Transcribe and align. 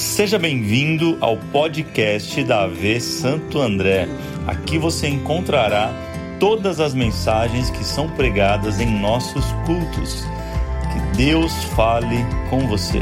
Seja 0.00 0.38
bem-vindo 0.38 1.18
ao 1.20 1.36
podcast 1.36 2.42
da 2.44 2.62
AV 2.62 2.98
Santo 3.00 3.60
André. 3.60 4.06
Aqui 4.46 4.78
você 4.78 5.06
encontrará 5.06 5.92
todas 6.40 6.80
as 6.80 6.94
mensagens 6.94 7.68
que 7.68 7.84
são 7.84 8.10
pregadas 8.16 8.80
em 8.80 8.98
nossos 8.98 9.44
cultos. 9.66 10.22
Que 10.90 11.16
Deus 11.18 11.52
fale 11.76 12.16
com 12.48 12.66
você. 12.66 13.00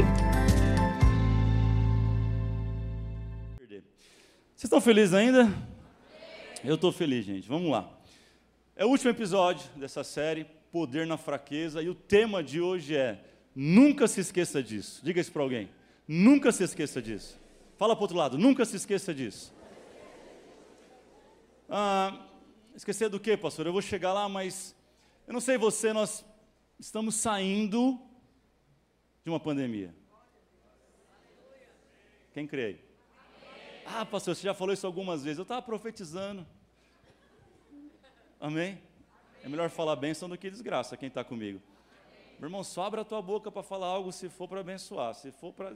Vocês 3.59 4.65
estão 4.65 4.81
felizes 4.81 5.13
ainda? 5.13 5.49
Eu 6.65 6.75
estou 6.75 6.91
feliz, 6.91 7.25
gente. 7.25 7.47
Vamos 7.47 7.71
lá. 7.71 7.89
É 8.75 8.83
o 8.83 8.89
último 8.89 9.09
episódio 9.09 9.65
dessa 9.77 10.03
série, 10.03 10.45
Poder 10.69 11.07
na 11.07 11.15
Fraqueza, 11.15 11.81
e 11.81 11.87
o 11.87 11.95
tema 11.95 12.43
de 12.43 12.59
hoje 12.59 12.93
é 12.93 13.23
Nunca 13.55 14.05
se 14.05 14.19
esqueça 14.19 14.61
disso. 14.61 14.99
Diga 15.01 15.21
isso 15.21 15.31
para 15.31 15.41
alguém. 15.41 15.78
Nunca 16.11 16.51
se 16.51 16.63
esqueça 16.63 16.99
disso. 16.99 17.39
Fala 17.77 17.95
para 17.95 18.01
o 18.01 18.03
outro 18.05 18.17
lado, 18.17 18.35
nunca 18.35 18.65
se 18.65 18.75
esqueça 18.75 19.13
disso. 19.13 19.53
Ah, 21.69 22.25
esquecer 22.73 23.09
do 23.09 23.19
que, 23.19 23.37
pastor? 23.37 23.67
Eu 23.67 23.71
vou 23.71 23.81
chegar 23.81 24.11
lá, 24.11 24.27
mas 24.27 24.75
eu 25.27 25.33
não 25.33 25.39
sei 25.39 25.55
você, 25.55 25.93
nós 25.93 26.25
estamos 26.79 27.13
saindo 27.13 28.01
de 29.23 29.29
uma 29.29 29.39
pandemia. 29.39 29.95
Quem 32.33 32.47
crê? 32.47 32.79
Ah, 33.85 34.03
pastor, 34.03 34.35
você 34.35 34.41
já 34.41 34.55
falou 34.55 34.73
isso 34.73 34.87
algumas 34.87 35.23
vezes. 35.23 35.37
Eu 35.37 35.43
estava 35.43 35.61
profetizando. 35.61 36.43
Amém? 38.39 38.81
É 39.43 39.47
melhor 39.47 39.69
falar 39.69 39.95
bênção 39.95 40.27
do 40.27 40.39
que 40.39 40.49
desgraça, 40.49 40.97
quem 40.97 41.07
está 41.07 41.23
comigo. 41.23 41.61
Meu 42.39 42.47
irmão, 42.47 42.63
só 42.63 42.87
a 42.87 43.05
tua 43.05 43.21
boca 43.21 43.51
para 43.51 43.61
falar 43.61 43.85
algo 43.85 44.11
se 44.11 44.27
for 44.27 44.47
para 44.47 44.61
abençoar. 44.61 45.13
Se 45.13 45.31
for 45.31 45.53
para 45.53 45.75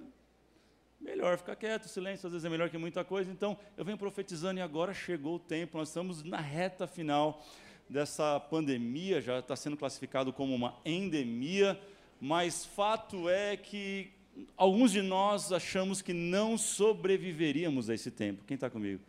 melhor 1.03 1.37
ficar 1.37 1.55
quieto, 1.57 1.87
silêncio 1.87 2.27
às 2.27 2.31
vezes 2.31 2.45
é 2.45 2.49
melhor 2.49 2.69
que 2.69 2.77
muita 2.77 3.03
coisa. 3.03 3.29
Então, 3.29 3.57
eu 3.75 3.83
venho 3.83 3.97
profetizando 3.97 4.59
e 4.59 4.63
agora 4.63 4.93
chegou 4.93 5.35
o 5.35 5.39
tempo, 5.39 5.77
nós 5.77 5.89
estamos 5.89 6.23
na 6.23 6.39
reta 6.39 6.87
final 6.87 7.45
dessa 7.89 8.39
pandemia, 8.39 9.21
já 9.21 9.39
está 9.39 9.55
sendo 9.55 9.75
classificado 9.75 10.31
como 10.31 10.55
uma 10.55 10.75
endemia, 10.85 11.79
mas 12.21 12.65
fato 12.65 13.29
é 13.29 13.57
que 13.57 14.11
alguns 14.55 14.91
de 14.93 15.01
nós 15.01 15.51
achamos 15.51 16.01
que 16.01 16.13
não 16.13 16.57
sobreviveríamos 16.57 17.89
a 17.89 17.93
esse 17.93 18.09
tempo. 18.09 18.45
Quem 18.47 18.55
está 18.55 18.69
comigo? 18.69 19.01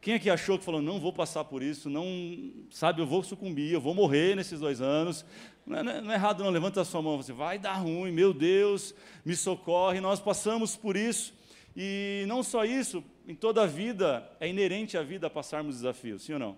Quem 0.00 0.14
aqui 0.14 0.30
achou 0.30 0.58
que 0.58 0.64
falou, 0.64 0.80
não 0.80 0.98
vou 0.98 1.12
passar 1.12 1.44
por 1.44 1.62
isso, 1.62 1.90
não, 1.90 2.52
sabe, 2.70 3.02
eu 3.02 3.06
vou 3.06 3.22
sucumbir, 3.22 3.72
eu 3.72 3.80
vou 3.80 3.94
morrer 3.94 4.34
nesses 4.36 4.60
dois 4.60 4.80
anos? 4.80 5.26
Não 5.68 5.78
é, 5.78 6.00
não 6.00 6.10
é 6.10 6.14
errado, 6.14 6.42
não, 6.42 6.48
levanta 6.48 6.80
a 6.80 6.84
sua 6.84 7.02
mão, 7.02 7.18
você 7.18 7.32
vai 7.32 7.58
dar 7.58 7.74
ruim, 7.74 8.10
meu 8.10 8.32
Deus, 8.32 8.94
me 9.22 9.36
socorre. 9.36 10.00
Nós 10.00 10.18
passamos 10.18 10.74
por 10.74 10.96
isso, 10.96 11.34
e 11.76 12.24
não 12.26 12.42
só 12.42 12.64
isso, 12.64 13.04
em 13.26 13.34
toda 13.34 13.62
a 13.62 13.66
vida, 13.66 14.26
é 14.40 14.48
inerente 14.48 14.96
à 14.96 15.02
vida 15.02 15.28
passarmos 15.28 15.76
desafios, 15.76 16.22
sim 16.22 16.32
ou 16.32 16.38
não? 16.38 16.56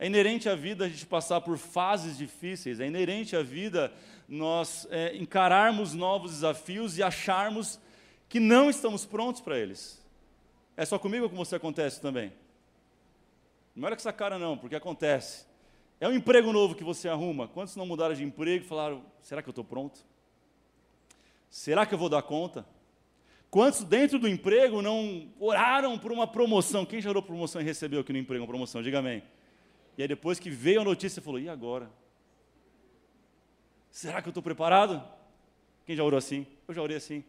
É 0.00 0.06
inerente 0.06 0.48
à 0.48 0.56
vida 0.56 0.86
a 0.86 0.88
gente 0.88 1.06
passar 1.06 1.40
por 1.42 1.56
fases 1.58 2.18
difíceis, 2.18 2.80
é 2.80 2.86
inerente 2.88 3.36
à 3.36 3.42
vida 3.42 3.92
nós 4.28 4.86
é, 4.90 5.16
encararmos 5.16 5.94
novos 5.94 6.32
desafios 6.32 6.98
e 6.98 7.02
acharmos 7.04 7.78
que 8.28 8.40
não 8.40 8.68
estamos 8.68 9.06
prontos 9.06 9.40
para 9.40 9.56
eles. 9.56 10.04
É 10.76 10.84
só 10.84 10.98
comigo 10.98 11.24
ou 11.24 11.30
com 11.30 11.36
você 11.36 11.54
acontece 11.54 12.00
também? 12.00 12.32
Não 13.76 13.86
olha 13.86 13.94
com 13.94 14.00
essa 14.00 14.12
cara 14.12 14.38
não, 14.38 14.58
porque 14.58 14.74
acontece. 14.74 15.47
É 16.00 16.08
um 16.08 16.12
emprego 16.12 16.52
novo 16.52 16.74
que 16.74 16.84
você 16.84 17.08
arruma. 17.08 17.48
Quantos 17.48 17.74
não 17.74 17.86
mudaram 17.86 18.14
de 18.14 18.22
emprego 18.22 18.64
e 18.64 18.68
falaram: 18.68 19.04
será 19.20 19.42
que 19.42 19.48
eu 19.48 19.52
estou 19.52 19.64
pronto? 19.64 20.04
Será 21.50 21.84
que 21.84 21.94
eu 21.94 21.98
vou 21.98 22.08
dar 22.08 22.22
conta? 22.22 22.66
Quantos 23.50 23.82
dentro 23.82 24.18
do 24.18 24.28
emprego 24.28 24.82
não 24.82 25.32
oraram 25.40 25.98
por 25.98 26.12
uma 26.12 26.26
promoção? 26.26 26.84
Quem 26.84 27.00
já 27.00 27.08
orou 27.08 27.22
por 27.22 27.28
promoção 27.28 27.60
e 27.60 27.64
recebeu 27.64 28.00
aqui 28.00 28.12
no 28.12 28.18
emprego 28.18 28.42
uma 28.42 28.48
promoção? 28.48 28.82
Diga 28.82 28.98
amém. 28.98 29.22
E 29.96 30.02
aí 30.02 30.08
depois 30.08 30.38
que 30.38 30.50
veio 30.50 30.82
a 30.82 30.84
notícia, 30.84 31.20
falou: 31.20 31.40
e 31.40 31.48
agora? 31.48 31.90
Será 33.90 34.22
que 34.22 34.28
eu 34.28 34.30
estou 34.30 34.42
preparado? 34.42 35.02
Quem 35.84 35.96
já 35.96 36.04
orou 36.04 36.18
assim? 36.18 36.46
Eu 36.68 36.74
já 36.74 36.82
orei 36.82 36.98
assim. 36.98 37.24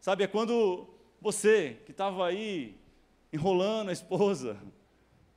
Sabe, 0.00 0.22
é 0.22 0.26
quando 0.26 0.86
você 1.20 1.78
que 1.86 1.90
estava 1.90 2.26
aí 2.26 2.76
enrolando 3.32 3.88
a 3.88 3.92
esposa, 3.92 4.58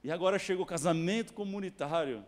e 0.03 0.11
agora 0.11 0.37
chega 0.37 0.61
o 0.61 0.65
casamento 0.65 1.33
comunitário, 1.33 2.23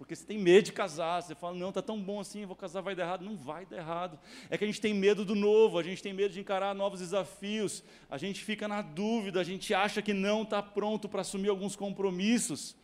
porque 0.00 0.16
você 0.16 0.24
tem 0.24 0.38
medo 0.38 0.64
de 0.64 0.72
casar, 0.72 1.20
você 1.20 1.34
fala, 1.34 1.54
não, 1.54 1.68
está 1.68 1.82
tão 1.82 2.00
bom 2.00 2.20
assim, 2.20 2.46
vou 2.46 2.56
casar, 2.56 2.80
vai 2.80 2.94
dar 2.94 3.02
errado. 3.02 3.22
Não 3.22 3.36
vai 3.36 3.66
dar 3.66 3.76
errado. 3.76 4.18
É 4.48 4.56
que 4.56 4.64
a 4.64 4.66
gente 4.66 4.80
tem 4.80 4.94
medo 4.94 5.26
do 5.26 5.34
novo, 5.34 5.78
a 5.78 5.82
gente 5.82 6.02
tem 6.02 6.14
medo 6.14 6.32
de 6.32 6.40
encarar 6.40 6.74
novos 6.74 7.00
desafios, 7.00 7.84
a 8.08 8.16
gente 8.16 8.42
fica 8.42 8.66
na 8.66 8.80
dúvida, 8.80 9.38
a 9.38 9.44
gente 9.44 9.74
acha 9.74 10.00
que 10.00 10.14
não 10.14 10.42
está 10.42 10.62
pronto 10.62 11.06
para 11.06 11.20
assumir 11.20 11.50
alguns 11.50 11.76
compromissos. 11.76 12.74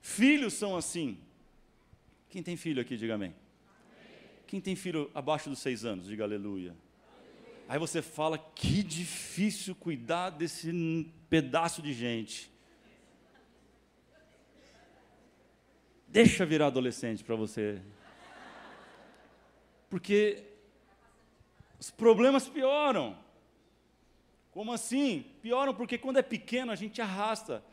Filhos 0.00 0.54
são 0.54 0.74
assim. 0.74 1.18
Quem 2.30 2.42
tem 2.42 2.56
filho 2.56 2.80
aqui, 2.80 2.96
diga 2.96 3.16
amém. 3.16 3.34
Quem 4.46 4.58
tem 4.58 4.74
filho 4.74 5.10
abaixo 5.14 5.50
dos 5.50 5.58
seis 5.58 5.84
anos, 5.84 6.06
diga 6.06 6.24
aleluia. 6.24 6.74
Aí 7.68 7.78
você 7.78 8.00
fala, 8.00 8.38
que 8.38 8.82
difícil 8.82 9.74
cuidar 9.74 10.30
desse 10.30 10.72
pedaço 11.28 11.82
de 11.82 11.92
gente. 11.92 12.50
Deixa 16.14 16.46
virar 16.46 16.68
adolescente 16.68 17.24
para 17.24 17.34
você. 17.34 17.82
Porque 19.90 20.44
os 21.76 21.90
problemas 21.90 22.48
pioram. 22.48 23.18
Como 24.52 24.72
assim? 24.72 25.24
Pioram 25.42 25.74
porque 25.74 25.98
quando 25.98 26.18
é 26.18 26.22
pequeno 26.22 26.70
a 26.70 26.76
gente 26.76 27.02
arrasta. 27.02 27.64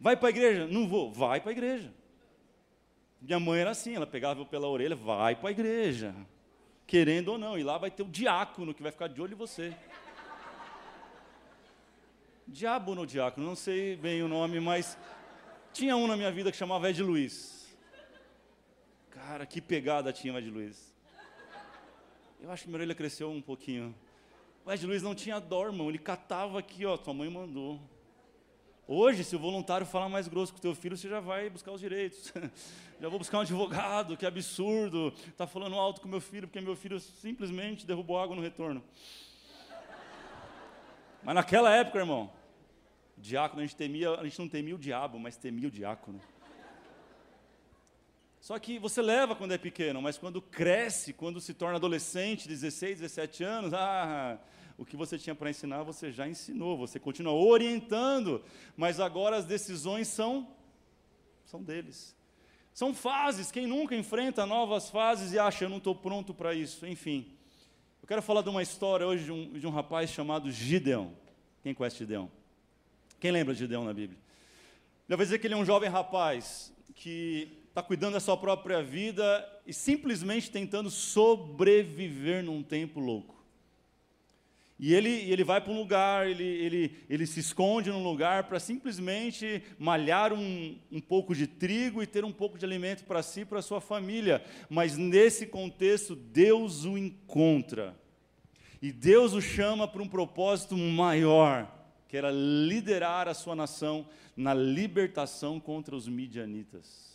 Vai 0.00 0.16
para 0.16 0.28
a 0.28 0.30
igreja? 0.30 0.66
Não 0.66 0.88
vou. 0.88 1.12
Vai 1.12 1.42
para 1.42 1.50
a 1.50 1.52
igreja. 1.52 1.92
Minha 3.20 3.38
mãe 3.38 3.60
era 3.60 3.72
assim, 3.72 3.94
ela 3.94 4.06
pegava 4.06 4.46
pela 4.46 4.66
orelha, 4.66 4.96
vai 4.96 5.36
para 5.36 5.50
a 5.50 5.52
igreja. 5.52 6.14
Querendo 6.86 7.32
ou 7.32 7.36
não. 7.36 7.58
E 7.58 7.62
lá 7.62 7.76
vai 7.76 7.90
ter 7.90 8.02
o 8.02 8.08
diácono 8.08 8.72
que 8.72 8.82
vai 8.82 8.92
ficar 8.92 9.08
de 9.08 9.20
olho 9.20 9.34
em 9.34 9.36
você. 9.36 9.76
Diabo 12.48 12.94
no 12.94 13.06
diácono, 13.06 13.46
não 13.46 13.54
sei 13.54 13.94
bem 13.94 14.22
o 14.22 14.28
nome, 14.28 14.58
mas 14.58 14.96
tinha 15.70 15.94
um 15.98 16.06
na 16.06 16.16
minha 16.16 16.32
vida 16.32 16.50
que 16.50 16.56
chamava 16.56 16.88
Ed 16.88 17.02
Luiz. 17.02 17.59
Cara, 19.30 19.46
que 19.46 19.60
pegada 19.60 20.12
tinha 20.12 20.34
o 20.34 20.38
Ed 20.38 20.50
Luiz. 20.50 20.92
Eu 22.40 22.50
acho 22.50 22.64
que 22.64 22.68
minha 22.68 22.78
orelha 22.78 22.96
cresceu 22.96 23.30
um 23.30 23.40
pouquinho. 23.40 23.94
O 24.66 24.72
Ed 24.72 24.84
Luiz 24.84 25.04
não 25.04 25.14
tinha 25.14 25.38
dó, 25.38 25.66
irmão. 25.66 25.88
Ele 25.88 25.98
catava 25.98 26.58
aqui, 26.58 26.84
ó, 26.84 26.96
tua 26.96 27.14
mãe 27.14 27.30
mandou. 27.30 27.80
Hoje, 28.88 29.22
se 29.22 29.36
o 29.36 29.38
voluntário 29.38 29.86
falar 29.86 30.08
mais 30.08 30.26
grosso 30.26 30.52
com 30.52 30.58
o 30.58 30.60
teu 30.60 30.74
filho, 30.74 30.96
você 30.96 31.08
já 31.08 31.20
vai 31.20 31.48
buscar 31.48 31.70
os 31.70 31.80
direitos. 31.80 32.32
já 33.00 33.08
vou 33.08 33.20
buscar 33.20 33.38
um 33.38 33.42
advogado, 33.42 34.16
que 34.16 34.26
absurdo. 34.26 35.14
Está 35.28 35.46
falando 35.46 35.76
alto 35.76 36.00
com 36.00 36.08
meu 36.08 36.20
filho, 36.20 36.48
porque 36.48 36.60
meu 36.60 36.74
filho 36.74 36.98
simplesmente 36.98 37.86
derrubou 37.86 38.18
água 38.18 38.34
no 38.34 38.42
retorno. 38.42 38.82
Mas 41.22 41.36
naquela 41.36 41.72
época, 41.72 42.00
irmão, 42.00 42.32
diácono, 43.16 43.62
a 43.62 43.64
gente, 43.64 43.76
temia, 43.76 44.10
a 44.10 44.24
gente 44.24 44.40
não 44.40 44.48
temia 44.48 44.74
o 44.74 44.78
diabo, 44.78 45.20
mas 45.20 45.36
temia 45.36 45.68
o 45.68 45.70
diácono. 45.70 46.20
Só 48.40 48.58
que 48.58 48.78
você 48.78 49.02
leva 49.02 49.36
quando 49.36 49.52
é 49.52 49.58
pequeno, 49.58 50.00
mas 50.00 50.16
quando 50.16 50.40
cresce, 50.40 51.12
quando 51.12 51.40
se 51.42 51.52
torna 51.52 51.76
adolescente, 51.76 52.48
16, 52.48 53.00
17 53.00 53.44
anos, 53.44 53.74
ah, 53.74 54.38
o 54.78 54.84
que 54.84 54.96
você 54.96 55.18
tinha 55.18 55.34
para 55.34 55.50
ensinar, 55.50 55.82
você 55.82 56.10
já 56.10 56.26
ensinou, 56.26 56.78
você 56.78 56.98
continua 56.98 57.34
orientando, 57.34 58.42
mas 58.74 58.98
agora 58.98 59.36
as 59.36 59.44
decisões 59.44 60.08
são 60.08 60.48
são 61.44 61.62
deles. 61.62 62.16
São 62.72 62.94
fases, 62.94 63.50
quem 63.50 63.66
nunca 63.66 63.94
enfrenta 63.94 64.46
novas 64.46 64.88
fases 64.88 65.32
e 65.32 65.38
acha, 65.38 65.64
eu 65.64 65.68
não 65.68 65.78
estou 65.78 65.94
pronto 65.94 66.32
para 66.32 66.54
isso, 66.54 66.86
enfim. 66.86 67.36
Eu 68.00 68.08
quero 68.08 68.22
falar 68.22 68.40
de 68.40 68.48
uma 68.48 68.62
história 68.62 69.06
hoje 69.06 69.24
de 69.24 69.32
um, 69.32 69.52
de 69.52 69.66
um 69.66 69.70
rapaz 69.70 70.08
chamado 70.10 70.50
Gideão. 70.50 71.12
Quem 71.62 71.74
conhece 71.74 71.98
Gideão? 71.98 72.30
Quem 73.18 73.32
lembra 73.32 73.52
de 73.52 73.60
Gideão 73.60 73.84
na 73.84 73.92
Bíblia? 73.92 74.18
Eu 75.08 75.16
vou 75.16 75.26
dizer 75.26 75.38
que 75.40 75.46
ele 75.46 75.54
é 75.54 75.56
um 75.56 75.64
jovem 75.64 75.90
rapaz 75.90 76.72
que 76.94 77.59
está 77.70 77.82
cuidando 77.82 78.14
da 78.14 78.20
sua 78.20 78.36
própria 78.36 78.82
vida 78.82 79.48
e 79.64 79.72
simplesmente 79.72 80.50
tentando 80.50 80.90
sobreviver 80.90 82.44
num 82.44 82.62
tempo 82.64 82.98
louco. 82.98 83.40
E 84.76 84.92
ele, 84.94 85.10
ele 85.30 85.44
vai 85.44 85.60
para 85.60 85.72
um 85.72 85.78
lugar, 85.78 86.26
ele, 86.26 86.42
ele, 86.42 86.96
ele 87.08 87.26
se 87.26 87.38
esconde 87.38 87.90
num 87.90 88.02
lugar 88.02 88.44
para 88.44 88.58
simplesmente 88.58 89.62
malhar 89.78 90.32
um, 90.32 90.78
um 90.90 91.00
pouco 91.00 91.34
de 91.34 91.46
trigo 91.46 92.02
e 92.02 92.06
ter 92.06 92.24
um 92.24 92.32
pouco 92.32 92.58
de 92.58 92.64
alimento 92.64 93.04
para 93.04 93.22
si 93.22 93.42
e 93.42 93.44
para 93.44 93.62
sua 93.62 93.80
família. 93.80 94.42
Mas 94.68 94.96
nesse 94.96 95.46
contexto, 95.46 96.16
Deus 96.16 96.84
o 96.84 96.96
encontra. 96.98 97.94
E 98.82 98.90
Deus 98.90 99.34
o 99.34 99.40
chama 99.40 99.86
para 99.86 100.02
um 100.02 100.08
propósito 100.08 100.76
maior, 100.76 101.70
que 102.08 102.16
era 102.16 102.30
liderar 102.30 103.28
a 103.28 103.34
sua 103.34 103.54
nação 103.54 104.08
na 104.34 104.54
libertação 104.54 105.60
contra 105.60 105.94
os 105.94 106.08
midianitas. 106.08 107.09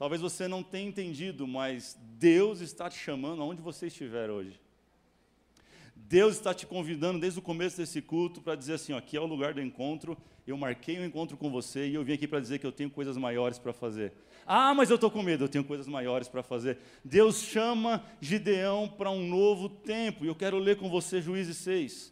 Talvez 0.00 0.22
você 0.22 0.48
não 0.48 0.62
tenha 0.62 0.88
entendido, 0.88 1.46
mas 1.46 1.94
Deus 2.18 2.62
está 2.62 2.88
te 2.88 2.98
chamando 2.98 3.42
aonde 3.42 3.60
você 3.60 3.88
estiver 3.88 4.30
hoje. 4.30 4.58
Deus 5.94 6.36
está 6.36 6.54
te 6.54 6.66
convidando 6.66 7.20
desde 7.20 7.38
o 7.38 7.42
começo 7.42 7.76
desse 7.76 8.00
culto 8.00 8.40
para 8.40 8.54
dizer 8.54 8.72
assim: 8.72 8.94
ó, 8.94 8.96
aqui 8.96 9.14
é 9.14 9.20
o 9.20 9.26
lugar 9.26 9.52
do 9.52 9.60
encontro, 9.60 10.16
eu 10.46 10.56
marquei 10.56 10.98
um 10.98 11.04
encontro 11.04 11.36
com 11.36 11.50
você 11.50 11.86
e 11.86 11.96
eu 11.96 12.02
vim 12.02 12.14
aqui 12.14 12.26
para 12.26 12.40
dizer 12.40 12.58
que 12.58 12.66
eu 12.66 12.72
tenho 12.72 12.88
coisas 12.88 13.18
maiores 13.18 13.58
para 13.58 13.74
fazer. 13.74 14.14
Ah, 14.46 14.72
mas 14.72 14.88
eu 14.88 14.94
estou 14.94 15.10
com 15.10 15.22
medo, 15.22 15.44
eu 15.44 15.50
tenho 15.50 15.64
coisas 15.64 15.86
maiores 15.86 16.28
para 16.28 16.42
fazer. 16.42 16.78
Deus 17.04 17.42
chama 17.42 18.02
Gideão 18.22 18.88
para 18.88 19.10
um 19.10 19.28
novo 19.28 19.68
tempo, 19.68 20.24
e 20.24 20.28
eu 20.28 20.34
quero 20.34 20.58
ler 20.58 20.78
com 20.78 20.88
você 20.88 21.20
Juízes 21.20 21.58
6, 21.58 22.10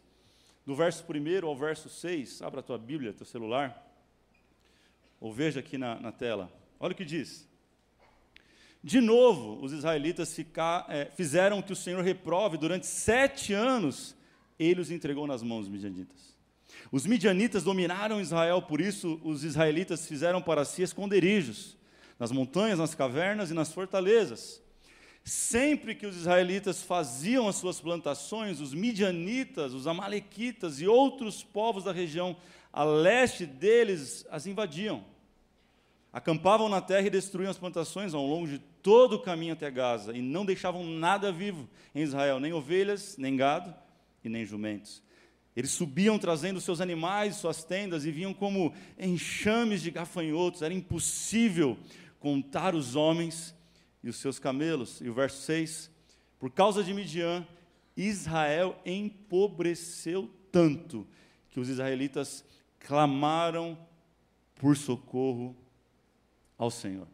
do 0.63 0.75
verso 0.75 1.03
1 1.03 1.43
ao 1.43 1.57
verso 1.57 1.89
6. 1.89 2.43
Abra 2.43 2.59
a 2.59 2.63
tua 2.63 2.77
Bíblia, 2.77 3.13
teu 3.13 3.25
celular, 3.25 3.83
ou 5.19 5.33
veja 5.33 5.59
aqui 5.59 5.75
na, 5.75 5.99
na 5.99 6.11
tela. 6.11 6.53
Olha 6.79 6.91
o 6.91 6.95
que 6.95 7.03
diz. 7.03 7.48
De 8.83 9.01
novo, 9.01 9.63
os 9.63 9.73
israelitas 9.73 10.33
ficar, 10.33 10.85
é, 10.89 11.05
fizeram 11.05 11.61
que 11.61 11.73
o 11.73 11.75
Senhor 11.75 12.01
reprove 12.03 12.57
durante 12.57 12.87
sete 12.87 13.53
anos, 13.53 14.15
ele 14.57 14.79
os 14.79 14.89
entregou 14.89 15.27
nas 15.27 15.43
mãos 15.43 15.61
dos 15.61 15.69
midianitas. 15.69 16.37
Os 16.91 17.05
midianitas 17.05 17.63
dominaram 17.63 18.21
Israel, 18.21 18.61
por 18.61 18.79
isso 18.79 19.19
os 19.23 19.43
israelitas 19.43 20.07
fizeram 20.07 20.41
para 20.41 20.63
si 20.63 20.81
esconderijos, 20.81 21.77
nas 22.17 22.31
montanhas, 22.31 22.79
nas 22.79 22.95
cavernas 22.95 23.51
e 23.51 23.53
nas 23.53 23.71
fortalezas. 23.71 24.61
Sempre 25.23 25.93
que 25.93 26.05
os 26.05 26.15
israelitas 26.15 26.81
faziam 26.81 27.47
as 27.47 27.57
suas 27.57 27.79
plantações, 27.79 28.61
os 28.61 28.73
midianitas, 28.73 29.73
os 29.73 29.87
amalequitas 29.87 30.79
e 30.79 30.87
outros 30.87 31.43
povos 31.43 31.83
da 31.83 31.91
região 31.91 32.35
a 32.71 32.83
leste 32.83 33.45
deles 33.45 34.25
as 34.29 34.45
invadiam. 34.45 35.03
Acampavam 36.11 36.67
na 36.67 36.81
terra 36.81 37.05
e 37.05 37.11
destruíam 37.11 37.51
as 37.51 37.57
plantações 37.57 38.13
ao 38.13 38.25
longo 38.25 38.47
de 38.47 38.57
todo 38.57 39.13
o 39.13 39.19
caminho 39.19 39.53
até 39.53 39.69
Gaza, 39.69 40.15
e 40.15 40.21
não 40.21 40.45
deixavam 40.45 40.83
nada 40.83 41.31
vivo 41.31 41.69
em 41.93 42.01
Israel, 42.01 42.39
nem 42.39 42.51
ovelhas, 42.51 43.15
nem 43.17 43.35
gado 43.35 43.73
e 44.23 44.29
nem 44.29 44.43
jumentos. 44.43 45.03
Eles 45.55 45.71
subiam 45.71 46.17
trazendo 46.17 46.61
seus 46.61 46.81
animais, 46.81 47.35
suas 47.35 47.63
tendas, 47.63 48.05
e 48.05 48.11
vinham 48.11 48.33
como 48.33 48.73
enxames 48.97 49.81
de 49.81 49.91
gafanhotos. 49.91 50.61
Era 50.61 50.73
impossível 50.73 51.77
contar 52.19 52.73
os 52.73 52.95
homens 52.95 53.53
e 54.03 54.09
os 54.09 54.15
seus 54.15 54.39
camelos. 54.39 55.01
E 55.01 55.09
o 55.09 55.13
verso 55.13 55.41
6: 55.41 55.91
Por 56.39 56.49
causa 56.49 56.83
de 56.83 56.93
Midian, 56.93 57.45
Israel 57.95 58.79
empobreceu 58.85 60.29
tanto 60.51 61.05
que 61.49 61.59
os 61.59 61.67
israelitas 61.67 62.45
clamaram 62.79 63.77
por 64.55 64.77
socorro 64.77 65.55
ao 66.59 66.69
Senhor. 66.69 67.07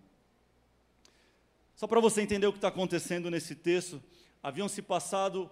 Só 1.76 1.88
para 1.88 2.02
você 2.02 2.22
entender 2.22 2.48
o 2.48 2.52
que 2.52 2.58
está 2.58 2.70
acontecendo 2.70 3.30
nesse 3.30 3.54
texto, 3.54 4.02
haviam 4.42 4.68
se 4.68 4.82
passado 4.82 5.50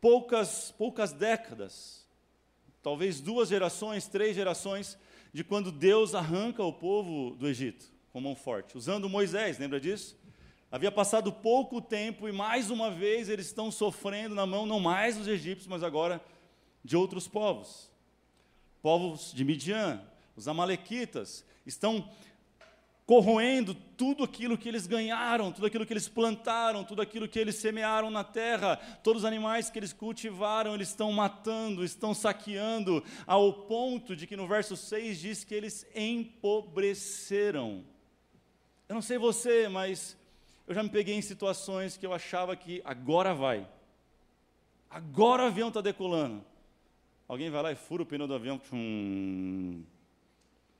poucas, 0.00 0.70
poucas 0.70 1.12
décadas, 1.12 2.06
talvez 2.82 3.20
duas 3.20 3.48
gerações, 3.48 4.06
três 4.06 4.36
gerações, 4.36 4.96
de 5.32 5.42
quando 5.42 5.72
Deus 5.72 6.14
arranca 6.14 6.62
o 6.62 6.72
povo 6.72 7.34
do 7.34 7.48
Egito 7.48 7.92
com 8.12 8.20
mão 8.20 8.36
forte, 8.36 8.78
usando 8.78 9.08
Moisés, 9.08 9.58
lembra 9.58 9.80
disso? 9.80 10.16
Havia 10.70 10.92
passado 10.92 11.32
pouco 11.32 11.80
tempo 11.80 12.28
e 12.28 12.32
mais 12.32 12.70
uma 12.70 12.90
vez 12.90 13.28
eles 13.28 13.46
estão 13.46 13.70
sofrendo 13.70 14.34
na 14.34 14.46
mão 14.46 14.66
não 14.66 14.78
mais 14.78 15.16
dos 15.16 15.26
egípcios, 15.26 15.66
mas 15.66 15.82
agora 15.82 16.22
de 16.84 16.96
outros 16.96 17.26
povos. 17.26 17.90
Povos 18.82 19.32
de 19.32 19.44
Midian, 19.44 20.02
os 20.36 20.46
amalequitas, 20.46 21.44
estão 21.64 22.08
corroendo 23.06 23.74
tudo 23.74 24.24
aquilo 24.24 24.56
que 24.56 24.68
eles 24.68 24.86
ganharam, 24.86 25.52
tudo 25.52 25.66
aquilo 25.66 25.84
que 25.84 25.92
eles 25.92 26.08
plantaram, 26.08 26.82
tudo 26.84 27.02
aquilo 27.02 27.28
que 27.28 27.38
eles 27.38 27.56
semearam 27.56 28.10
na 28.10 28.24
terra, 28.24 28.76
todos 29.02 29.22
os 29.22 29.26
animais 29.26 29.68
que 29.68 29.78
eles 29.78 29.92
cultivaram, 29.92 30.74
eles 30.74 30.88
estão 30.88 31.12
matando, 31.12 31.84
estão 31.84 32.14
saqueando, 32.14 33.04
ao 33.26 33.52
ponto 33.52 34.16
de 34.16 34.26
que 34.26 34.36
no 34.36 34.48
verso 34.48 34.76
6 34.76 35.20
diz 35.20 35.44
que 35.44 35.54
eles 35.54 35.86
empobreceram. 35.94 37.84
Eu 38.88 38.94
não 38.94 39.02
sei 39.02 39.18
você, 39.18 39.68
mas 39.68 40.16
eu 40.66 40.74
já 40.74 40.82
me 40.82 40.88
peguei 40.88 41.14
em 41.14 41.22
situações 41.22 41.96
que 41.96 42.06
eu 42.06 42.12
achava 42.12 42.56
que 42.56 42.80
agora 42.84 43.34
vai. 43.34 43.68
Agora 44.88 45.42
o 45.42 45.46
avião 45.46 45.68
está 45.68 45.80
decolando. 45.82 46.42
Alguém 47.28 47.50
vai 47.50 47.62
lá 47.62 47.72
e 47.72 47.76
fura 47.76 48.02
o 48.02 48.06
pneu 48.06 48.26
do 48.26 48.34
avião. 48.34 48.60
Hum, 48.72 49.82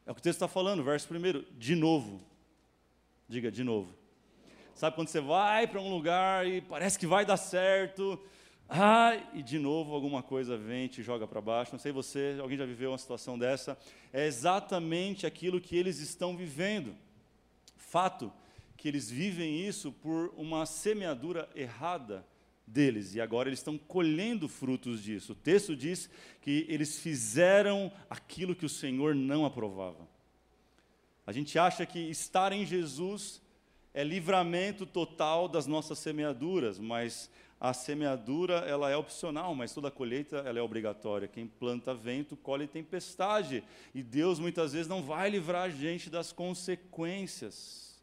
é 0.06 0.10
o 0.10 0.14
que 0.14 0.20
o 0.20 0.22
texto 0.22 0.36
está 0.36 0.48
falando, 0.48 0.82
verso 0.84 1.08
primeiro, 1.08 1.44
de 1.58 1.74
novo. 1.74 2.20
Diga 3.28 3.50
de 3.50 3.64
novo. 3.64 3.94
Sabe 4.74 4.96
quando 4.96 5.08
você 5.08 5.20
vai 5.20 5.66
para 5.66 5.80
um 5.80 5.88
lugar 5.88 6.46
e 6.46 6.60
parece 6.60 6.98
que 6.98 7.06
vai 7.06 7.24
dar 7.24 7.36
certo, 7.36 8.20
ah, 8.68 9.12
e 9.32 9.42
de 9.42 9.58
novo 9.58 9.94
alguma 9.94 10.22
coisa 10.22 10.56
vem 10.56 10.88
te 10.88 11.02
joga 11.02 11.26
para 11.26 11.40
baixo. 11.40 11.72
Não 11.72 11.78
sei 11.78 11.92
você, 11.92 12.36
alguém 12.40 12.58
já 12.58 12.66
viveu 12.66 12.90
uma 12.90 12.98
situação 12.98 13.38
dessa? 13.38 13.78
É 14.12 14.26
exatamente 14.26 15.26
aquilo 15.26 15.60
que 15.60 15.76
eles 15.76 16.00
estão 16.00 16.36
vivendo. 16.36 16.94
Fato 17.76 18.32
que 18.76 18.88
eles 18.88 19.10
vivem 19.10 19.66
isso 19.66 19.92
por 19.92 20.34
uma 20.36 20.66
semeadura 20.66 21.48
errada 21.54 22.26
deles 22.66 23.14
e 23.14 23.20
agora 23.20 23.48
eles 23.48 23.58
estão 23.58 23.76
colhendo 23.76 24.48
frutos 24.48 25.02
disso. 25.02 25.32
O 25.32 25.36
texto 25.36 25.76
diz 25.76 26.08
que 26.40 26.66
eles 26.68 26.98
fizeram 26.98 27.92
aquilo 28.08 28.54
que 28.54 28.66
o 28.66 28.68
Senhor 28.68 29.14
não 29.14 29.44
aprovava. 29.44 30.08
A 31.26 31.32
gente 31.32 31.58
acha 31.58 31.86
que 31.86 31.98
estar 31.98 32.52
em 32.52 32.66
Jesus 32.66 33.40
é 33.92 34.02
livramento 34.02 34.84
total 34.84 35.48
das 35.48 35.66
nossas 35.66 35.98
semeaduras, 35.98 36.78
mas 36.78 37.30
a 37.60 37.72
semeadura 37.72 38.56
ela 38.56 38.90
é 38.90 38.96
opcional, 38.96 39.54
mas 39.54 39.72
toda 39.72 39.90
colheita 39.90 40.38
ela 40.38 40.58
é 40.58 40.62
obrigatória. 40.62 41.28
Quem 41.28 41.46
planta 41.46 41.94
vento 41.94 42.36
colhe 42.36 42.66
tempestade, 42.66 43.62
e 43.94 44.02
Deus 44.02 44.38
muitas 44.38 44.72
vezes 44.72 44.88
não 44.88 45.02
vai 45.02 45.30
livrar 45.30 45.62
a 45.62 45.68
gente 45.70 46.10
das 46.10 46.32
consequências, 46.32 48.02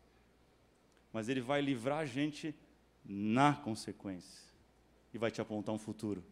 mas 1.14 1.30
Ele 1.30 1.42
vai 1.42 1.62
livrar 1.62 2.00
a 2.00 2.06
gente 2.06 2.56
na 3.04 3.54
consequência 3.54 4.51
e 5.14 5.18
vai 5.18 5.32
te 5.32 5.42
apontar 5.42 5.74
um 5.74 5.78
futuro. 5.78 6.24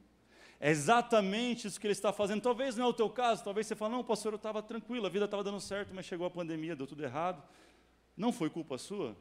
É 0.59 0.69
exatamente 0.69 1.67
isso 1.67 1.79
que 1.79 1.87
ele 1.87 1.93
está 1.93 2.11
fazendo. 2.11 2.41
Talvez 2.41 2.75
não 2.75 2.85
é 2.85 2.87
o 2.89 2.93
teu 2.93 3.09
caso, 3.09 3.43
talvez 3.43 3.65
você 3.65 3.75
fale, 3.75 3.93
não, 3.93 4.03
pastor, 4.03 4.33
eu 4.33 4.37
estava 4.37 4.61
tranquilo, 4.61 5.05
a 5.05 5.09
vida 5.09 5.25
estava 5.25 5.43
dando 5.43 5.59
certo, 5.59 5.93
mas 5.93 6.05
chegou 6.05 6.27
a 6.27 6.29
pandemia, 6.29 6.75
deu 6.75 6.85
tudo 6.85 7.03
errado. 7.03 7.41
Não 8.15 8.33
foi 8.33 8.49
culpa 8.49 8.77
sua. 8.77 9.15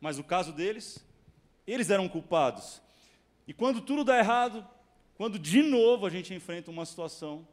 Mas 0.00 0.18
o 0.18 0.24
caso 0.24 0.52
deles, 0.52 1.04
eles 1.66 1.90
eram 1.90 2.08
culpados. 2.08 2.80
E 3.46 3.52
quando 3.52 3.80
tudo 3.80 4.04
dá 4.04 4.18
errado, 4.18 4.66
quando 5.16 5.38
de 5.38 5.62
novo 5.62 6.06
a 6.06 6.10
gente 6.10 6.32
enfrenta 6.32 6.70
uma 6.70 6.86
situação, 6.86 7.46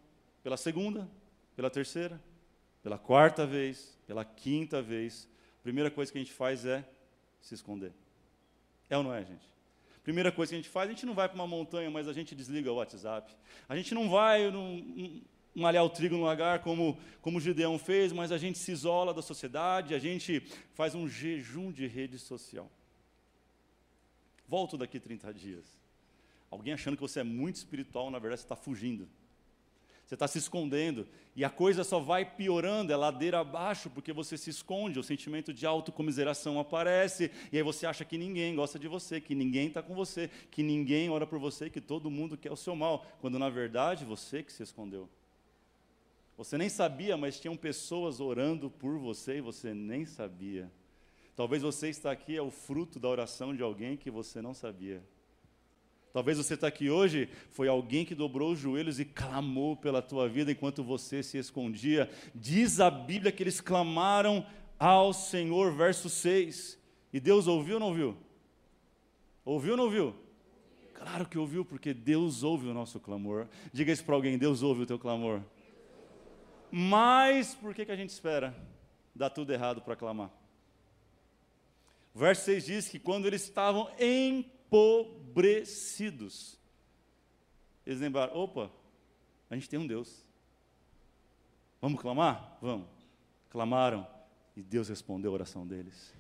pela 0.44 0.56
segunda, 0.56 1.10
pela 1.56 1.70
terceira, 1.70 2.22
pela 2.84 3.00
quarta 3.00 3.46
vez, 3.46 3.98
pela 4.06 4.24
quinta 4.24 4.82
vez, 4.82 5.28
a 5.60 5.64
primeira 5.64 5.90
coisa 5.90 6.12
que 6.12 6.18
a 6.18 6.22
gente 6.22 6.34
faz 6.34 6.66
é 6.66 6.88
se 7.42 7.56
esconder. 7.56 7.92
É 8.90 8.96
ou 8.96 9.04
não 9.04 9.14
é, 9.14 9.26
gente? 9.26 9.57
Primeira 10.08 10.32
coisa 10.32 10.52
que 10.52 10.56
a 10.56 10.60
gente 10.60 10.70
faz, 10.70 10.88
a 10.88 10.94
gente 10.94 11.06
não 11.06 11.14
vai 11.14 11.28
para 11.28 11.36
uma 11.36 11.46
montanha, 11.46 11.92
mas 11.92 12.08
a 12.08 12.14
gente 12.14 12.34
desliga 12.34 12.72
o 12.72 12.76
WhatsApp. 12.76 13.30
A 13.68 13.76
gente 13.76 13.94
não 13.94 14.10
vai 14.10 14.50
num, 14.50 15.22
malhar 15.54 15.84
o 15.84 15.90
trigo 15.90 16.16
no 16.16 16.24
lagar 16.24 16.60
como, 16.62 16.98
como 17.22 17.40
o 17.40 17.42
Gideão 17.42 17.78
fez, 17.78 18.14
mas 18.14 18.32
a 18.32 18.38
gente 18.38 18.58
se 18.58 18.72
isola 18.72 19.14
da 19.14 19.22
sociedade, 19.22 19.94
a 19.94 20.00
gente 20.00 20.40
faz 20.76 20.96
um 20.96 21.10
jejum 21.10 21.74
de 21.74 21.86
rede 21.88 22.18
social. 22.18 22.72
Volto 24.48 24.78
daqui 24.78 24.98
30 24.98 25.34
dias. 25.34 25.78
Alguém 26.50 26.72
achando 26.74 26.96
que 26.96 27.02
você 27.02 27.20
é 27.20 27.24
muito 27.26 27.58
espiritual, 27.58 28.10
na 28.10 28.18
verdade 28.18 28.40
você 28.40 28.46
está 28.46 28.56
fugindo 28.56 29.10
você 30.08 30.14
está 30.14 30.26
se 30.26 30.38
escondendo, 30.38 31.06
e 31.36 31.44
a 31.44 31.50
coisa 31.50 31.84
só 31.84 32.00
vai 32.00 32.24
piorando, 32.24 32.94
é 32.94 32.96
ladeira 32.96 33.42
abaixo, 33.42 33.90
porque 33.90 34.14
você 34.14 34.38
se 34.38 34.50
esconde, 34.50 34.98
o 34.98 35.04
sentimento 35.04 35.54
de 35.54 35.66
autocomiseração 35.66 36.58
aparece, 36.62 37.30
e 37.52 37.58
aí 37.58 37.64
você 37.64 37.86
acha 37.86 38.06
que 38.06 38.18
ninguém 38.18 38.56
gosta 38.56 38.80
de 38.80 38.88
você, 38.88 39.20
que 39.20 39.36
ninguém 39.36 39.68
está 39.68 39.84
com 39.84 39.94
você, 39.94 40.30
que 40.50 40.64
ninguém 40.64 41.10
ora 41.10 41.28
por 41.28 41.38
você, 41.40 41.70
que 41.70 41.82
todo 41.82 42.10
mundo 42.10 42.38
quer 42.38 42.54
o 42.54 42.56
seu 42.56 42.74
mal, 42.74 43.06
quando 43.20 43.38
na 43.38 43.50
verdade 43.50 44.06
você 44.06 44.42
que 44.42 44.54
se 44.54 44.64
escondeu. 44.64 45.10
Você 46.38 46.58
nem 46.58 46.70
sabia, 46.70 47.18
mas 47.18 47.38
tinham 47.38 47.58
pessoas 47.58 48.22
orando 48.22 48.70
por 48.70 48.98
você 48.98 49.40
e 49.40 49.42
você 49.42 49.74
nem 49.74 50.06
sabia. 50.06 50.72
Talvez 51.36 51.62
você 51.62 51.90
está 51.90 52.14
aqui 52.14 52.38
é 52.38 52.42
o 52.42 52.50
fruto 52.50 52.98
da 52.98 53.10
oração 53.10 53.54
de 53.54 53.62
alguém 53.62 53.98
que 53.98 54.10
você 54.10 54.42
não 54.42 54.54
sabia. 54.54 55.04
Talvez 56.18 56.40
você 56.40 56.56
está 56.56 56.66
aqui 56.66 56.90
hoje, 56.90 57.30
foi 57.52 57.68
alguém 57.68 58.04
que 58.04 58.16
dobrou 58.16 58.54
os 58.54 58.58
joelhos 58.58 59.00
e 59.00 59.06
clamou 59.06 59.78
pela 59.78 60.02
tua 60.02 60.28
vida 60.28 60.52
enquanto 60.52 60.84
você 60.84 61.22
se 61.22 61.38
escondia. 61.38 62.10
Diz 62.34 62.80
a 62.80 62.90
Bíblia 62.90 63.32
que 63.32 63.44
eles 63.44 63.62
clamaram 63.62 64.44
ao 64.80 65.14
Senhor, 65.14 65.72
verso 65.76 66.10
6. 66.10 66.76
E 67.14 67.20
Deus 67.20 67.46
ouviu 67.46 67.76
ou 67.76 67.80
não 67.80 67.88
ouviu? 67.90 68.18
Ouviu 69.46 69.72
ou 69.74 69.78
não 69.78 69.84
ouviu? 69.84 70.16
Claro 70.96 71.28
que 71.28 71.38
ouviu, 71.38 71.64
porque 71.64 71.94
Deus 71.94 72.42
ouve 72.42 72.68
o 72.68 72.74
nosso 72.74 73.00
clamor. 73.00 73.48
Diga 73.72 73.92
isso 73.92 74.04
para 74.04 74.16
alguém: 74.16 74.40
Deus 74.40 74.64
ouve 74.64 74.82
o 74.82 74.88
teu 74.88 74.98
clamor. 74.98 75.40
Mas 76.72 77.54
por 77.54 77.76
que, 77.76 77.86
que 77.86 77.92
a 77.92 77.96
gente 77.96 78.10
espera? 78.10 78.58
Dá 79.14 79.30
tudo 79.30 79.54
errado 79.54 79.84
para 79.84 79.96
clamar. 79.96 80.32
O 82.12 82.18
verso 82.18 82.46
6 82.46 82.66
diz 82.66 82.90
que 82.90 82.98
quando 82.98 83.28
eles 83.28 83.44
estavam 83.44 83.88
em 84.00 84.57
empobrecidos. 84.68 86.60
eles 87.86 88.00
lembraram: 88.00 88.36
opa, 88.36 88.72
a 89.50 89.56
gente 89.56 89.70
tem 89.70 89.80
um 89.80 89.88
Deus. 89.88 90.26
Vamos 91.82 92.02
clamar? 92.02 92.58
Vamos. 92.62 92.88
Clamaram 93.50 94.06
e 94.56 94.62
Deus 94.62 94.90
respondeu 94.90 95.32
a 95.32 95.34
oração 95.34 95.66
deles. 95.66 96.14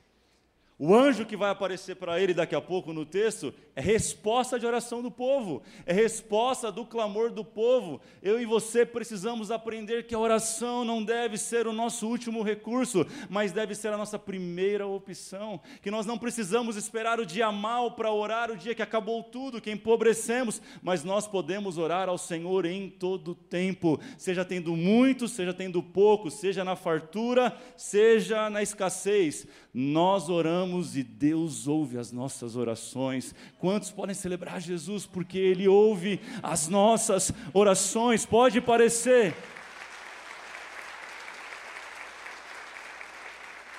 O 0.79 0.93
anjo 0.93 1.25
que 1.25 1.35
vai 1.35 1.49
aparecer 1.49 1.95
para 1.95 2.21
ele 2.21 2.35
daqui 2.35 2.53
a 2.53 2.61
pouco 2.61 2.93
no 2.93 3.03
texto 3.03 3.51
é 3.75 3.81
resposta 3.81 4.59
de 4.59 4.65
oração 4.65 5.01
do 5.01 5.09
povo, 5.09 5.63
é 5.87 5.93
resposta 5.93 6.71
do 6.71 6.85
clamor 6.85 7.31
do 7.31 7.43
povo. 7.43 7.99
Eu 8.21 8.39
e 8.39 8.45
você 8.45 8.85
precisamos 8.85 9.49
aprender 9.49 10.05
que 10.05 10.13
a 10.13 10.19
oração 10.19 10.85
não 10.85 11.03
deve 11.03 11.35
ser 11.35 11.65
o 11.65 11.73
nosso 11.73 12.07
último 12.07 12.43
recurso, 12.43 13.07
mas 13.27 13.51
deve 13.51 13.73
ser 13.73 13.87
a 13.87 13.97
nossa 13.97 14.19
primeira 14.19 14.85
opção. 14.85 15.59
Que 15.81 15.89
nós 15.89 16.05
não 16.05 16.15
precisamos 16.15 16.75
esperar 16.75 17.19
o 17.19 17.25
dia 17.25 17.51
mal 17.51 17.93
para 17.93 18.11
orar, 18.11 18.51
o 18.51 18.57
dia 18.57 18.75
que 18.75 18.81
acabou 18.83 19.23
tudo, 19.23 19.59
que 19.59 19.71
empobrecemos, 19.71 20.61
mas 20.83 21.03
nós 21.03 21.27
podemos 21.27 21.79
orar 21.79 22.07
ao 22.07 22.19
Senhor 22.19 22.67
em 22.67 22.87
todo 22.87 23.33
tempo, 23.33 23.99
seja 24.15 24.45
tendo 24.45 24.75
muito, 24.75 25.27
seja 25.27 25.55
tendo 25.55 25.81
pouco, 25.81 26.29
seja 26.29 26.63
na 26.63 26.75
fartura, 26.75 27.57
seja 27.75 28.47
na 28.47 28.61
escassez. 28.61 29.47
Nós 29.73 30.29
oramos 30.29 30.66
e 30.95 31.03
Deus 31.03 31.67
ouve 31.67 31.97
as 31.97 32.11
nossas 32.11 32.55
orações. 32.55 33.33
Quantos 33.59 33.91
podem 33.91 34.13
celebrar 34.13 34.61
Jesus 34.61 35.05
porque 35.05 35.37
Ele 35.37 35.67
ouve 35.67 36.19
as 36.43 36.67
nossas 36.67 37.31
orações? 37.53 38.25
Pode 38.25 38.59
parecer. 38.61 39.33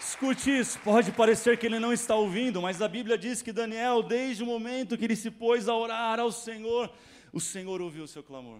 Escute 0.00 0.58
isso, 0.58 0.80
pode 0.80 1.12
parecer 1.12 1.56
que 1.58 1.64
ele 1.64 1.78
não 1.78 1.92
está 1.92 2.16
ouvindo, 2.16 2.60
mas 2.60 2.82
a 2.82 2.88
Bíblia 2.88 3.16
diz 3.16 3.40
que 3.40 3.52
Daniel, 3.52 4.02
desde 4.02 4.42
o 4.42 4.46
momento 4.46 4.98
que 4.98 5.04
ele 5.04 5.14
se 5.14 5.30
pôs 5.30 5.68
a 5.68 5.74
orar 5.76 6.18
ao 6.18 6.32
Senhor, 6.32 6.92
o 7.32 7.38
Senhor 7.38 7.80
ouviu 7.80 8.02
o 8.02 8.08
seu 8.08 8.22
clamor. 8.22 8.58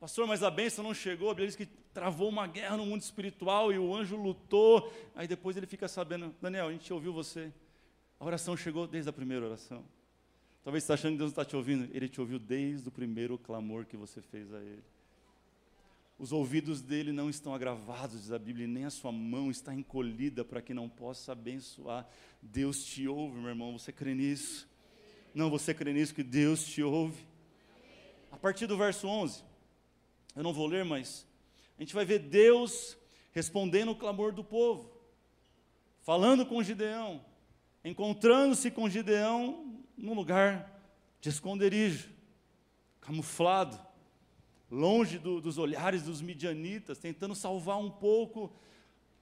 Pastor, 0.00 0.28
mas 0.28 0.44
a 0.44 0.50
bênção 0.50 0.84
não 0.84 0.94
chegou. 0.94 1.28
A 1.28 1.34
Bíblia 1.34 1.48
diz 1.48 1.56
que 1.56 1.66
travou 1.92 2.28
uma 2.28 2.46
guerra 2.46 2.76
no 2.76 2.86
mundo 2.86 3.02
espiritual 3.02 3.72
e 3.72 3.78
o 3.78 3.94
anjo 3.94 4.16
lutou. 4.16 4.92
Aí 5.14 5.26
depois 5.26 5.56
ele 5.56 5.66
fica 5.66 5.88
sabendo: 5.88 6.32
Daniel, 6.40 6.68
a 6.68 6.72
gente 6.72 6.92
ouviu 6.92 7.12
você. 7.12 7.52
A 8.20 8.24
oração 8.24 8.56
chegou 8.56 8.86
desde 8.86 9.10
a 9.10 9.12
primeira 9.12 9.44
oração. 9.46 9.84
Talvez 10.62 10.84
você 10.84 10.92
está 10.92 10.94
achando 10.94 11.12
que 11.12 11.18
Deus 11.18 11.32
não 11.32 11.42
está 11.42 11.44
te 11.44 11.56
ouvindo. 11.56 11.88
Ele 11.92 12.08
te 12.08 12.20
ouviu 12.20 12.38
desde 12.38 12.88
o 12.88 12.92
primeiro 12.92 13.36
clamor 13.38 13.86
que 13.86 13.96
você 13.96 14.22
fez 14.22 14.52
a 14.54 14.60
Ele. 14.60 14.84
Os 16.16 16.32
ouvidos 16.32 16.80
dele 16.80 17.12
não 17.12 17.30
estão 17.30 17.54
agravados, 17.54 18.22
diz 18.22 18.32
a 18.32 18.38
Bíblia, 18.38 18.66
nem 18.66 18.84
a 18.84 18.90
sua 18.90 19.12
mão 19.12 19.50
está 19.50 19.72
encolhida 19.72 20.44
para 20.44 20.60
que 20.60 20.74
não 20.74 20.88
possa 20.88 21.32
abençoar. 21.32 22.08
Deus 22.42 22.84
te 22.84 23.06
ouve, 23.08 23.38
meu 23.38 23.48
irmão. 23.48 23.78
Você 23.78 23.92
crê 23.92 24.14
nisso? 24.14 24.68
Não, 25.32 25.48
você 25.48 25.72
crê 25.72 25.92
nisso 25.92 26.14
que 26.14 26.24
Deus 26.24 26.64
te 26.64 26.82
ouve? 26.82 27.24
A 28.30 28.36
partir 28.36 28.66
do 28.66 28.76
verso 28.76 29.06
11. 29.06 29.47
Eu 30.38 30.44
não 30.44 30.52
vou 30.52 30.68
ler, 30.68 30.84
mas 30.84 31.26
a 31.76 31.82
gente 31.82 31.92
vai 31.92 32.04
ver 32.04 32.20
Deus 32.20 32.96
respondendo 33.32 33.90
o 33.90 33.96
clamor 33.96 34.30
do 34.30 34.44
povo, 34.44 34.88
falando 36.00 36.46
com 36.46 36.62
Gideão, 36.62 37.24
encontrando-se 37.84 38.70
com 38.70 38.88
Gideão 38.88 39.82
num 39.96 40.14
lugar 40.14 40.80
de 41.20 41.28
esconderijo, 41.28 42.08
camuflado, 43.00 43.84
longe 44.70 45.18
do, 45.18 45.40
dos 45.40 45.58
olhares 45.58 46.04
dos 46.04 46.22
midianitas, 46.22 47.00
tentando 47.00 47.34
salvar 47.34 47.78
um 47.78 47.90
pouco 47.90 48.52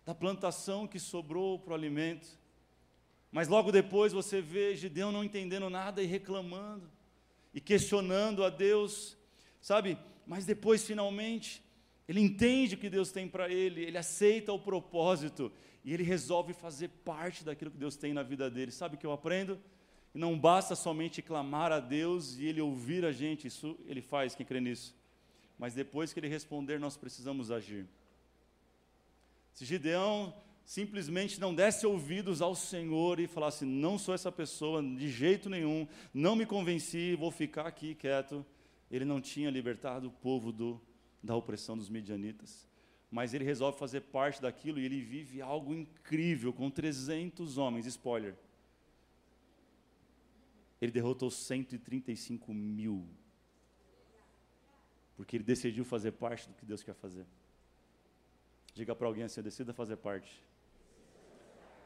da 0.04 0.14
plantação 0.14 0.86
que 0.86 1.00
sobrou 1.00 1.58
para 1.58 1.72
o 1.72 1.74
alimento. 1.74 2.28
Mas 3.32 3.48
logo 3.48 3.72
depois 3.72 4.12
você 4.12 4.42
vê 4.42 4.76
Gideão 4.76 5.10
não 5.10 5.24
entendendo 5.24 5.70
nada 5.70 6.02
e 6.02 6.06
reclamando, 6.06 6.92
e 7.54 7.60
questionando 7.60 8.44
a 8.44 8.50
Deus, 8.50 9.16
sabe? 9.62 9.96
Mas 10.26 10.44
depois 10.44 10.84
finalmente 10.84 11.62
ele 12.08 12.20
entende 12.20 12.74
o 12.74 12.78
que 12.78 12.88
Deus 12.88 13.10
tem 13.10 13.28
para 13.28 13.48
ele, 13.50 13.82
ele 13.82 13.98
aceita 13.98 14.52
o 14.52 14.58
propósito 14.58 15.52
e 15.84 15.92
ele 15.92 16.02
resolve 16.02 16.52
fazer 16.52 16.88
parte 17.04 17.44
daquilo 17.44 17.70
que 17.70 17.78
Deus 17.78 17.96
tem 17.96 18.12
na 18.12 18.22
vida 18.22 18.50
dele. 18.50 18.70
Sabe 18.70 18.94
o 18.94 18.98
que 18.98 19.06
eu 19.06 19.12
aprendo? 19.12 19.60
E 20.14 20.18
não 20.18 20.38
basta 20.38 20.74
somente 20.74 21.20
clamar 21.20 21.72
a 21.72 21.80
Deus 21.80 22.38
e 22.38 22.46
ele 22.46 22.60
ouvir 22.60 23.04
a 23.04 23.12
gente, 23.12 23.46
isso 23.46 23.78
ele 23.86 24.00
faz, 24.00 24.34
quem 24.34 24.46
crê 24.46 24.60
nisso. 24.60 24.94
Mas 25.58 25.74
depois 25.74 26.12
que 26.12 26.20
ele 26.20 26.28
responder, 26.28 26.78
nós 26.78 26.96
precisamos 26.96 27.50
agir. 27.50 27.86
Se 29.52 29.64
Gideão 29.64 30.34
simplesmente 30.64 31.40
não 31.40 31.54
desse 31.54 31.86
ouvidos 31.86 32.40
ao 32.40 32.54
Senhor 32.54 33.18
e 33.18 33.26
falasse: 33.26 33.64
Não 33.64 33.98
sou 33.98 34.14
essa 34.14 34.30
pessoa 34.30 34.82
de 34.82 35.10
jeito 35.10 35.48
nenhum, 35.48 35.88
não 36.12 36.36
me 36.36 36.46
convenci, 36.46 37.16
vou 37.16 37.30
ficar 37.30 37.66
aqui 37.66 37.94
quieto 37.94 38.44
ele 38.90 39.04
não 39.04 39.20
tinha 39.20 39.50
libertado 39.50 40.08
o 40.08 40.10
povo 40.10 40.52
do, 40.52 40.80
da 41.22 41.34
opressão 41.34 41.76
dos 41.76 41.88
medianitas. 41.88 42.68
Mas 43.10 43.34
ele 43.34 43.44
resolve 43.44 43.78
fazer 43.78 44.02
parte 44.02 44.40
daquilo 44.40 44.78
e 44.78 44.84
ele 44.84 45.00
vive 45.00 45.40
algo 45.40 45.74
incrível 45.74 46.52
com 46.52 46.70
300 46.70 47.58
homens. 47.58 47.86
Spoiler. 47.86 48.36
Ele 50.80 50.92
derrotou 50.92 51.30
135 51.30 52.52
mil. 52.52 53.08
Porque 55.16 55.36
ele 55.36 55.44
decidiu 55.44 55.84
fazer 55.84 56.12
parte 56.12 56.48
do 56.48 56.54
que 56.54 56.66
Deus 56.66 56.82
quer 56.82 56.94
fazer. 56.94 57.26
Diga 58.74 58.94
para 58.94 59.06
alguém 59.06 59.24
assim: 59.24 59.40
decida 59.40 59.72
fazer 59.72 59.96
parte 59.96 60.44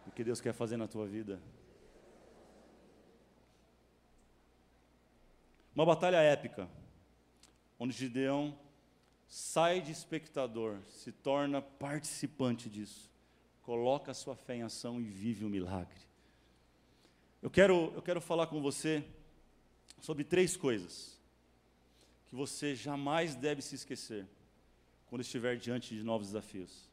do 0.05 0.11
que 0.11 0.25
Deus 0.25 0.41
quer 0.41 0.53
fazer 0.53 0.77
na 0.77 0.89
tua 0.89 1.07
vida. 1.07 1.41
Uma 5.75 5.87
batalha 5.87 6.17
épica 6.17 6.69
onde 7.81 7.95
Gideão 7.95 8.57
sai 9.27 9.81
de 9.81 9.91
espectador, 9.91 10.77
se 10.91 11.11
torna 11.11 11.63
participante 11.63 12.69
disso, 12.69 13.11
coloca 13.63 14.11
a 14.11 14.15
sua 14.15 14.37
fé 14.37 14.57
em 14.57 14.63
ação 14.63 15.01
e 15.01 15.05
vive 15.05 15.47
o 15.47 15.49
milagre. 15.49 15.99
Eu 17.41 17.49
quero, 17.49 17.91
eu 17.95 18.03
quero 18.03 18.21
falar 18.21 18.49
com 18.49 18.61
você 18.61 19.03
sobre 19.99 20.25
três 20.25 20.59
coisas 20.59 21.19
que 22.29 22.37
você 22.37 22.75
jamais 22.75 23.35
deve 23.35 23.63
se 23.63 23.75
esquecer 23.75 24.27
quando 25.07 25.23
estiver 25.23 25.57
diante 25.57 25.95
de 25.95 26.03
novos 26.03 26.29
desafios. 26.29 26.89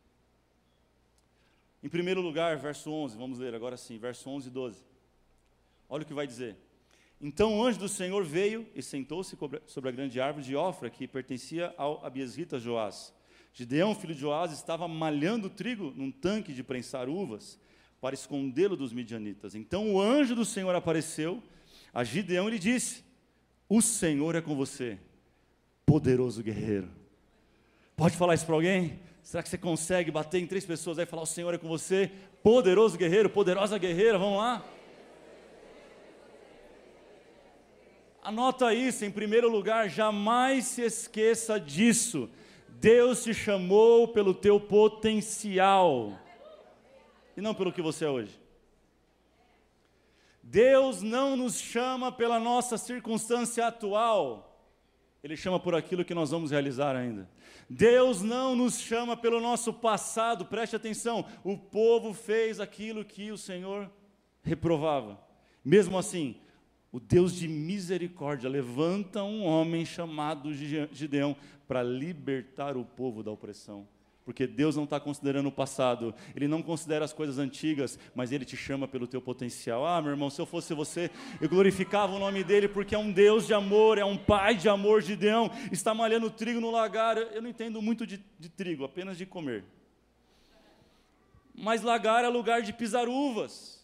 Em 1.83 1.89
primeiro 1.89 2.21
lugar, 2.21 2.57
verso 2.57 2.89
11, 2.91 3.17
vamos 3.17 3.39
ler 3.39 3.53
agora 3.53 3.75
sim, 3.75 3.97
verso 3.97 4.29
11 4.29 4.47
e 4.47 4.51
12. 4.51 4.79
Olha 5.89 6.03
o 6.03 6.05
que 6.05 6.13
vai 6.13 6.25
dizer. 6.25 6.55
Então 7.19 7.57
o 7.57 7.63
anjo 7.63 7.79
do 7.79 7.89
Senhor 7.89 8.23
veio 8.23 8.67
e 8.75 8.81
sentou-se 8.81 9.35
sobre 9.65 9.89
a 9.89 9.91
grande 9.91 10.21
árvore 10.21 10.45
de 10.45 10.55
Ofra, 10.55 10.89
que 10.89 11.07
pertencia 11.07 11.73
ao 11.77 12.05
Abiesrita 12.05 12.59
Joás. 12.59 13.13
Gideão, 13.51 13.95
filho 13.95 14.13
de 14.13 14.21
Joás, 14.21 14.51
estava 14.51 14.87
malhando 14.87 15.49
trigo 15.49 15.91
num 15.95 16.11
tanque 16.11 16.53
de 16.53 16.63
prensar 16.63 17.09
uvas, 17.09 17.59
para 17.99 18.13
escondê-lo 18.13 18.77
dos 18.77 18.93
midianitas. 18.93 19.55
Então 19.55 19.93
o 19.93 19.99
anjo 19.99 20.35
do 20.35 20.45
Senhor 20.45 20.75
apareceu 20.75 21.41
a 21.91 22.03
Gideão 22.03 22.47
e 22.47 22.51
lhe 22.51 22.59
disse: 22.59 23.03
O 23.67 23.81
Senhor 23.81 24.35
é 24.35 24.41
com 24.41 24.55
você, 24.55 24.99
poderoso 25.85 26.43
guerreiro. 26.43 26.89
Pode 27.95 28.15
falar 28.15 28.35
isso 28.35 28.45
para 28.45 28.53
alguém? 28.53 28.99
Será 29.23 29.41
que 29.41 29.49
você 29.49 29.57
consegue 29.57 30.11
bater 30.11 30.39
em 30.39 30.45
três 30.45 30.63
pessoas 30.63 30.99
aí 30.99 31.03
e 31.03 31.07
falar: 31.07 31.23
O 31.23 31.25
Senhor 31.25 31.51
é 31.51 31.57
com 31.57 31.67
você, 31.67 32.11
poderoso 32.43 32.95
guerreiro, 32.95 33.27
poderosa 33.27 33.79
guerreira? 33.79 34.19
Vamos 34.19 34.37
lá? 34.37 34.63
Anota 38.27 38.73
isso 38.73 39.05
em 39.05 39.09
primeiro 39.09 39.47
lugar, 39.49 39.89
jamais 39.89 40.65
se 40.65 40.81
esqueça 40.81 41.57
disso. 41.57 42.29
Deus 42.67 43.23
te 43.23 43.33
chamou 43.33 44.09
pelo 44.09 44.33
teu 44.33 44.59
potencial 44.59 46.11
e 47.37 47.39
não 47.39 47.55
pelo 47.55 47.71
que 47.71 47.81
você 47.81 48.03
é 48.03 48.09
hoje. 48.09 48.37
Deus 50.43 51.01
não 51.01 51.37
nos 51.37 51.57
chama 51.57 52.11
pela 52.11 52.37
nossa 52.37 52.77
circunstância 52.77 53.65
atual, 53.65 54.61
Ele 55.23 55.37
chama 55.37 55.57
por 55.57 55.73
aquilo 55.73 56.03
que 56.03 56.13
nós 56.13 56.29
vamos 56.29 56.51
realizar 56.51 56.97
ainda. 56.97 57.29
Deus 57.69 58.21
não 58.21 58.57
nos 58.57 58.77
chama 58.77 59.15
pelo 59.15 59.39
nosso 59.39 59.71
passado, 59.71 60.43
preste 60.43 60.75
atenção, 60.75 61.25
o 61.45 61.57
povo 61.57 62.13
fez 62.13 62.59
aquilo 62.59 63.05
que 63.05 63.31
o 63.31 63.37
Senhor 63.37 63.89
reprovava. 64.43 65.17
Mesmo 65.63 65.97
assim, 65.97 66.35
o 66.91 66.99
Deus 66.99 67.33
de 67.33 67.47
misericórdia 67.47 68.49
levanta 68.49 69.23
um 69.23 69.43
homem 69.45 69.85
chamado 69.85 70.53
Gideão 70.53 71.35
para 71.67 71.83
libertar 71.83 72.77
o 72.77 72.85
povo 72.85 73.21
da 73.21 73.31
opressão. 73.31 73.87
Porque 74.23 74.45
Deus 74.45 74.75
não 74.75 74.83
está 74.83 74.99
considerando 74.99 75.47
o 75.47 75.51
passado, 75.51 76.13
Ele 76.35 76.49
não 76.49 76.61
considera 76.61 77.05
as 77.05 77.13
coisas 77.13 77.37
antigas, 77.37 77.97
mas 78.13 78.31
Ele 78.31 78.43
te 78.43 78.57
chama 78.57 78.85
pelo 78.85 79.07
teu 79.07 79.21
potencial. 79.21 79.85
Ah, 79.85 80.01
meu 80.01 80.11
irmão, 80.11 80.29
se 80.29 80.41
eu 80.41 80.45
fosse 80.45 80.73
você, 80.73 81.09
eu 81.39 81.47
glorificava 81.47 82.13
o 82.13 82.19
nome 82.19 82.43
dEle, 82.43 82.67
porque 82.67 82.93
é 82.93 82.97
um 82.97 83.09
Deus 83.09 83.47
de 83.47 83.53
amor, 83.53 83.97
é 83.97 84.03
um 84.03 84.17
Pai 84.17 84.55
de 84.55 84.67
amor, 84.67 85.01
Gideão, 85.01 85.49
está 85.71 85.93
malhando 85.93 86.29
trigo 86.29 86.59
no 86.59 86.69
lagar. 86.69 87.17
Eu 87.17 87.41
não 87.41 87.49
entendo 87.49 87.81
muito 87.81 88.05
de, 88.05 88.21
de 88.37 88.49
trigo, 88.49 88.83
apenas 88.83 89.17
de 89.17 89.25
comer. 89.25 89.63
Mas 91.55 91.81
lagar 91.81 92.25
é 92.25 92.27
lugar 92.27 92.61
de 92.61 92.73
pisar 92.73 93.07
uvas. 93.07 93.76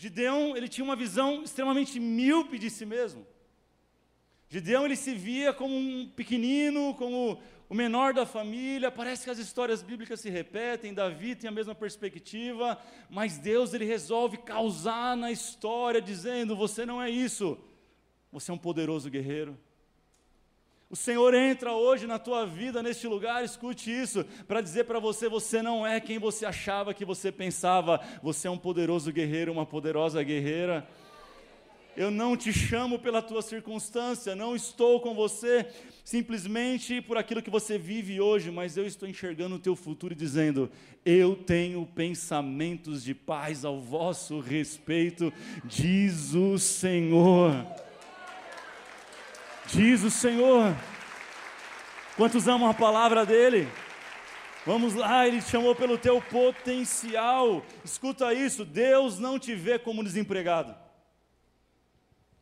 Gideão, 0.00 0.56
ele 0.56 0.68
tinha 0.68 0.84
uma 0.84 0.94
visão 0.94 1.42
extremamente 1.42 1.98
míope 1.98 2.56
de 2.56 2.70
si 2.70 2.86
mesmo. 2.86 3.26
Gideão 4.48 4.84
ele 4.84 4.94
se 4.94 5.12
via 5.12 5.52
como 5.52 5.76
um 5.76 6.08
pequenino, 6.14 6.94
como 6.94 7.42
o 7.68 7.74
menor 7.74 8.14
da 8.14 8.24
família. 8.24 8.92
Parece 8.92 9.24
que 9.24 9.30
as 9.30 9.38
histórias 9.38 9.82
bíblicas 9.82 10.20
se 10.20 10.30
repetem. 10.30 10.94
Davi 10.94 11.34
tem 11.34 11.48
a 11.48 11.52
mesma 11.52 11.74
perspectiva, 11.74 12.80
mas 13.10 13.38
Deus 13.38 13.74
ele 13.74 13.84
resolve 13.84 14.36
causar 14.36 15.16
na 15.16 15.32
história, 15.32 16.00
dizendo: 16.00 16.54
você 16.54 16.86
não 16.86 17.02
é 17.02 17.10
isso. 17.10 17.58
Você 18.30 18.52
é 18.52 18.54
um 18.54 18.58
poderoso 18.58 19.10
guerreiro. 19.10 19.58
O 20.90 20.96
Senhor 20.96 21.34
entra 21.34 21.74
hoje 21.74 22.06
na 22.06 22.18
tua 22.18 22.46
vida, 22.46 22.82
neste 22.82 23.06
lugar, 23.06 23.44
escute 23.44 23.90
isso, 23.90 24.24
para 24.46 24.62
dizer 24.62 24.84
para 24.84 24.98
você: 24.98 25.28
você 25.28 25.60
não 25.60 25.86
é 25.86 26.00
quem 26.00 26.18
você 26.18 26.46
achava 26.46 26.94
que 26.94 27.04
você 27.04 27.30
pensava, 27.30 28.00
você 28.22 28.48
é 28.48 28.50
um 28.50 28.56
poderoso 28.56 29.12
guerreiro, 29.12 29.52
uma 29.52 29.66
poderosa 29.66 30.22
guerreira. 30.22 30.88
Eu 31.94 32.10
não 32.10 32.38
te 32.38 32.54
chamo 32.54 32.98
pela 32.98 33.20
tua 33.20 33.42
circunstância, 33.42 34.34
não 34.34 34.56
estou 34.56 34.98
com 35.00 35.14
você 35.14 35.66
simplesmente 36.02 37.02
por 37.02 37.18
aquilo 37.18 37.42
que 37.42 37.50
você 37.50 37.76
vive 37.76 38.18
hoje, 38.18 38.50
mas 38.50 38.78
eu 38.78 38.86
estou 38.86 39.06
enxergando 39.06 39.56
o 39.56 39.58
teu 39.58 39.76
futuro 39.76 40.14
e 40.14 40.16
dizendo: 40.16 40.70
eu 41.04 41.36
tenho 41.36 41.84
pensamentos 41.84 43.04
de 43.04 43.14
paz 43.14 43.62
ao 43.62 43.78
vosso 43.78 44.40
respeito, 44.40 45.30
diz 45.66 46.34
o 46.34 46.56
Senhor. 46.56 47.52
Diz 49.70 50.02
o 50.02 50.10
Senhor. 50.10 50.74
Quantos 52.16 52.48
amam 52.48 52.70
a 52.70 52.74
palavra 52.74 53.26
dele? 53.26 53.68
Vamos 54.64 54.94
lá, 54.94 55.28
ele 55.28 55.42
te 55.42 55.50
chamou 55.50 55.74
pelo 55.74 55.98
teu 55.98 56.22
potencial. 56.22 57.62
Escuta 57.84 58.32
isso: 58.32 58.64
Deus 58.64 59.18
não 59.18 59.38
te 59.38 59.54
vê 59.54 59.78
como 59.78 60.02
desempregado, 60.02 60.74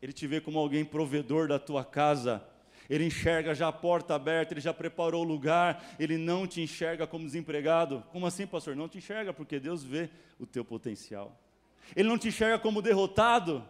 Ele 0.00 0.12
te 0.12 0.26
vê 0.26 0.40
como 0.40 0.58
alguém 0.58 0.84
provedor 0.84 1.48
da 1.48 1.58
tua 1.58 1.84
casa. 1.84 2.44
Ele 2.88 3.04
enxerga 3.04 3.52
já 3.52 3.66
a 3.66 3.72
porta 3.72 4.14
aberta, 4.14 4.54
ele 4.54 4.60
já 4.60 4.72
preparou 4.72 5.24
o 5.24 5.28
lugar, 5.28 5.84
ele 5.98 6.16
não 6.16 6.46
te 6.46 6.60
enxerga 6.60 7.08
como 7.08 7.26
desempregado. 7.26 8.04
Como 8.12 8.24
assim, 8.24 8.46
pastor? 8.46 8.76
Não 8.76 8.88
te 8.88 8.98
enxerga, 8.98 9.32
porque 9.32 9.58
Deus 9.58 9.82
vê 9.82 10.08
o 10.38 10.46
teu 10.46 10.64
potencial. 10.64 11.36
Ele 11.96 12.08
não 12.08 12.16
te 12.16 12.28
enxerga 12.28 12.58
como 12.60 12.80
derrotado, 12.80 13.66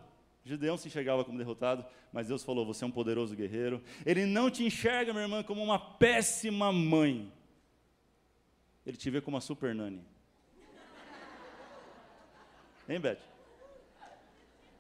Gideão 0.47 0.77
se 0.77 0.87
enxergava 0.87 1.25
como 1.25 1.37
derrotado, 1.37 1.85
mas 2.13 2.29
Deus 2.29 2.45
falou: 2.45 2.65
Você 2.65 2.85
é 2.85 2.87
um 2.87 2.91
poderoso 2.91 3.35
guerreiro. 3.35 3.83
Ele 4.05 4.25
não 4.25 4.49
te 4.49 4.63
enxerga, 4.63 5.13
minha 5.13 5.25
irmã, 5.25 5.43
como 5.43 5.61
uma 5.61 5.77
péssima 5.77 6.73
mãe. 6.73 7.33
Ele 8.87 8.97
te 8.97 9.11
vê 9.11 9.21
como 9.21 9.35
uma 9.35 9.41
super 9.41 9.75
nani. 9.75 10.05
Hein, 12.89 13.01
Beth? 13.01 13.19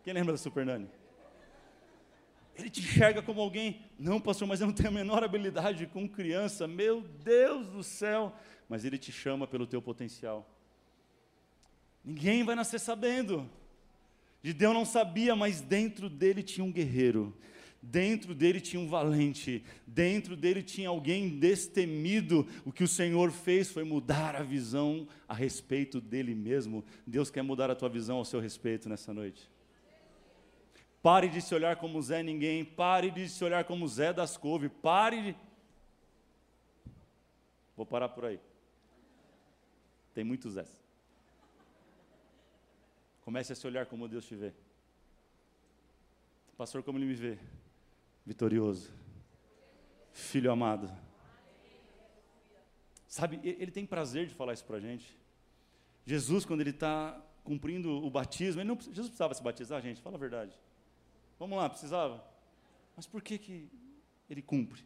Quem 0.04 0.14
lembra 0.14 0.35
da 0.35 0.38
super 0.38 0.64
nani? 0.64 0.88
Ele 2.54 2.70
te 2.70 2.78
enxerga 2.78 3.20
como 3.20 3.40
alguém, 3.40 3.82
não, 3.99 4.20
pastor, 4.20 4.46
mas 4.46 4.61
eu 4.61 4.68
não 4.68 4.75
tenho 4.75 4.88
a 4.88 4.92
menor 4.92 5.25
habilidade 5.25 5.85
com 5.88 6.08
criança, 6.08 6.68
meu 6.68 7.02
Deus 7.02 7.66
do 7.66 7.82
céu. 7.82 8.32
Mas 8.68 8.85
ele 8.85 8.99
te 8.99 9.11
chama 9.11 9.49
pelo 9.49 9.66
teu 9.66 9.82
potencial. 9.82 10.49
Ninguém 12.04 12.44
vai 12.44 12.54
nascer 12.54 12.78
sabendo. 12.78 13.50
Gideão 14.46 14.72
não 14.72 14.84
sabia, 14.84 15.34
mas 15.34 15.60
dentro 15.60 16.08
dele 16.08 16.40
tinha 16.40 16.64
um 16.64 16.70
guerreiro, 16.70 17.36
dentro 17.82 18.32
dele 18.32 18.60
tinha 18.60 18.78
um 18.78 18.86
valente, 18.86 19.64
dentro 19.84 20.36
dele 20.36 20.62
tinha 20.62 20.88
alguém 20.88 21.36
destemido. 21.36 22.46
O 22.64 22.70
que 22.70 22.84
o 22.84 22.88
Senhor 22.88 23.32
fez 23.32 23.72
foi 23.72 23.82
mudar 23.82 24.36
a 24.36 24.44
visão 24.44 25.08
a 25.26 25.34
respeito 25.34 26.00
dele 26.00 26.32
mesmo. 26.32 26.84
Deus 27.04 27.28
quer 27.28 27.42
mudar 27.42 27.72
a 27.72 27.74
tua 27.74 27.88
visão 27.88 28.18
ao 28.18 28.24
seu 28.24 28.38
respeito 28.38 28.88
nessa 28.88 29.12
noite. 29.12 29.50
Pare 31.02 31.28
de 31.28 31.42
se 31.42 31.52
olhar 31.52 31.74
como 31.74 32.00
Zé 32.00 32.22
Ninguém, 32.22 32.64
pare 32.64 33.10
de 33.10 33.28
se 33.28 33.42
olhar 33.42 33.64
como 33.64 33.88
Zé 33.88 34.12
das 34.12 34.36
Couve, 34.36 34.68
pare 34.68 35.23
de. 35.23 35.36
Vou 37.76 37.84
parar 37.84 38.10
por 38.10 38.26
aí. 38.26 38.38
Tem 40.14 40.23
muitos 40.23 40.52
Zés. 40.52 40.85
Comece 43.26 43.52
a 43.52 43.56
se 43.56 43.67
olhar 43.67 43.86
como 43.86 44.06
Deus 44.06 44.25
te 44.25 44.36
vê. 44.36 44.52
Pastor, 46.56 46.84
como 46.84 46.97
ele 46.97 47.06
me 47.06 47.15
vê? 47.15 47.36
Vitorioso. 48.25 48.89
Filho 50.12 50.49
amado. 50.49 50.89
Sabe, 53.08 53.41
ele 53.43 53.73
tem 53.73 53.84
prazer 53.84 54.28
de 54.28 54.34
falar 54.34 54.52
isso 54.52 54.65
para 54.65 54.76
a 54.76 54.80
gente. 54.80 55.19
Jesus, 56.04 56.45
quando 56.45 56.60
ele 56.60 56.71
está 56.71 57.21
cumprindo 57.43 57.91
o 57.91 58.08
batismo, 58.08 58.60
ele 58.60 58.69
não, 58.69 58.78
Jesus 58.80 59.08
precisava 59.08 59.34
se 59.34 59.43
batizar, 59.43 59.82
gente, 59.82 60.00
fala 60.00 60.15
a 60.15 60.21
verdade. 60.21 60.56
Vamos 61.36 61.58
lá, 61.58 61.69
precisava. 61.69 62.25
Mas 62.95 63.08
por 63.08 63.21
que, 63.21 63.39
que 63.39 63.69
ele 64.30 64.41
cumpre? 64.41 64.84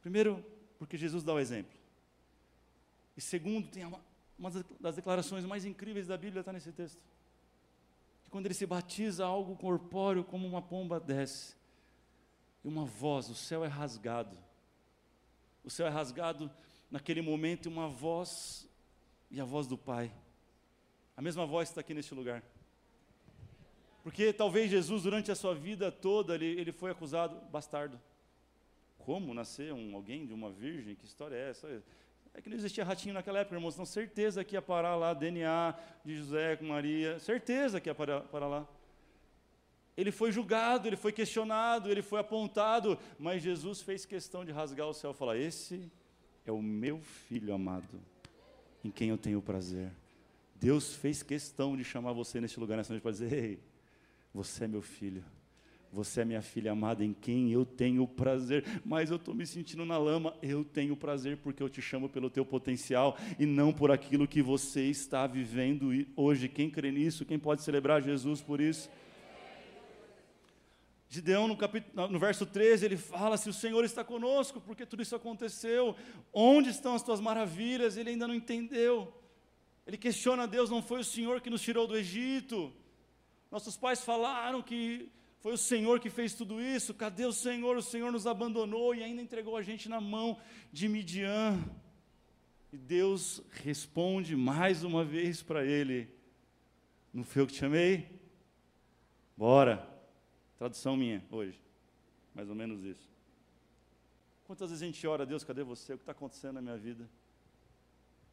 Primeiro, 0.00 0.44
porque 0.76 0.96
Jesus 0.96 1.22
dá 1.22 1.32
o 1.34 1.38
exemplo. 1.38 1.78
E 3.16 3.20
segundo, 3.20 3.68
tem 3.68 3.84
uma, 3.84 4.00
uma 4.36 4.50
das 4.80 4.96
declarações 4.96 5.44
mais 5.44 5.64
incríveis 5.64 6.08
da 6.08 6.16
Bíblia 6.16 6.40
está 6.40 6.52
nesse 6.52 6.72
texto 6.72 7.00
que 8.28 8.30
quando 8.30 8.44
ele 8.44 8.54
se 8.54 8.66
batiza, 8.66 9.24
algo 9.24 9.56
corpóreo 9.56 10.22
como 10.22 10.46
uma 10.46 10.60
pomba 10.60 11.00
desce. 11.00 11.56
E 12.62 12.68
uma 12.68 12.84
voz, 12.84 13.30
o 13.30 13.34
céu 13.34 13.64
é 13.64 13.68
rasgado. 13.68 14.36
O 15.64 15.70
céu 15.70 15.86
é 15.86 15.88
rasgado 15.88 16.50
naquele 16.90 17.22
momento 17.22 17.66
e 17.66 17.72
uma 17.72 17.88
voz, 17.88 18.68
e 19.30 19.40
a 19.40 19.44
voz 19.44 19.66
do 19.66 19.78
Pai. 19.78 20.12
A 21.16 21.22
mesma 21.22 21.46
voz 21.46 21.70
está 21.70 21.80
aqui 21.80 21.94
neste 21.94 22.14
lugar. 22.14 22.42
Porque 24.02 24.30
talvez 24.30 24.70
Jesus, 24.70 25.04
durante 25.04 25.32
a 25.32 25.34
sua 25.34 25.54
vida 25.54 25.90
toda, 25.90 26.34
ele, 26.34 26.60
ele 26.60 26.72
foi 26.72 26.90
acusado 26.90 27.40
bastardo. 27.50 27.98
Como 28.98 29.32
nascer 29.32 29.72
um, 29.72 29.96
alguém 29.96 30.26
de 30.26 30.34
uma 30.34 30.50
virgem? 30.50 30.94
Que 30.94 31.06
história 31.06 31.34
é 31.34 31.48
essa? 31.48 31.82
É 32.38 32.40
que 32.40 32.48
não 32.48 32.56
existia 32.56 32.84
ratinho 32.84 33.14
naquela 33.14 33.40
época, 33.40 33.56
irmãos. 33.56 33.74
Então, 33.74 33.84
certeza 33.84 34.44
que 34.44 34.54
ia 34.54 34.62
parar 34.62 34.94
lá 34.94 35.12
DNA 35.12 35.74
de 36.04 36.14
José 36.14 36.54
com 36.54 36.66
Maria. 36.66 37.18
Certeza 37.18 37.80
que 37.80 37.88
ia 37.88 37.94
parar, 37.96 38.20
parar 38.20 38.46
lá. 38.46 38.68
Ele 39.96 40.12
foi 40.12 40.30
julgado, 40.30 40.86
ele 40.86 40.94
foi 40.94 41.10
questionado, 41.10 41.90
ele 41.90 42.00
foi 42.00 42.20
apontado, 42.20 42.96
mas 43.18 43.42
Jesus 43.42 43.82
fez 43.82 44.06
questão 44.06 44.44
de 44.44 44.52
rasgar 44.52 44.86
o 44.86 44.94
céu 44.94 45.10
e 45.10 45.14
falar: 45.14 45.36
Esse 45.36 45.90
é 46.46 46.52
o 46.52 46.62
meu 46.62 47.00
filho 47.00 47.52
amado, 47.52 48.00
em 48.84 48.90
quem 48.92 49.08
eu 49.08 49.18
tenho 49.18 49.42
prazer. 49.42 49.90
Deus 50.54 50.94
fez 50.94 51.24
questão 51.24 51.76
de 51.76 51.82
chamar 51.82 52.12
você 52.12 52.40
neste 52.40 52.60
lugar 52.60 52.76
nessa 52.76 52.92
noite 52.92 53.02
para 53.02 53.10
dizer: 53.10 53.32
Ei, 53.32 53.58
você 54.32 54.66
é 54.66 54.68
meu 54.68 54.80
filho. 54.80 55.24
Você 55.90 56.20
é 56.20 56.24
minha 56.24 56.42
filha 56.42 56.72
amada 56.72 57.02
em 57.02 57.14
quem 57.14 57.50
eu 57.50 57.64
tenho 57.64 58.06
prazer, 58.06 58.64
mas 58.84 59.10
eu 59.10 59.16
estou 59.16 59.34
me 59.34 59.46
sentindo 59.46 59.86
na 59.86 59.96
lama. 59.96 60.36
Eu 60.42 60.62
tenho 60.62 60.94
prazer 60.94 61.38
porque 61.38 61.62
eu 61.62 61.68
te 61.68 61.80
chamo 61.80 62.08
pelo 62.08 62.28
teu 62.28 62.44
potencial 62.44 63.16
e 63.38 63.46
não 63.46 63.72
por 63.72 63.90
aquilo 63.90 64.28
que 64.28 64.42
você 64.42 64.82
está 64.82 65.26
vivendo 65.26 65.90
hoje. 66.14 66.48
Quem 66.48 66.68
crê 66.68 66.90
nisso? 66.90 67.24
Quem 67.24 67.38
pode 67.38 67.62
celebrar 67.62 68.02
Jesus 68.02 68.42
por 68.42 68.60
isso? 68.60 68.90
Gideão, 71.08 71.48
no, 71.48 71.56
capítulo, 71.56 72.06
no 72.08 72.18
verso 72.18 72.44
13, 72.44 72.84
ele 72.84 72.96
fala: 72.98 73.38
Se 73.38 73.48
o 73.48 73.52
Senhor 73.52 73.82
está 73.82 74.04
conosco, 74.04 74.60
porque 74.60 74.84
tudo 74.84 75.02
isso 75.02 75.16
aconteceu, 75.16 75.96
onde 76.34 76.68
estão 76.68 76.94
as 76.94 77.02
tuas 77.02 77.18
maravilhas? 77.18 77.96
Ele 77.96 78.10
ainda 78.10 78.28
não 78.28 78.34
entendeu. 78.34 79.10
Ele 79.86 79.96
questiona 79.96 80.42
a 80.42 80.46
Deus: 80.46 80.68
Não 80.68 80.82
foi 80.82 81.00
o 81.00 81.04
Senhor 81.04 81.40
que 81.40 81.48
nos 81.48 81.62
tirou 81.62 81.86
do 81.86 81.96
Egito? 81.96 82.70
Nossos 83.50 83.74
pais 83.74 84.04
falaram 84.04 84.60
que 84.60 85.10
foi 85.40 85.52
o 85.52 85.58
Senhor 85.58 86.00
que 86.00 86.10
fez 86.10 86.34
tudo 86.34 86.60
isso. 86.60 86.92
Cadê 86.92 87.24
o 87.24 87.32
Senhor? 87.32 87.76
O 87.76 87.82
Senhor 87.82 88.10
nos 88.10 88.26
abandonou 88.26 88.94
e 88.94 89.02
ainda 89.02 89.22
entregou 89.22 89.56
a 89.56 89.62
gente 89.62 89.88
na 89.88 90.00
mão 90.00 90.38
de 90.72 90.88
Midian. 90.88 91.62
E 92.72 92.76
Deus 92.76 93.40
responde 93.50 94.34
mais 94.34 94.82
uma 94.82 95.04
vez 95.04 95.42
para 95.42 95.64
ele: 95.64 96.08
Não 97.12 97.22
foi 97.22 97.42
eu 97.42 97.46
que 97.46 97.52
te 97.52 97.60
chamei? 97.60 98.20
Bora. 99.36 99.88
Tradução 100.58 100.96
minha 100.96 101.24
hoje. 101.30 101.58
Mais 102.34 102.48
ou 102.48 102.54
menos 102.54 102.82
isso. 102.82 103.08
Quantas 104.44 104.70
vezes 104.70 104.82
a 104.82 104.86
gente 104.86 105.06
ora, 105.06 105.24
Deus, 105.24 105.44
cadê 105.44 105.62
você? 105.62 105.92
O 105.92 105.96
que 105.96 106.02
está 106.02 106.12
acontecendo 106.12 106.54
na 106.54 106.62
minha 106.62 106.76
vida? 106.76 107.08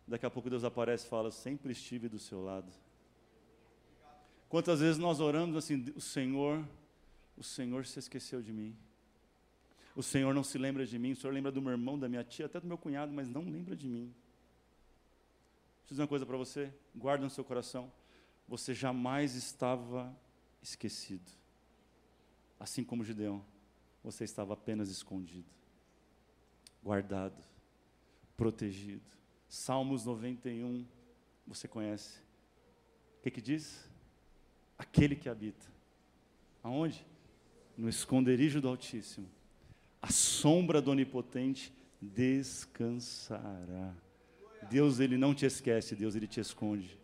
Daqui 0.07 0.25
a 0.25 0.29
pouco 0.29 0.49
Deus 0.49 0.63
aparece 0.63 1.05
e 1.05 1.09
fala: 1.09 1.29
Sempre 1.29 1.71
estive 1.71 2.09
do 2.09 2.17
seu 2.17 2.43
lado. 2.43 2.71
Quantas 4.49 4.79
vezes 4.79 4.97
nós 4.97 5.19
oramos 5.19 5.55
assim, 5.55 5.85
o 5.95 6.01
Senhor 6.01 6.65
o 7.37 7.43
Senhor 7.43 7.85
se 7.85 7.99
esqueceu 7.99 8.41
de 8.41 8.53
mim. 8.53 8.75
O 9.95 10.03
Senhor 10.03 10.33
não 10.33 10.43
se 10.43 10.57
lembra 10.57 10.85
de 10.85 10.99
mim. 10.99 11.13
O 11.13 11.15
Senhor 11.15 11.33
lembra 11.33 11.51
do 11.51 11.61
meu 11.61 11.71
irmão, 11.71 11.97
da 11.97 12.09
minha 12.09 12.23
tia, 12.23 12.45
até 12.45 12.59
do 12.59 12.67
meu 12.67 12.77
cunhado, 12.77 13.11
mas 13.11 13.27
não 13.27 13.43
lembra 13.43 13.75
de 13.75 13.87
mim. 13.87 14.13
Deixa 15.79 15.85
eu 15.85 15.89
dizer 15.89 16.01
uma 16.01 16.07
coisa 16.07 16.25
para 16.25 16.37
você. 16.37 16.73
Guarda 16.93 17.23
no 17.23 17.29
seu 17.29 17.43
coração. 17.43 17.91
Você 18.47 18.73
jamais 18.73 19.35
estava 19.35 20.15
esquecido. 20.61 21.31
Assim 22.59 22.83
como 22.83 23.03
Gideão, 23.03 23.45
você 24.03 24.23
estava 24.23 24.53
apenas 24.53 24.89
escondido, 24.89 25.49
guardado, 26.83 27.43
protegido. 28.37 29.03
Salmos 29.47 30.05
91, 30.05 30.85
você 31.47 31.67
conhece. 31.67 32.19
O 33.19 33.23
que, 33.23 33.31
que 33.31 33.41
diz? 33.41 33.89
Aquele 34.77 35.15
que 35.15 35.29
habita. 35.29 35.65
Aonde? 36.63 37.05
No 37.77 37.89
esconderijo 37.89 38.61
do 38.61 38.67
Altíssimo, 38.67 39.27
a 40.01 40.11
sombra 40.11 40.81
do 40.81 40.91
Onipotente 40.91 41.73
descansará. 42.01 43.93
Deus, 44.69 44.99
ele 44.99 45.17
não 45.17 45.33
te 45.33 45.45
esquece, 45.45 45.95
Deus, 45.95 46.15
ele 46.15 46.27
te 46.27 46.39
esconde. 46.39 46.97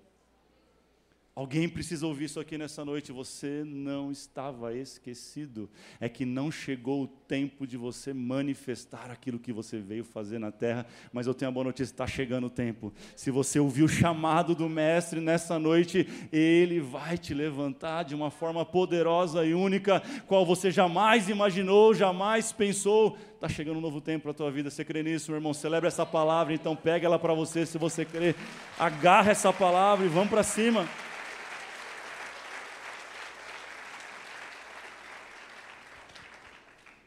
Alguém 1.34 1.70
precisa 1.70 2.06
ouvir 2.06 2.26
isso 2.26 2.42
aqui 2.42 2.58
nessa 2.58 2.84
noite. 2.84 3.14
Você 3.14 3.64
não 3.66 4.12
estava 4.12 4.76
esquecido. 4.76 5.70
É 5.98 6.10
que 6.10 6.26
não 6.26 6.52
chegou 6.52 7.04
o 7.04 7.08
tempo 7.08 7.66
de 7.66 7.78
você 7.78 8.14
manifestar 8.14 9.10
aquilo 9.10 9.40
que 9.40 9.54
você 9.54 9.80
veio 9.80 10.04
fazer 10.04 10.40
na 10.40 10.52
terra. 10.52 10.86
Mas 11.14 11.28
eu 11.28 11.34
tenho 11.34 11.48
a 11.48 11.54
boa 11.54 11.64
notícia: 11.64 11.94
está 11.94 12.06
chegando 12.06 12.48
o 12.48 12.50
tempo. 12.50 12.94
Se 13.16 13.32
você 13.32 13.62
ouviu 13.62 13.86
o 13.86 13.90
chamado 13.90 14.54
do 14.54 14.68
Mestre 14.68 15.22
nessa 15.22 15.58
noite, 15.58 16.06
Ele 16.34 16.82
vai 16.82 17.18
te 17.18 17.34
levantar 17.34 18.04
de 18.04 18.14
uma 18.14 18.30
forma 18.30 18.66
poderosa 18.66 19.46
e 19.46 19.54
única, 19.54 20.04
qual 20.28 20.46
você 20.46 20.70
jamais 20.70 21.30
imaginou, 21.30 21.94
jamais 21.94 22.52
pensou. 22.52 23.18
Está 23.36 23.48
chegando 23.48 23.78
um 23.78 23.82
novo 23.82 24.02
tempo 24.02 24.24
para 24.24 24.32
a 24.32 24.36
tua 24.36 24.52
vida. 24.52 24.70
Você 24.70 24.84
crê 24.84 25.02
nisso, 25.02 25.32
meu 25.32 25.38
irmão? 25.38 25.54
Celebra 25.54 25.88
essa 25.88 26.06
palavra. 26.06 26.54
Então, 26.54 26.76
pega 26.76 27.08
ela 27.08 27.18
para 27.18 27.34
você 27.34 27.66
se 27.66 27.78
você 27.78 28.04
crê. 28.04 28.36
Agarra 28.78 29.32
essa 29.32 29.54
palavra 29.54 30.06
e 30.06 30.10
vamos 30.10 30.30
para 30.30 30.44
cima. 30.44 30.86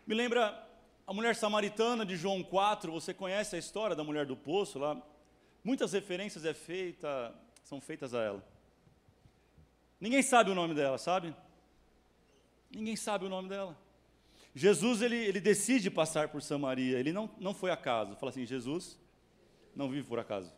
Me 0.07 0.15
lembra 0.15 0.63
a 1.07 1.15
mulher 1.15 1.35
samaritana 1.35 2.05
de 2.05 2.15
João 2.15 2.43
4, 2.43 2.93
você 2.93 3.15
conhece 3.15 3.57
a 3.57 3.59
história 3.59 3.97
da 3.97 4.05
mulher 4.05 4.27
do 4.27 4.37
poço 4.37 4.79
lá? 4.79 5.01
Muitas 5.63 5.95
referências 5.95 6.45
é 6.45 6.53
feita, 6.53 7.35
são 7.63 7.81
feitas 7.81 8.13
a 8.13 8.21
ela. 8.23 8.45
Ninguém 9.99 10.23
sabe 10.23 10.51
o 10.51 10.55
nome 10.55 10.75
dela, 10.75 10.99
sabe? 10.99 11.35
Ninguém 12.71 12.97
sabe 12.97 13.25
o 13.25 13.31
nome 13.31 13.49
dela. 13.49 13.75
Jesus, 14.55 15.01
ele, 15.01 15.17
ele 15.17 15.41
decide 15.41 15.91
passar 15.91 16.29
por 16.29 16.43
Samaria, 16.43 16.99
ele 16.99 17.11
não, 17.11 17.31
não 17.39 17.55
foi 17.55 17.71
acaso. 17.71 18.15
Fala 18.17 18.29
assim, 18.29 18.45
Jesus 18.45 18.99
não 19.75 19.89
vive 19.89 20.07
por 20.07 20.19
acaso. 20.19 20.53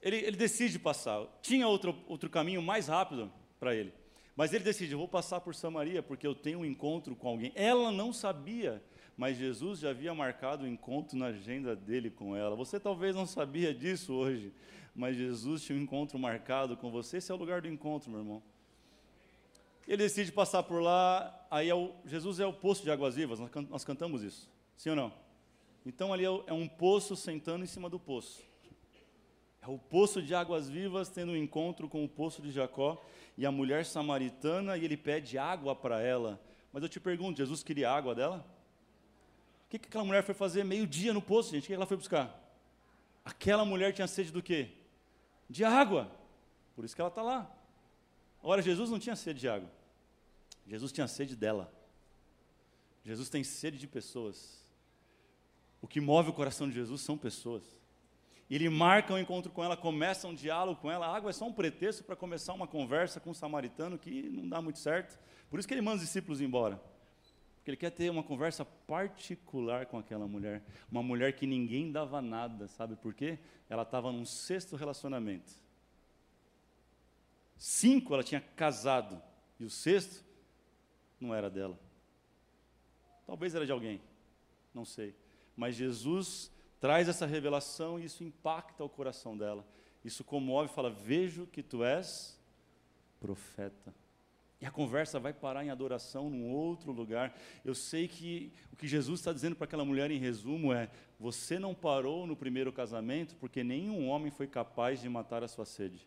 Ele, 0.00 0.16
ele 0.18 0.36
decide 0.36 0.78
passar. 0.78 1.26
Tinha 1.42 1.66
outro, 1.66 1.98
outro 2.06 2.30
caminho 2.30 2.62
mais 2.62 2.86
rápido 2.86 3.32
para 3.58 3.74
ele. 3.74 3.92
Mas 4.38 4.52
ele 4.52 4.62
decide, 4.62 4.94
vou 4.94 5.08
passar 5.08 5.40
por 5.40 5.52
Samaria 5.52 6.00
porque 6.00 6.24
eu 6.24 6.32
tenho 6.32 6.60
um 6.60 6.64
encontro 6.64 7.16
com 7.16 7.26
alguém. 7.26 7.50
Ela 7.56 7.90
não 7.90 8.12
sabia, 8.12 8.80
mas 9.16 9.36
Jesus 9.36 9.80
já 9.80 9.90
havia 9.90 10.14
marcado 10.14 10.62
o 10.62 10.64
um 10.64 10.70
encontro 10.70 11.18
na 11.18 11.26
agenda 11.26 11.74
dele 11.74 12.08
com 12.08 12.36
ela. 12.36 12.54
Você 12.54 12.78
talvez 12.78 13.16
não 13.16 13.26
sabia 13.26 13.74
disso 13.74 14.14
hoje, 14.14 14.52
mas 14.94 15.16
Jesus 15.16 15.64
tinha 15.64 15.76
um 15.76 15.82
encontro 15.82 16.16
marcado 16.20 16.76
com 16.76 16.88
você. 16.88 17.16
Esse 17.16 17.32
é 17.32 17.34
o 17.34 17.36
lugar 17.36 17.62
do 17.62 17.66
encontro, 17.66 18.12
meu 18.12 18.20
irmão. 18.20 18.40
Ele 19.88 20.04
decide 20.04 20.30
passar 20.30 20.62
por 20.62 20.80
lá, 20.80 21.48
aí 21.50 21.68
é 21.68 21.74
o, 21.74 21.92
Jesus 22.04 22.38
é 22.38 22.46
o 22.46 22.52
poço 22.52 22.84
de 22.84 22.92
águas 22.92 23.16
vivas, 23.16 23.40
nós, 23.40 23.50
nós 23.68 23.84
cantamos 23.84 24.22
isso, 24.22 24.48
sim 24.76 24.90
ou 24.90 24.94
não? 24.94 25.12
Então 25.84 26.12
ali 26.12 26.24
é, 26.24 26.28
é 26.46 26.52
um 26.52 26.68
poço 26.68 27.16
sentando 27.16 27.64
em 27.64 27.66
cima 27.66 27.90
do 27.90 27.98
poço. 27.98 28.47
É 29.68 29.70
o 29.70 29.76
poço 29.76 30.22
de 30.22 30.34
águas 30.34 30.66
vivas 30.66 31.10
tendo 31.10 31.32
um 31.32 31.36
encontro 31.36 31.90
com 31.90 32.02
o 32.02 32.08
poço 32.08 32.40
de 32.40 32.50
Jacó 32.50 33.04
e 33.36 33.44
a 33.44 33.52
mulher 33.52 33.84
samaritana 33.84 34.78
e 34.78 34.84
ele 34.86 34.96
pede 34.96 35.36
água 35.36 35.76
para 35.76 36.00
ela. 36.00 36.40
Mas 36.72 36.82
eu 36.82 36.88
te 36.88 36.98
pergunto, 36.98 37.36
Jesus 37.36 37.62
queria 37.62 37.92
água 37.92 38.14
dela? 38.14 38.46
O 39.66 39.68
que, 39.68 39.78
que 39.78 39.88
aquela 39.88 40.06
mulher 40.06 40.22
foi 40.22 40.34
fazer 40.34 40.64
meio-dia 40.64 41.12
no 41.12 41.20
poço, 41.20 41.50
gente? 41.50 41.64
O 41.64 41.66
que 41.66 41.74
ela 41.74 41.84
foi 41.84 41.98
buscar? 41.98 42.34
Aquela 43.22 43.62
mulher 43.62 43.92
tinha 43.92 44.06
sede 44.06 44.32
do 44.32 44.42
quê? 44.42 44.70
De 45.50 45.66
água. 45.66 46.10
Por 46.74 46.86
isso 46.86 46.94
que 46.94 47.02
ela 47.02 47.10
está 47.10 47.20
lá. 47.20 47.54
Ora, 48.42 48.62
Jesus 48.62 48.88
não 48.88 48.98
tinha 48.98 49.16
sede 49.16 49.40
de 49.40 49.50
água. 49.50 49.70
Jesus 50.66 50.90
tinha 50.92 51.06
sede 51.06 51.36
dela. 51.36 51.70
Jesus 53.04 53.28
tem 53.28 53.44
sede 53.44 53.76
de 53.76 53.86
pessoas. 53.86 54.66
O 55.82 55.86
que 55.86 56.00
move 56.00 56.30
o 56.30 56.32
coração 56.32 56.66
de 56.66 56.74
Jesus 56.74 57.02
são 57.02 57.18
pessoas. 57.18 57.77
Ele 58.50 58.68
marca 58.70 59.12
um 59.12 59.18
encontro 59.18 59.52
com 59.52 59.62
ela, 59.62 59.76
começa 59.76 60.26
um 60.26 60.34
diálogo 60.34 60.80
com 60.80 60.90
ela. 60.90 61.06
A 61.06 61.14
água 61.14 61.30
é 61.30 61.32
só 61.32 61.46
um 61.46 61.52
pretexto 61.52 62.02
para 62.02 62.16
começar 62.16 62.54
uma 62.54 62.66
conversa 62.66 63.20
com 63.20 63.30
um 63.30 63.34
samaritano 63.34 63.98
que 63.98 64.22
não 64.30 64.48
dá 64.48 64.62
muito 64.62 64.78
certo. 64.78 65.18
Por 65.50 65.58
isso 65.58 65.68
que 65.68 65.74
ele 65.74 65.82
manda 65.82 65.96
os 65.96 66.02
discípulos 66.02 66.40
embora. 66.40 66.80
Porque 67.56 67.70
ele 67.70 67.76
quer 67.76 67.90
ter 67.90 68.10
uma 68.10 68.22
conversa 68.22 68.64
particular 68.64 69.84
com 69.84 69.98
aquela 69.98 70.26
mulher. 70.26 70.62
Uma 70.90 71.02
mulher 71.02 71.34
que 71.34 71.46
ninguém 71.46 71.92
dava 71.92 72.22
nada, 72.22 72.66
sabe 72.68 72.96
por 72.96 73.12
quê? 73.12 73.38
Ela 73.68 73.82
estava 73.82 74.10
num 74.10 74.24
sexto 74.24 74.76
relacionamento. 74.76 75.52
Cinco 77.58 78.14
ela 78.14 78.22
tinha 78.22 78.40
casado. 78.40 79.20
E 79.60 79.64
o 79.64 79.70
sexto 79.70 80.24
não 81.20 81.34
era 81.34 81.50
dela. 81.50 81.78
Talvez 83.26 83.54
era 83.54 83.66
de 83.66 83.72
alguém. 83.72 84.00
Não 84.72 84.86
sei. 84.86 85.14
Mas 85.54 85.74
Jesus 85.74 86.50
traz 86.80 87.08
essa 87.08 87.26
revelação 87.26 87.98
e 87.98 88.04
isso 88.04 88.24
impacta 88.24 88.84
o 88.84 88.88
coração 88.88 89.36
dela. 89.36 89.64
Isso 90.04 90.24
comove 90.24 90.72
fala: 90.72 90.90
Vejo 90.90 91.46
que 91.46 91.62
tu 91.62 91.84
és 91.84 92.38
profeta. 93.20 93.94
E 94.60 94.66
a 94.66 94.70
conversa 94.70 95.20
vai 95.20 95.32
parar 95.32 95.64
em 95.64 95.70
adoração 95.70 96.28
num 96.28 96.50
outro 96.50 96.90
lugar. 96.90 97.32
Eu 97.64 97.74
sei 97.74 98.08
que 98.08 98.52
o 98.72 98.76
que 98.76 98.88
Jesus 98.88 99.20
está 99.20 99.32
dizendo 99.32 99.54
para 99.54 99.66
aquela 99.66 99.84
mulher, 99.84 100.10
em 100.10 100.18
resumo, 100.18 100.72
é: 100.72 100.90
Você 101.20 101.58
não 101.58 101.74
parou 101.74 102.26
no 102.26 102.36
primeiro 102.36 102.72
casamento 102.72 103.36
porque 103.36 103.62
nenhum 103.62 104.08
homem 104.08 104.30
foi 104.30 104.46
capaz 104.46 105.00
de 105.00 105.08
matar 105.08 105.44
a 105.44 105.48
sua 105.48 105.64
sede. 105.64 106.06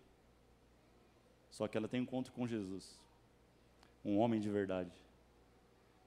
Só 1.50 1.68
que 1.68 1.78
ela 1.78 1.88
tem 1.88 2.02
encontro 2.02 2.32
com 2.34 2.48
Jesus, 2.48 3.00
um 4.04 4.18
homem 4.18 4.40
de 4.40 4.50
verdade. 4.50 4.92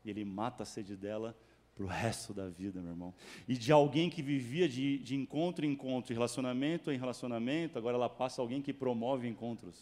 E 0.05 0.11
ele 0.11 0.24
mata 0.24 0.64
a 0.64 0.66
sede 0.66 0.96
dela 0.96 1.37
para 1.75 1.85
o 1.85 1.89
resto 1.89 2.33
da 2.33 2.49
vida, 2.49 2.81
meu 2.81 2.93
irmão. 2.93 3.15
E 3.49 3.57
de 3.57 3.73
alguém 3.73 4.09
que 4.09 4.23
vivia 4.23 4.69
de, 4.69 4.99
de 4.99 5.17
encontro 5.17 5.67
em 5.67 5.73
encontro, 5.73 6.09
de 6.09 6.15
relacionamento 6.15 6.93
em 6.93 6.99
relacionamento, 6.99 7.77
agora 7.77 7.97
ela 7.97 8.09
passa 8.09 8.41
a 8.41 8.43
alguém 8.43 8.63
que 8.63 8.73
promove 8.73 9.27
encontros. 9.27 9.77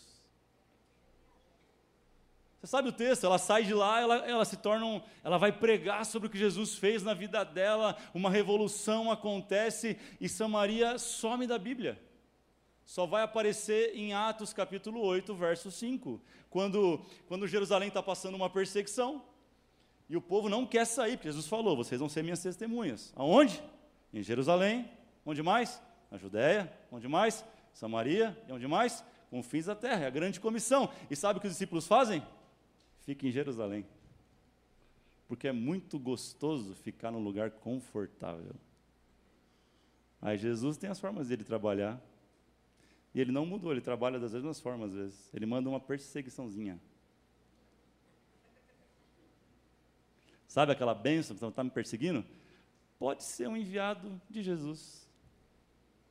Você 2.59 2.69
sabe 2.69 2.89
o 2.89 2.93
texto? 2.93 3.27
Ela 3.27 3.39
sai 3.39 3.65
de 3.65 3.75
lá, 3.75 4.01
ela, 4.01 4.17
ela 4.19 4.45
se 4.45 4.57
torna, 4.57 4.87
um, 4.87 5.03
ela 5.25 5.37
vai 5.37 5.51
pregar 5.51 6.07
sobre 6.07 6.29
o 6.29 6.31
que 6.31 6.39
Jesus 6.39 6.77
fez 6.77 7.03
na 7.03 7.13
vida 7.13 7.45
dela, 7.45 7.97
uma 8.15 8.31
revolução 8.31 9.11
acontece 9.11 9.99
e 10.21 10.29
Samaria 10.29 10.97
some 10.97 11.47
da 11.47 11.59
Bíblia. 11.59 12.01
Só 12.87 13.05
vai 13.05 13.23
aparecer 13.23 13.97
em 13.97 14.15
Atos 14.15 14.53
capítulo 14.53 15.01
8, 15.01 15.35
verso 15.35 15.71
5, 15.71 16.21
quando, 16.49 17.05
quando 17.27 17.49
Jerusalém 17.49 17.89
está 17.89 18.03
passando 18.03 18.35
uma 18.35 18.49
perseguição, 18.49 19.25
e 20.13 20.17
o 20.17 20.21
povo 20.21 20.47
não 20.47 20.67
quer 20.67 20.85
sair, 20.85 21.17
porque 21.17 21.31
Jesus 21.31 21.47
falou: 21.47 21.75
vocês 21.75 21.99
vão 21.99 22.07
ser 22.07 22.23
minhas 22.23 22.43
testemunhas. 22.43 23.15
Aonde? 23.17 23.65
Em 24.13 24.23
Jerusalém. 24.23 24.87
Onde 25.25 25.43
mais? 25.43 25.81
Na 26.11 26.19
Judéia. 26.19 26.71
Onde 26.91 27.09
mais? 27.09 27.43
Samaria. 27.73 28.39
E 28.47 28.53
onde 28.53 28.69
mais? 28.69 29.03
Confins 29.31 29.65
da 29.65 29.75
terra. 29.75 30.05
É 30.05 30.07
a 30.07 30.11
grande 30.11 30.39
comissão. 30.39 30.93
E 31.11 31.17
sabe 31.17 31.39
o 31.39 31.41
que 31.41 31.47
os 31.47 31.55
discípulos 31.55 31.87
fazem? 31.87 32.23
Fiquem 33.07 33.31
em 33.31 33.33
Jerusalém. 33.33 33.87
Porque 35.27 35.49
é 35.49 35.53
muito 35.53 35.99
gostoso 35.99 36.75
ficar 36.75 37.11
num 37.11 37.25
lugar 37.25 37.51
confortável. 37.51 38.55
Aí 40.21 40.37
Jesus 40.37 40.77
tem 40.77 40.91
as 40.91 41.01
formas 41.01 41.29
dele 41.29 41.43
trabalhar. 41.43 41.99
E 43.15 43.21
ele 43.23 43.33
não 43.33 43.47
mudou, 43.47 43.73
ele 43.73 43.81
trabalha 43.81 44.21
das 44.21 44.35
mesmas 44.35 44.61
formas 44.61 44.91
às 44.91 44.95
vezes. 44.95 45.31
Ele 45.33 45.47
manda 45.47 45.71
uma 45.71 45.81
perseguiçãozinha. 45.81 46.79
Sabe 50.53 50.71
aquela 50.71 50.95
bênção 50.95 51.35
que 51.35 51.43
está 51.43 51.65
me 51.65 51.71
perseguindo? 51.71 52.23
Pode 52.99 53.25
ser 53.25 53.49
um 53.49 53.57
enviado 53.57 54.21
de 54.29 54.43
Jesus. 54.43 55.09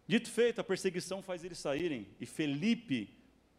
Dito 0.08 0.32
feito, 0.32 0.60
a 0.60 0.63
perseguição 0.63 1.21
faz 1.21 1.43
eles 1.43 1.60
saírem. 1.60 2.08
E 2.19 2.25
Felipe, 2.25 3.08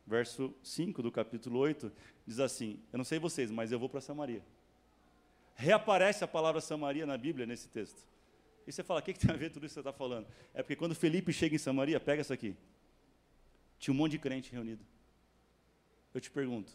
verso 0.05 0.53
5 0.61 1.01
do 1.01 1.13
capítulo 1.13 1.61
8, 1.61 1.93
diz 2.27 2.41
assim: 2.41 2.81
Eu 2.93 2.97
não 2.97 3.05
sei 3.05 3.21
vocês, 3.21 3.49
mas 3.49 3.71
eu 3.71 3.79
vou 3.79 3.89
para 3.89 4.01
Samaria. 4.01 4.43
Reaparece 5.55 6.25
a 6.25 6.27
palavra 6.27 6.61
Samaria 6.61 7.07
na 7.07 7.17
Bíblia 7.17 7.47
nesse 7.47 7.69
texto. 7.69 8.05
E 8.67 8.73
você 8.73 8.83
fala: 8.83 8.99
o 8.99 9.05
que, 9.05 9.13
que 9.13 9.21
tem 9.21 9.33
a 9.33 9.39
ver 9.39 9.51
tudo 9.51 9.65
isso 9.67 9.75
que 9.77 9.83
você 9.83 9.89
está 9.89 9.93
falando? 9.93 10.27
É 10.53 10.65
porque 10.65 10.75
quando 10.75 10.97
Felipe 10.97 11.33
chega 11.33 11.55
em 11.55 11.59
Samaria, 11.59 12.01
pega 12.01 12.23
isso 12.23 12.33
aqui. 12.33 12.57
Tinha 13.79 13.95
um 13.95 13.97
monte 13.97 14.11
de 14.11 14.19
crente 14.19 14.51
reunido. 14.51 14.85
Eu 16.13 16.21
te 16.21 16.29
pergunto: 16.29 16.73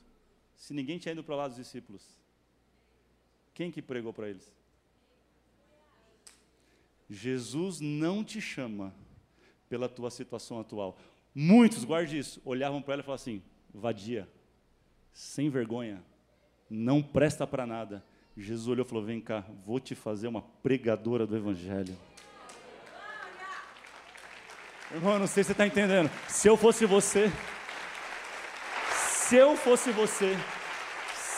se 0.55 0.73
ninguém 0.73 0.97
tinha 0.97 1.11
ido 1.11 1.25
para 1.25 1.35
lá 1.35 1.49
dos 1.49 1.57
discípulos, 1.57 2.17
quem 3.57 3.71
que 3.71 3.81
pregou 3.81 4.13
para 4.13 4.29
eles? 4.29 4.53
Jesus 7.09 7.79
não 7.79 8.23
te 8.23 8.39
chama 8.39 8.93
pela 9.67 9.89
tua 9.89 10.11
situação 10.11 10.59
atual. 10.59 10.95
Muitos, 11.33 11.83
guarde 11.83 12.19
isso, 12.19 12.39
olhavam 12.45 12.83
para 12.83 12.93
ela 12.93 13.01
e 13.01 13.05
falavam 13.05 13.19
assim: 13.19 13.41
vadia, 13.73 14.29
sem 15.11 15.49
vergonha, 15.49 16.03
não 16.69 17.01
presta 17.01 17.47
para 17.47 17.65
nada. 17.65 18.05
Jesus 18.37 18.67
olhou 18.67 18.85
e 18.85 18.87
falou: 18.87 19.03
vem 19.03 19.19
cá, 19.19 19.43
vou 19.65 19.79
te 19.79 19.95
fazer 19.95 20.27
uma 20.27 20.43
pregadora 20.61 21.25
do 21.25 21.35
Evangelho. 21.35 21.97
Irmão, 24.91 25.17
não 25.17 25.25
sei 25.25 25.41
se 25.43 25.47
você 25.47 25.53
está 25.53 25.65
entendendo. 25.65 26.11
Se 26.27 26.47
eu 26.47 26.55
fosse 26.55 26.85
você, 26.85 27.31
se 28.91 29.35
eu 29.35 29.57
fosse 29.57 29.89
você, 29.89 30.37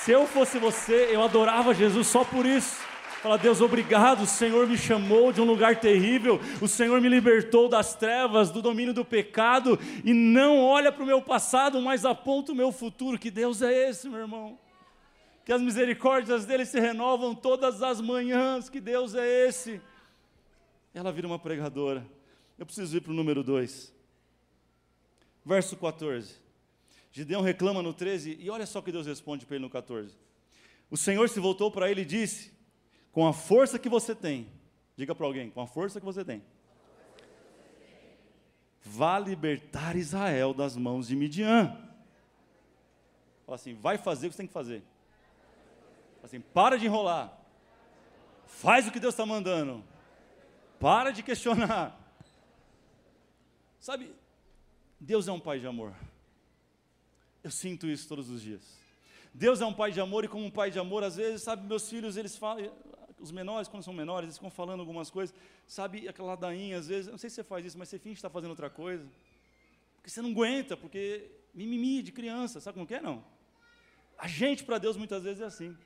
Se 0.10 0.13
eu 0.13 0.26
fosse 0.26 0.58
você, 0.58 1.13
eu 1.13 1.22
adorava 1.22 1.72
Jesus 1.72 2.08
só 2.08 2.26
por 2.26 2.43
isso. 2.43 2.82
Fala, 3.22 3.38
Deus, 3.38 3.62
obrigado, 3.62 4.24
o 4.24 4.26
Senhor 4.26 4.65
me 4.65 4.76
chamou 4.76 5.32
de 5.32 5.39
um 5.39 5.43
lugar 5.43 5.80
terrível, 5.80 6.41
o 6.60 6.67
Senhor 6.67 7.00
me 7.00 7.08
libertou 7.08 7.69
das 7.69 7.93
trevas, 7.93 8.50
do 8.50 8.60
domínio 8.60 8.91
do 8.91 9.06
pecado, 9.06 9.78
e 10.04 10.12
não 10.12 10.63
olha 10.63 10.91
para 10.91 11.04
o 11.04 11.06
meu 11.06 11.22
passado, 11.22 11.80
mas 11.80 12.06
aponta 12.06 12.54
o 12.54 12.56
meu 12.56 12.72
futuro. 12.72 13.19
Que 13.19 13.30
Deus 13.30 13.62
é 13.62 13.88
esse, 13.88 14.10
meu 14.10 14.22
irmão? 14.22 14.58
Que 15.45 15.54
as 15.54 15.62
misericórdias 15.62 16.43
dele 16.43 16.65
se 16.65 16.80
renovam 16.80 17.36
todas 17.36 17.84
as 17.84 18.02
manhãs, 18.02 18.67
que 18.67 18.82
Deus 18.82 19.13
é 19.13 19.48
esse? 19.48 19.80
Ela 20.91 21.12
vira 21.12 21.28
uma 21.28 21.38
pregadora. 21.38 22.04
Eu 22.58 22.65
preciso 22.65 22.98
ir 22.98 23.02
para 23.02 23.12
o 23.12 23.15
número 23.15 23.43
2. 23.43 23.93
Verso 25.45 25.78
14. 25.78 26.48
Gideão 27.12 27.41
reclama 27.41 27.82
no 27.82 27.93
13, 27.93 28.38
e 28.39 28.50
olha 28.50 28.65
só 28.65 28.82
que 28.82 28.91
Deus 28.91 29.08
responde 29.08 29.45
para 29.45 29.56
ele 29.56 29.65
no 29.65 29.69
14. 29.69 30.15
O 30.89 30.98
Senhor 30.98 31.28
se 31.30 31.39
voltou 31.39 31.72
para 31.72 31.89
ele 31.89 32.02
e 32.02 32.06
disse: 32.06 32.54
com 33.12 33.28
a 33.28 33.34
força 33.34 33.80
que 33.80 33.89
você 33.89 34.13
tem, 34.13 34.48
diga 34.95 35.15
para 35.15 35.26
alguém, 35.26 35.50
com 35.50 35.62
a 35.62 35.67
força 35.67 36.00
que 36.00 36.06
você 36.06 36.24
tem, 36.24 36.43
vá 38.84 39.19
libertar 39.19 39.95
Israel 39.95 40.54
das 40.54 40.76
mãos 40.76 41.08
de 41.08 41.15
Midian. 41.15 41.76
Fala 43.45 43.56
assim, 43.56 43.74
vai 43.74 43.98
fazer 43.98 44.28
o 44.28 44.30
que 44.30 44.36
você 44.36 44.43
tem 44.43 44.48
que 44.48 44.54
fazer. 44.54 44.84
Fala 46.15 46.26
assim, 46.26 46.39
para 46.39 46.78
de 46.78 46.86
enrolar. 46.86 47.36
Faz 48.45 48.88
o 48.88 48.91
que 48.91 49.00
Deus 49.00 49.13
está 49.13 49.26
mandando. 49.26 49.84
Para 50.80 51.12
de 51.12 51.24
questionar. 51.24 52.00
Sabe, 53.80 54.13
Deus 55.00 55.28
é 55.28 55.32
um 55.32 55.39
pai 55.39 55.60
de 55.60 55.67
amor. 55.67 55.93
Eu 57.43 57.52
sinto 57.52 57.88
isso 57.88 58.08
todos 58.08 58.30
os 58.30 58.41
dias. 58.41 58.80
Deus 59.34 59.62
é 59.62 59.65
um 59.65 59.73
pai 59.73 59.91
de 59.91 60.02
amor 60.02 60.25
e 60.25 60.28
como 60.28 60.45
um 60.45 60.52
pai 60.52 60.71
de 60.71 60.80
amor, 60.80 61.04
às 61.04 61.15
vezes, 61.15 61.43
sabe, 61.43 61.65
meus 61.67 61.89
filhos, 61.89 62.17
eles 62.17 62.36
falam, 62.36 62.71
os 63.19 63.32
menores, 63.32 63.67
quando 63.67 63.84
são 63.84 63.93
menores, 63.93 64.25
eles 64.25 64.38
ficam 64.38 64.49
falando 64.49 64.80
algumas 64.80 65.10
coisas, 65.10 65.36
sabe, 65.67 66.08
aquela 66.08 66.30
ladainha, 66.30 66.78
às 66.78 66.88
vezes, 66.88 67.12
não 67.12 67.17
sei 67.17 67.30
se 67.30 67.38
você 67.38 67.43
faz 67.43 67.65
isso, 67.65 67.78
mas 67.78 67.89
você 67.89 67.99
finge 67.99 68.15
que 68.15 68.19
está 68.19 68.30
fazendo 68.30 68.49
outra 68.52 68.69
coisa, 68.69 69.06
porque 69.97 70.10
você 70.10 70.21
não 70.21 70.32
aguenta, 70.32 70.75
porque 70.75 71.30
mimimi 71.54 72.02
de 72.02 72.12
criança, 72.12 72.60
sabe 72.60 72.75
como 72.75 72.88
que 72.88 72.95
é, 72.95 73.02
não? 73.02 73.23
A 74.17 74.28
gente, 74.28 74.63
para 74.63 74.78
Deus, 74.78 74.97
muitas 74.97 75.23
vezes 75.23 75.41
é 75.41 75.45
assim. 75.45 75.78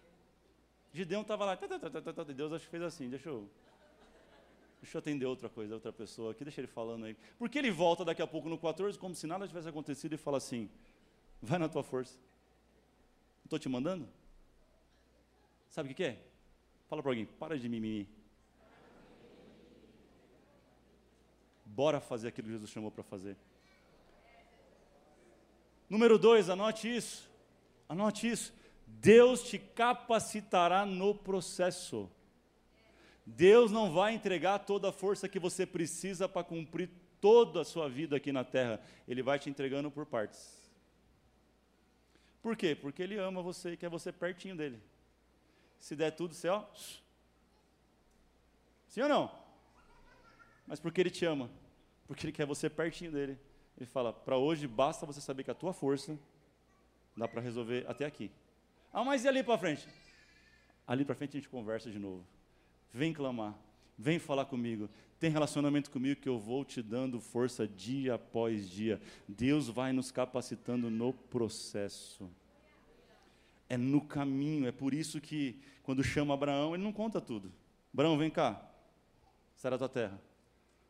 Gideão 0.91 1.21
estava 1.21 1.45
lá, 1.45 1.57
tá, 1.57 1.67
tá, 1.67 2.13
tá, 2.13 2.23
Deus 2.23 2.53
acho 2.53 2.65
que 2.65 2.71
fez 2.71 2.83
assim, 2.83 3.09
deixa 3.09 3.29
eu, 3.29 3.49
deixa 4.81 4.97
eu 4.97 4.99
atender 4.99 5.25
outra 5.25 5.49
coisa, 5.49 5.73
outra 5.73 5.91
pessoa 5.91 6.31
aqui, 6.31 6.43
deixa 6.43 6.61
ele 6.61 6.67
falando 6.67 7.05
aí. 7.05 7.17
Porque 7.37 7.57
ele 7.57 7.71
volta 7.71 8.05
daqui 8.05 8.21
a 8.21 8.27
pouco 8.27 8.47
no 8.47 8.57
14, 8.57 8.97
como 8.97 9.15
se 9.15 9.25
nada 9.25 9.47
tivesse 9.47 9.67
acontecido, 9.67 10.13
e 10.13 10.17
fala 10.17 10.37
assim, 10.37 10.69
vai 11.43 11.59
na 11.59 11.67
tua 11.67 11.83
força. 11.83 12.17
Estou 13.43 13.59
te 13.59 13.67
mandando? 13.67 14.07
Sabe 15.69 15.87
o 15.87 15.89
que, 15.89 15.95
que 15.95 16.03
é? 16.03 16.19
Fala 16.87 17.01
para 17.01 17.11
alguém, 17.11 17.25
para 17.25 17.59
de 17.59 17.67
mimimi. 17.67 18.07
Bora 21.65 21.99
fazer 21.99 22.29
aquilo 22.29 22.47
que 22.47 22.53
Jesus 22.53 22.69
chamou 22.69 22.91
para 22.91 23.03
fazer. 23.03 23.35
Número 25.89 26.17
dois, 26.17 26.49
anote 26.49 26.95
isso. 26.95 27.29
Anote 27.89 28.29
isso. 28.29 28.53
Deus 28.87 29.43
te 29.43 29.57
capacitará 29.59 30.85
no 30.85 31.13
processo. 31.13 32.09
Deus 33.25 33.71
não 33.71 33.91
vai 33.91 34.13
entregar 34.13 34.59
toda 34.59 34.89
a 34.89 34.93
força 34.93 35.27
que 35.27 35.39
você 35.39 35.65
precisa 35.65 36.29
para 36.29 36.43
cumprir 36.43 36.89
toda 37.19 37.61
a 37.61 37.65
sua 37.65 37.89
vida 37.89 38.15
aqui 38.15 38.31
na 38.31 38.43
terra. 38.43 38.79
Ele 39.07 39.21
vai 39.21 39.39
te 39.39 39.49
entregando 39.49 39.89
por 39.89 40.05
partes. 40.05 40.62
Por 42.43 42.57
quê? 42.57 42.75
Porque 42.75 43.01
Ele 43.01 43.17
ama 43.17 43.41
você 43.41 43.71
e 43.71 43.77
quer 43.77 43.89
você 43.89 44.11
pertinho 44.11 44.55
dele. 44.55 44.79
Se 45.79 45.95
der 45.95 46.11
tudo, 46.11 46.35
você, 46.35 46.49
ó. 46.49 46.65
Sim 48.89 49.01
ou 49.01 49.09
não? 49.09 49.31
Mas 50.67 50.79
porque 50.79 50.99
Ele 50.99 51.09
te 51.09 51.25
ama. 51.25 51.49
Porque 52.05 52.25
Ele 52.25 52.33
quer 52.33 52.45
você 52.45 52.69
pertinho 52.69 53.13
dele. 53.13 53.39
Ele 53.77 53.85
fala: 53.85 54.11
para 54.11 54.37
hoje 54.37 54.67
basta 54.67 55.05
você 55.05 55.21
saber 55.21 55.45
que 55.45 55.51
a 55.51 55.55
tua 55.55 55.73
força 55.73 56.19
dá 57.15 57.29
para 57.29 57.41
resolver 57.41 57.85
até 57.87 58.05
aqui. 58.05 58.29
Ah, 58.91 59.05
mas 59.05 59.23
e 59.23 59.27
ali 59.29 59.41
para 59.41 59.57
frente? 59.57 59.87
Ali 60.85 61.05
para 61.05 61.15
frente 61.15 61.37
a 61.37 61.39
gente 61.39 61.49
conversa 61.49 61.89
de 61.89 61.97
novo. 61.97 62.27
Vem 62.91 63.13
clamar, 63.13 63.57
vem 63.97 64.19
falar 64.19 64.45
comigo, 64.45 64.89
tem 65.19 65.29
relacionamento 65.29 65.89
comigo 65.89 66.19
que 66.19 66.29
eu 66.29 66.37
vou 66.37 66.65
te 66.65 66.81
dando 66.81 67.19
força 67.19 67.67
dia 67.67 68.15
após 68.15 68.69
dia. 68.69 69.01
Deus 69.27 69.67
vai 69.69 69.93
nos 69.93 70.11
capacitando 70.11 70.89
no 70.89 71.13
processo 71.13 72.29
é 73.73 73.77
no 73.77 74.01
caminho. 74.01 74.67
É 74.67 74.71
por 74.71 74.93
isso 74.93 75.19
que, 75.19 75.59
quando 75.81 76.03
chama 76.03 76.33
Abraão, 76.33 76.75
ele 76.75 76.83
não 76.83 76.93
conta 76.93 77.19
tudo. 77.19 77.51
Abraão, 77.93 78.17
vem 78.17 78.29
cá, 78.29 78.63
sai 79.55 79.71
da 79.71 79.77
tua 79.77 79.89
terra, 79.89 80.19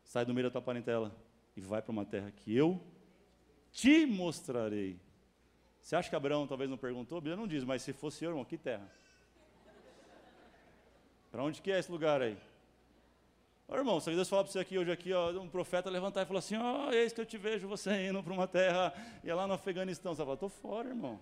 sai 0.03 0.25
do 0.25 0.33
meio 0.33 0.47
da 0.47 0.51
tua 0.51 0.61
parentela 0.61 1.15
e 1.55 1.61
vai 1.61 1.81
para 1.81 1.91
uma 1.91 2.05
terra 2.05 2.31
que 2.31 2.55
eu 2.55 2.81
te 3.71 4.05
mostrarei. 4.05 4.99
Você 5.81 5.95
acha 5.95 6.09
que 6.09 6.15
Abraão 6.15 6.47
talvez 6.47 6.69
não 6.69 6.77
perguntou? 6.77 7.19
Bíblia 7.19 7.35
não 7.35 7.47
diz, 7.47 7.63
mas 7.63 7.81
se 7.81 7.91
fosse 7.91 8.23
eu, 8.23 8.31
irmão, 8.31 8.45
que 8.45 8.57
terra? 8.57 8.89
Para 11.31 11.43
onde 11.43 11.61
que 11.61 11.71
é 11.71 11.79
esse 11.79 11.91
lugar 11.91 12.21
aí? 12.21 12.37
Ô, 13.73 13.75
irmão, 13.75 13.99
se 13.99 14.11
Deus 14.11 14.29
falar 14.29 14.43
para 14.43 14.51
você 14.51 14.59
aqui 14.59 14.77
hoje 14.77 14.91
aqui, 14.91 15.11
ó, 15.11 15.31
um 15.31 15.49
profeta 15.49 15.89
levantar 15.89 16.21
e 16.21 16.25
falar 16.27 16.37
assim, 16.37 16.55
ó, 16.55 16.89
oh, 16.89 16.93
eis 16.93 17.11
que 17.11 17.19
eu 17.19 17.25
te 17.25 17.39
vejo 17.39 17.67
você 17.67 18.07
indo 18.07 18.21
para 18.21 18.31
uma 18.31 18.47
terra, 18.47 18.93
e 19.23 19.31
é 19.31 19.33
lá 19.33 19.47
no 19.47 19.53
Afeganistão. 19.55 20.13
Você 20.13 20.17
vai 20.17 20.25
falar, 20.27 20.33
estou 20.35 20.49
fora, 20.49 20.89
irmão. 20.89 21.19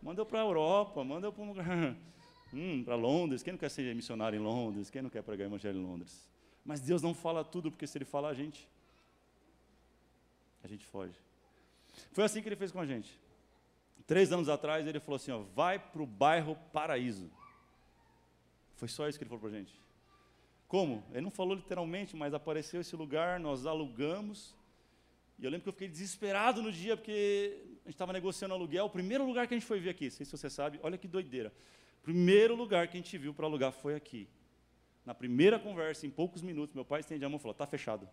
Manda 0.00 0.20
eu 0.20 0.26
para 0.26 0.38
a 0.38 0.42
Europa, 0.42 1.02
manda 1.02 1.26
eu 1.26 1.32
para 1.32 1.42
um 1.42 1.48
lugar. 1.48 1.66
Hum, 2.54 2.84
para 2.84 2.94
Londres. 2.96 3.42
Quem 3.42 3.54
não 3.54 3.58
quer 3.58 3.70
ser 3.70 3.94
missionário 3.94 4.38
em 4.38 4.42
Londres? 4.42 4.90
Quem 4.90 5.00
não 5.00 5.08
quer 5.08 5.22
pregar 5.22 5.46
evangelho 5.46 5.80
em 5.80 5.82
Londres? 5.86 6.28
Mas 6.62 6.82
Deus 6.82 7.00
não 7.00 7.14
fala 7.14 7.42
tudo, 7.42 7.70
porque 7.70 7.86
se 7.86 7.96
Ele 7.96 8.04
falar, 8.04 8.28
a 8.28 8.34
gente. 8.34 8.68
A 10.62 10.68
gente 10.68 10.84
foge. 10.84 11.18
Foi 12.12 12.24
assim 12.24 12.42
que 12.42 12.48
Ele 12.50 12.56
fez 12.56 12.70
com 12.70 12.78
a 12.78 12.84
gente. 12.84 13.18
Três 14.06 14.30
anos 14.30 14.50
atrás, 14.50 14.86
Ele 14.86 15.00
falou 15.00 15.16
assim: 15.16 15.30
ó, 15.30 15.38
vai 15.38 15.78
para 15.78 16.02
o 16.02 16.06
bairro 16.06 16.54
Paraíso. 16.74 17.30
Foi 18.76 18.86
só 18.86 19.08
isso 19.08 19.18
que 19.18 19.24
Ele 19.24 19.30
falou 19.30 19.40
para 19.40 19.48
a 19.48 19.58
gente. 19.58 19.81
Como? 20.72 21.04
Ele 21.10 21.20
não 21.20 21.30
falou 21.30 21.54
literalmente, 21.54 22.16
mas 22.16 22.32
apareceu 22.32 22.80
esse 22.80 22.96
lugar, 22.96 23.38
nós 23.38 23.66
alugamos. 23.66 24.56
E 25.38 25.44
eu 25.44 25.50
lembro 25.50 25.64
que 25.64 25.68
eu 25.68 25.72
fiquei 25.74 25.86
desesperado 25.86 26.62
no 26.62 26.72
dia, 26.72 26.96
porque 26.96 27.58
a 27.84 27.88
gente 27.88 27.90
estava 27.90 28.10
negociando 28.10 28.54
aluguel, 28.54 28.86
o 28.86 28.88
primeiro 28.88 29.22
lugar 29.22 29.46
que 29.46 29.52
a 29.52 29.58
gente 29.58 29.66
foi 29.66 29.78
ver 29.78 29.90
aqui, 29.90 30.04
não 30.04 30.12
sei 30.12 30.24
se 30.24 30.32
você 30.32 30.48
sabe, 30.48 30.80
olha 30.82 30.96
que 30.96 31.06
doideira. 31.06 31.52
O 32.00 32.02
primeiro 32.02 32.54
lugar 32.56 32.88
que 32.88 32.96
a 32.96 33.00
gente 33.00 33.18
viu 33.18 33.34
para 33.34 33.44
alugar 33.44 33.70
foi 33.70 33.94
aqui. 33.94 34.26
Na 35.04 35.12
primeira 35.12 35.58
conversa, 35.58 36.06
em 36.06 36.10
poucos 36.10 36.40
minutos, 36.40 36.74
meu 36.74 36.86
pai 36.86 37.00
estende 37.00 37.22
a 37.22 37.28
mão 37.28 37.36
e 37.36 37.42
falou: 37.42 37.52
está 37.52 37.66
fechado. 37.66 38.08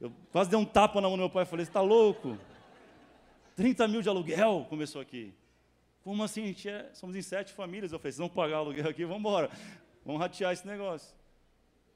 Eu 0.00 0.10
quase 0.32 0.48
dei 0.48 0.58
um 0.58 0.64
tapa 0.64 1.02
na 1.02 1.08
mão 1.08 1.18
do 1.18 1.20
meu 1.20 1.30
pai 1.30 1.42
e 1.42 1.46
falei: 1.46 1.66
você 1.66 1.70
está 1.70 1.82
louco? 1.82 2.38
30 3.54 3.86
mil 3.86 4.00
de 4.00 4.08
aluguel 4.08 4.66
começou 4.70 5.02
aqui. 5.02 5.34
Como 6.02 6.24
assim? 6.24 6.44
A 6.44 6.46
gente 6.46 6.70
é, 6.70 6.90
somos 6.94 7.14
em 7.14 7.20
sete 7.20 7.52
famílias. 7.52 7.92
Eu 7.92 7.98
falei: 7.98 8.12
vocês 8.12 8.18
vão 8.18 8.30
pagar 8.30 8.56
aluguel 8.56 8.88
aqui, 8.88 9.04
vamos 9.04 9.20
embora. 9.20 9.50
Vamos 10.06 10.22
ratear 10.22 10.54
esse 10.54 10.66
negócio. 10.66 11.17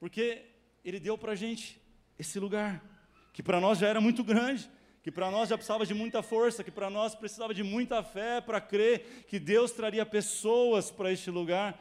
Porque 0.03 0.43
ele 0.83 0.99
deu 0.99 1.17
para 1.17 1.31
a 1.31 1.35
gente 1.35 1.81
esse 2.19 2.37
lugar, 2.37 2.83
que 3.31 3.41
para 3.41 3.61
nós 3.61 3.79
já 3.79 3.87
era 3.87 4.01
muito 4.01 4.21
grande 4.21 4.69
que 5.01 5.09
para 5.09 5.31
nós 5.31 5.47
já 5.47 5.57
precisava 5.57 5.85
de 5.85 5.93
muita 5.93 6.21
força, 6.21 6.61
que 6.61 6.71
para 6.71 6.89
nós 6.89 7.15
precisava 7.15 7.53
de 7.53 7.63
muita 7.63 8.03
fé 8.03 8.41
para 8.41 8.59
crer 8.59 9.25
que 9.27 9.39
Deus 9.39 9.71
traria 9.71 10.05
pessoas 10.05 10.91
para 10.91 11.09
este 11.09 11.29
lugar. 11.29 11.77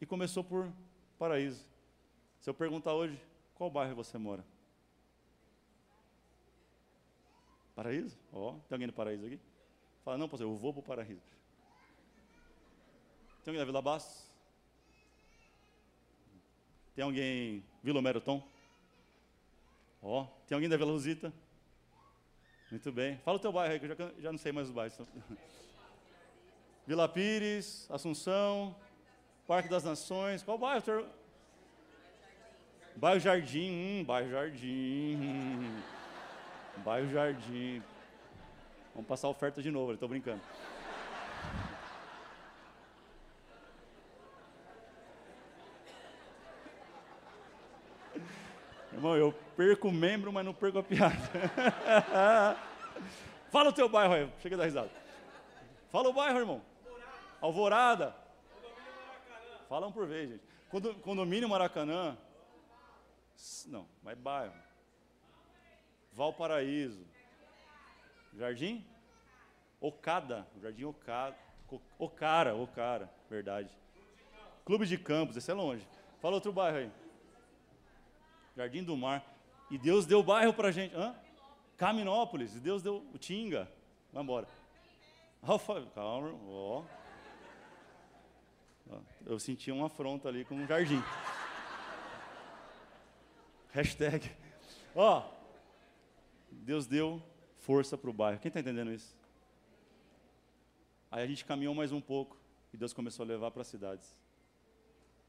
E 0.00 0.06
começou 0.06 0.42
por 0.42 0.72
Paraíso. 1.16 1.64
Se 2.40 2.50
eu 2.50 2.54
perguntar 2.54 2.94
hoje, 2.94 3.20
qual 3.54 3.70
bairro 3.70 3.94
você 3.94 4.18
mora? 4.18 4.44
Paraíso? 7.74 8.16
Ó, 8.32 8.50
oh, 8.50 8.52
tem 8.68 8.76
alguém 8.76 8.86
do 8.86 8.94
Paraíso 8.94 9.26
aqui? 9.26 9.40
Fala, 10.04 10.16
não, 10.16 10.28
pastor, 10.28 10.48
eu 10.48 10.54
vou 10.56 10.72
para 10.72 10.80
o 10.80 10.84
Paraíso. 10.84 11.22
Tem 13.44 13.52
alguém 13.52 13.58
da 13.60 13.64
Vila 13.64 13.82
Bastos? 13.82 14.29
Tem 16.94 17.04
alguém 17.04 17.64
Vila 17.82 17.98
Homero 17.98 18.20
Tom? 18.20 18.42
Ó, 20.02 20.22
oh, 20.22 20.26
tem 20.46 20.54
alguém 20.54 20.68
da 20.68 20.76
Vila 20.76 20.92
Rosita? 20.92 21.32
Muito 22.70 22.90
bem. 22.92 23.18
Fala 23.18 23.36
o 23.36 23.40
teu 23.40 23.52
bairro 23.52 23.72
aí, 23.72 23.80
que 23.80 23.86
eu 23.86 23.96
já, 23.96 24.12
já 24.18 24.32
não 24.32 24.38
sei 24.38 24.52
mais 24.52 24.68
os 24.68 24.74
bairros. 24.74 24.98
Vila 26.86 27.08
Pires, 27.08 27.86
Assunção, 27.90 28.74
Parque 29.46 29.68
das 29.68 29.84
Nações. 29.84 30.42
Qual 30.42 30.56
bairro? 30.56 30.82
Teu... 30.82 31.06
Bairro 32.96 33.20
Jardim. 33.20 33.70
Hum, 34.00 34.04
bairro 34.04 34.30
Jardim. 34.30 35.82
Bairro 36.84 37.10
Jardim. 37.10 37.82
Vamos 38.94 39.08
passar 39.08 39.26
a 39.28 39.30
oferta 39.30 39.62
de 39.62 39.70
novo, 39.70 39.92
estou 39.92 40.08
brincando. 40.08 40.40
Irmão, 49.00 49.16
eu 49.16 49.32
perco 49.56 49.88
o 49.88 49.92
membro, 49.92 50.30
mas 50.30 50.44
não 50.44 50.52
perco 50.52 50.78
a 50.78 50.82
piada. 50.82 51.16
Fala 53.50 53.70
o 53.70 53.72
teu 53.72 53.88
bairro 53.88 54.12
aí, 54.12 54.30
chega 54.42 54.58
da 54.58 54.66
risada. 54.66 54.90
Fala 55.88 56.10
o 56.10 56.12
bairro, 56.12 56.38
irmão. 56.38 56.60
Alvorada. 57.40 58.14
Fala 59.70 59.86
um 59.86 59.92
por 59.92 60.06
vez, 60.06 60.28
gente. 60.28 60.44
Condomínio 61.00 61.48
Maracanã. 61.48 62.14
Não, 63.68 63.88
mas 64.02 64.18
bairro. 64.18 64.52
Valparaíso. 66.12 67.06
Jardim? 68.34 68.84
Ocada. 69.80 70.46
Jardim 70.60 70.84
Ocada. 70.84 71.38
Ocara, 71.98 72.54
Ocara, 72.54 73.10
verdade. 73.30 73.70
Clube 74.66 74.84
de 74.84 74.98
Campos, 74.98 75.38
esse 75.38 75.50
é 75.50 75.54
longe. 75.54 75.88
Fala 76.20 76.34
outro 76.34 76.52
bairro 76.52 76.76
aí. 76.76 76.99
Jardim 78.56 78.82
do 78.82 78.96
Mar. 78.96 79.24
E 79.70 79.78
Deus 79.78 80.06
deu 80.06 80.22
bairro 80.22 80.52
pra 80.52 80.70
gente. 80.70 80.94
Hã? 80.94 81.14
Caminópolis. 81.76 82.54
E 82.56 82.60
Deus 82.60 82.82
deu 82.82 83.06
o 83.14 83.18
Tinga. 83.18 83.70
Vamos 84.12 84.24
embora. 84.24 84.48
Alfa, 85.42 85.86
calma, 85.94 86.34
ó. 86.46 86.82
Eu 89.24 89.38
senti 89.38 89.70
uma 89.70 89.86
afronta 89.86 90.28
ali 90.28 90.44
com 90.44 90.54
um 90.54 90.66
jardim. 90.66 91.02
Hashtag. 93.70 94.30
Ó, 94.94 95.22
Deus 96.50 96.86
deu 96.86 97.22
força 97.58 97.96
para 97.96 98.10
o 98.10 98.12
bairro. 98.12 98.40
Quem 98.40 98.48
está 98.48 98.60
entendendo 98.60 98.92
isso? 98.92 99.16
Aí 101.10 101.22
a 101.22 101.26
gente 101.26 101.44
caminhou 101.44 101.74
mais 101.74 101.92
um 101.92 102.00
pouco 102.00 102.36
e 102.72 102.76
Deus 102.76 102.92
começou 102.92 103.24
a 103.24 103.28
levar 103.28 103.50
para 103.50 103.62
as 103.62 103.68
cidades. 103.68 104.16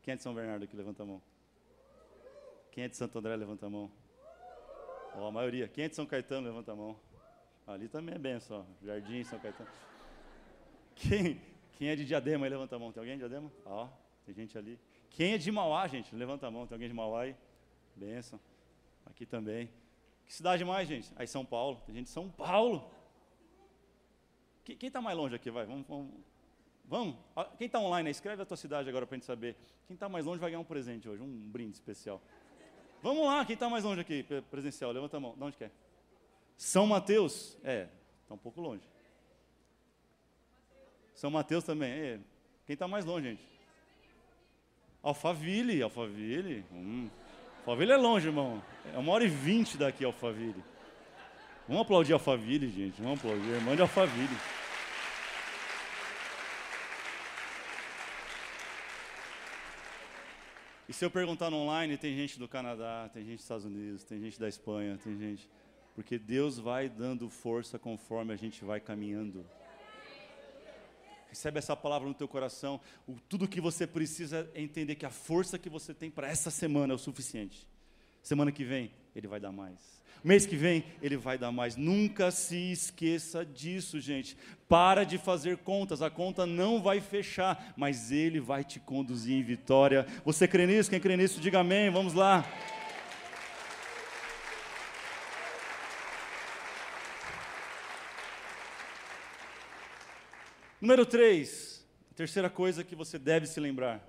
Quem 0.01 0.13
é 0.13 0.17
de 0.17 0.23
São 0.23 0.33
Bernardo 0.33 0.63
aqui? 0.63 0.75
Levanta 0.75 1.03
a 1.03 1.05
mão. 1.05 1.21
Quem 2.71 2.85
é 2.85 2.87
de 2.87 2.95
Santo 2.95 3.19
André? 3.19 3.35
Levanta 3.35 3.65
a 3.65 3.69
mão. 3.69 3.91
Ó, 5.15 5.27
a 5.27 5.31
maioria. 5.31 5.67
Quem 5.67 5.83
é 5.83 5.89
de 5.89 5.95
São 5.95 6.05
Caetano? 6.05 6.47
Levanta 6.47 6.71
a 6.71 6.75
mão. 6.75 6.97
Ali 7.67 7.87
também 7.87 8.15
é 8.15 8.17
benção, 8.17 8.65
ó. 8.65 8.85
Jardim, 8.85 9.23
São 9.23 9.37
Caetano. 9.39 9.69
Quem, 10.95 11.41
quem 11.73 11.89
é 11.89 11.95
de 11.95 12.05
Diadema? 12.05 12.47
Levanta 12.47 12.75
a 12.75 12.79
mão. 12.79 12.91
Tem 12.91 13.01
alguém 13.01 13.15
de 13.15 13.19
Diadema? 13.19 13.51
Ó, 13.65 13.89
tem 14.25 14.33
gente 14.33 14.57
ali. 14.57 14.79
Quem 15.09 15.33
é 15.33 15.37
de 15.37 15.51
Mauá, 15.51 15.85
gente? 15.87 16.15
Levanta 16.15 16.47
a 16.47 16.51
mão. 16.51 16.65
Tem 16.65 16.75
alguém 16.75 16.87
de 16.87 16.93
Mauá 16.93 17.23
aí? 17.23 17.35
Benção. 17.95 18.39
Aqui 19.05 19.25
também. 19.25 19.69
Que 20.25 20.33
cidade 20.33 20.63
mais, 20.63 20.87
gente? 20.87 21.11
Aí 21.17 21.27
São 21.27 21.45
Paulo. 21.45 21.81
Tem 21.85 21.93
gente 21.93 22.05
de 22.05 22.11
São 22.11 22.29
Paulo. 22.29 22.89
Quem 24.63 24.87
está 24.87 25.01
mais 25.01 25.17
longe 25.17 25.35
aqui? 25.35 25.51
Vai, 25.51 25.65
vamos. 25.65 25.85
Vamos. 25.87 26.13
vamos? 26.85 27.17
Quem 27.57 27.65
está 27.65 27.79
online, 27.79 28.09
escreve 28.09 28.41
a 28.41 28.45
tua 28.45 28.55
cidade 28.55 28.87
agora 28.87 29.05
para 29.05 29.15
a 29.15 29.17
gente 29.17 29.25
saber. 29.25 29.57
Quem 29.87 29.95
está 29.95 30.07
mais 30.07 30.25
longe 30.25 30.39
vai 30.39 30.51
ganhar 30.51 30.61
um 30.61 30.65
presente 30.65 31.09
hoje, 31.09 31.21
um 31.21 31.27
brinde 31.27 31.73
especial. 31.73 32.21
Vamos 33.01 33.25
lá, 33.25 33.43
quem 33.45 33.55
está 33.55 33.67
mais 33.67 33.83
longe 33.83 34.01
aqui, 34.01 34.23
presencial? 34.49 34.91
Levanta 34.91 35.17
a 35.17 35.19
mão. 35.19 35.33
De 35.35 35.43
onde 35.43 35.57
quer? 35.57 35.71
São 36.55 36.85
Mateus? 36.85 37.57
É, 37.63 37.87
está 38.21 38.35
um 38.35 38.37
pouco 38.37 38.61
longe. 38.61 38.83
São 41.15 41.31
Mateus 41.31 41.63
também. 41.63 41.91
É. 41.91 42.19
Quem 42.65 42.73
está 42.73 42.87
mais 42.87 43.05
longe, 43.05 43.29
gente? 43.29 43.43
Alphaville, 45.01 45.81
Alphaville. 45.81 46.63
Hum. 46.71 47.09
Alphaville 47.59 47.91
é 47.91 47.97
longe, 47.97 48.27
irmão. 48.27 48.61
É 48.93 48.97
uma 48.97 49.11
hora 49.11 49.23
e 49.23 49.27
vinte 49.27 49.77
daqui, 49.77 50.05
Alphaville. 50.05 50.63
Vamos 51.67 51.81
aplaudir 51.83 52.13
Alphaville, 52.13 52.69
gente. 52.69 53.01
Vamos 53.01 53.19
aplaudir. 53.19 53.49
Irmã 53.49 53.75
de 53.75 53.81
Alphaville. 53.81 54.37
E 60.91 60.93
se 60.93 61.05
eu 61.05 61.09
perguntar 61.09 61.49
no 61.49 61.55
online, 61.55 61.95
tem 61.95 62.13
gente 62.17 62.37
do 62.37 62.49
Canadá, 62.49 63.09
tem 63.13 63.23
gente 63.23 63.35
dos 63.35 63.43
Estados 63.43 63.63
Unidos, 63.63 64.03
tem 64.03 64.19
gente 64.19 64.37
da 64.37 64.49
Espanha, 64.49 64.99
tem 65.01 65.17
gente. 65.17 65.49
Porque 65.95 66.19
Deus 66.19 66.59
vai 66.59 66.89
dando 66.89 67.29
força 67.29 67.79
conforme 67.79 68.33
a 68.33 68.35
gente 68.35 68.65
vai 68.65 68.81
caminhando. 68.81 69.45
Recebe 71.29 71.59
essa 71.59 71.77
palavra 71.77 72.09
no 72.09 72.13
teu 72.13 72.27
coração. 72.27 72.77
O, 73.07 73.15
tudo 73.29 73.47
que 73.47 73.61
você 73.61 73.87
precisa 73.87 74.51
é 74.53 74.61
entender 74.61 74.95
que 74.95 75.05
a 75.05 75.09
força 75.09 75.57
que 75.57 75.69
você 75.69 75.93
tem 75.93 76.11
para 76.11 76.27
essa 76.27 76.51
semana 76.51 76.91
é 76.91 76.95
o 76.95 76.99
suficiente. 76.99 77.65
Semana 78.21 78.51
que 78.51 78.65
vem, 78.65 78.91
Ele 79.15 79.27
vai 79.27 79.39
dar 79.39 79.51
mais. 79.51 80.01
Mês 80.23 80.45
que 80.45 80.55
vem, 80.55 80.83
Ele 81.01 81.17
vai 81.17 81.37
dar 81.37 81.51
mais. 81.51 81.75
Nunca 81.75 82.29
se 82.29 82.71
esqueça 82.71 83.43
disso, 83.43 83.99
gente. 83.99 84.37
Para 84.69 85.03
de 85.03 85.17
fazer 85.17 85.57
contas. 85.57 86.01
A 86.01 86.09
conta 86.09 86.45
não 86.45 86.81
vai 86.81 87.01
fechar, 87.01 87.73
mas 87.75 88.11
Ele 88.11 88.39
vai 88.39 88.63
te 88.63 88.79
conduzir 88.79 89.35
em 89.35 89.43
vitória. 89.43 90.05
Você 90.23 90.47
crê 90.47 90.67
nisso? 90.67 90.89
Quem 90.89 90.99
crê 90.99 91.17
nisso, 91.17 91.41
diga 91.41 91.59
amém. 91.59 91.89
Vamos 91.89 92.13
lá. 92.13 92.45
Número 100.79 101.05
3, 101.05 101.85
terceira 102.15 102.49
coisa 102.49 102.83
que 102.83 102.95
você 102.95 103.19
deve 103.19 103.45
se 103.45 103.59
lembrar 103.59 104.03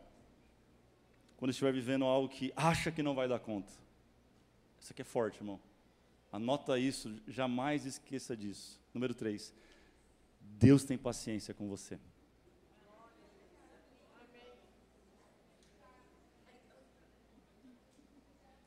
quando 1.37 1.51
estiver 1.51 1.71
vivendo 1.71 2.07
algo 2.07 2.31
que 2.31 2.51
acha 2.57 2.91
que 2.91 3.03
não 3.03 3.15
vai 3.15 3.29
dar 3.29 3.39
conta. 3.41 3.71
Isso 4.83 4.93
aqui 4.93 5.03
é 5.03 5.05
forte, 5.05 5.37
irmão. 5.37 5.61
Anota 6.33 6.77
isso, 6.77 7.15
jamais 7.29 7.87
esqueça 7.87 8.37
disso. 8.37 8.81
Número 8.93 9.15
3. 9.15 9.55
Deus 10.41 10.83
tem 10.83 10.99
paciência 10.99 11.55
com 11.55 11.69
você. 11.69 12.01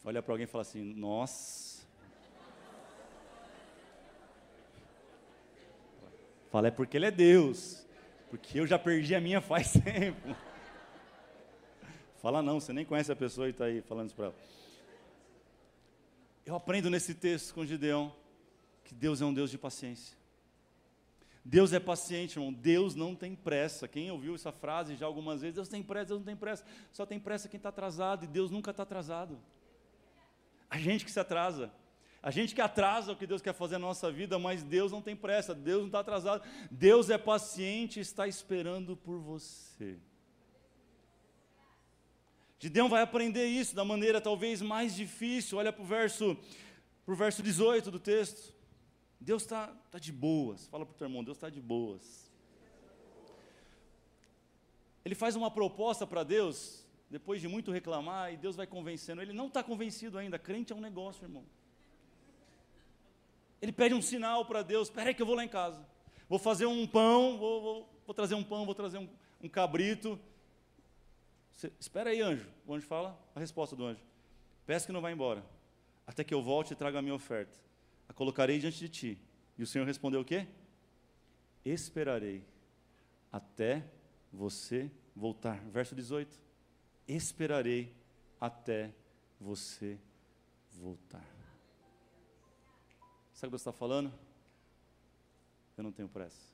Olha 0.05 0.23
para 0.23 0.33
alguém 0.33 0.45
e 0.45 0.47
fala 0.47 0.61
assim: 0.61 0.93
Nossa. 0.93 1.85
Fala, 6.49 6.69
é 6.69 6.71
porque 6.71 6.95
Ele 6.95 7.07
é 7.07 7.11
Deus. 7.11 7.85
Porque 8.29 8.57
eu 8.57 8.65
já 8.65 8.79
perdi 8.79 9.13
a 9.13 9.19
minha 9.19 9.41
faz 9.41 9.73
tempo. 9.83 10.33
Fala 12.21 12.41
não, 12.41 12.61
você 12.61 12.71
nem 12.71 12.85
conhece 12.85 13.11
a 13.11 13.15
pessoa 13.15 13.47
e 13.47 13.51
está 13.51 13.65
aí 13.65 13.81
falando 13.81 14.07
isso 14.07 14.15
para 14.15 14.25
ela. 14.25 14.35
Eu 16.45 16.55
aprendo 16.55 16.89
nesse 16.89 17.15
texto 17.15 17.53
com 17.53 17.65
Gideão 17.65 18.15
que 18.83 18.93
Deus 18.93 19.19
é 19.19 19.25
um 19.25 19.33
Deus 19.33 19.49
de 19.49 19.57
paciência. 19.57 20.15
Deus 21.43 21.73
é 21.73 21.79
paciente, 21.79 22.37
irmão. 22.37 22.53
Deus 22.53 22.95
não 22.95 23.15
tem 23.15 23.35
pressa. 23.35 23.87
Quem 23.87 24.09
ouviu 24.11 24.35
essa 24.35 24.51
frase 24.51 24.95
já 24.95 25.05
algumas 25.05 25.41
vezes? 25.41 25.55
Deus 25.55 25.67
tem 25.67 25.81
pressa, 25.81 26.07
Deus 26.07 26.19
não 26.19 26.25
tem 26.25 26.35
pressa. 26.35 26.63
Só 26.91 27.05
tem 27.05 27.19
pressa 27.19 27.49
quem 27.49 27.57
está 27.57 27.69
atrasado 27.69 28.25
e 28.25 28.27
Deus 28.27 28.51
nunca 28.51 28.71
está 28.71 28.83
atrasado. 28.83 29.39
A 30.69 30.77
gente 30.77 31.03
que 31.03 31.11
se 31.11 31.19
atrasa. 31.19 31.71
A 32.21 32.31
gente 32.31 32.55
que 32.55 32.61
atrasa 32.61 33.11
o 33.11 33.15
que 33.15 33.27
Deus 33.27 33.41
quer 33.41 33.53
fazer 33.53 33.77
na 33.77 33.85
nossa 33.85 34.11
vida, 34.11 34.39
mas 34.39 34.63
Deus 34.63 34.91
não 34.91 35.01
tem 35.01 35.15
pressa, 35.15 35.53
Deus 35.53 35.81
não 35.81 35.87
está 35.87 35.99
atrasado. 35.99 36.43
Deus 36.71 37.11
é 37.11 37.17
paciente 37.19 37.97
e 37.97 38.01
está 38.01 38.27
esperando 38.27 38.97
por 38.97 39.19
você. 39.19 39.99
Gideão 42.59 42.87
vai 42.87 43.01
aprender 43.01 43.45
isso 43.45 43.75
da 43.75 43.83
maneira 43.83 44.21
talvez 44.21 44.61
mais 44.61 44.95
difícil. 44.95 45.57
Olha 45.57 45.73
para 45.73 45.83
o 45.83 45.85
verso, 45.85 46.37
pro 47.05 47.15
verso 47.15 47.43
18 47.43 47.91
do 47.91 47.99
texto. 47.99 48.53
Deus 49.19 49.43
está 49.43 49.67
tá 49.91 49.99
de 49.99 50.11
boas. 50.11 50.67
Fala 50.67 50.85
para 50.85 50.93
o 50.93 50.97
teu 50.97 51.07
irmão, 51.07 51.23
Deus 51.23 51.37
está 51.37 51.49
de 51.49 51.61
boas. 51.61 52.31
Ele 55.03 55.15
faz 55.15 55.35
uma 55.35 55.51
proposta 55.51 56.07
para 56.07 56.23
Deus, 56.23 56.83
depois 57.09 57.39
de 57.39 57.47
muito 57.47 57.71
reclamar, 57.71 58.33
e 58.33 58.37
Deus 58.37 58.55
vai 58.55 58.65
convencendo. 58.65 59.21
Ele 59.21 59.33
não 59.33 59.47
está 59.47 59.61
convencido 59.61 60.17
ainda. 60.17 60.39
Crente 60.39 60.73
é 60.73 60.75
um 60.75 60.81
negócio, 60.81 61.23
irmão. 61.23 61.45
Ele 63.61 63.71
pede 63.71 63.93
um 63.93 64.01
sinal 64.01 64.45
para 64.45 64.63
Deus: 64.63 64.87
espera 64.87 65.13
que 65.13 65.21
eu 65.21 65.25
vou 65.25 65.35
lá 65.35 65.43
em 65.43 65.49
casa. 65.49 65.85
Vou 66.27 66.39
fazer 66.39 66.65
um 66.65 66.87
pão, 66.87 67.37
vou, 67.37 67.61
vou, 67.61 67.89
vou 68.05 68.13
trazer 68.15 68.33
um 68.33 68.43
pão, 68.43 68.65
vou 68.65 68.73
trazer 68.73 68.97
um, 68.97 69.07
um 69.41 69.49
cabrito. 69.49 70.19
Você, 71.55 71.71
espera 71.79 72.09
aí, 72.09 72.21
anjo. 72.21 72.49
O 72.65 72.73
anjo 72.73 72.85
fala 72.85 73.17
a 73.33 73.39
resposta 73.39 73.75
do 73.75 73.85
anjo: 73.85 74.01
Peço 74.65 74.85
que 74.85 74.91
não 74.91 75.01
vá 75.01 75.11
embora, 75.11 75.43
até 76.05 76.23
que 76.23 76.33
eu 76.33 76.41
volte 76.41 76.73
e 76.73 76.75
traga 76.75 76.99
a 76.99 77.01
minha 77.01 77.15
oferta. 77.15 77.57
A 78.07 78.13
colocarei 78.13 78.59
diante 78.59 78.77
de 78.77 78.89
ti. 78.89 79.21
E 79.57 79.63
o 79.63 79.67
Senhor 79.67 79.85
respondeu 79.85 80.21
o 80.21 80.25
quê? 80.25 80.47
Esperarei 81.63 82.45
até 83.31 83.83
você 84.31 84.91
voltar. 85.15 85.59
Verso 85.69 85.95
18: 85.95 86.37
Esperarei 87.07 87.95
até 88.39 88.91
você 89.39 89.97
voltar. 90.73 91.25
Sabe 93.33 93.47
o 93.47 93.51
que 93.51 93.63
você 93.63 93.69
está 93.69 93.73
falando? 93.73 94.13
Eu 95.77 95.83
não 95.83 95.91
tenho 95.91 96.07
pressa. 96.07 96.53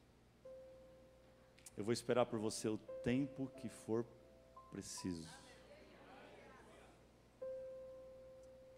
Eu 1.77 1.83
vou 1.83 1.93
esperar 1.93 2.25
por 2.25 2.39
você 2.39 2.67
o 2.67 2.77
tempo 3.03 3.47
que 3.55 3.69
for 3.69 4.05
preciso. 4.71 5.29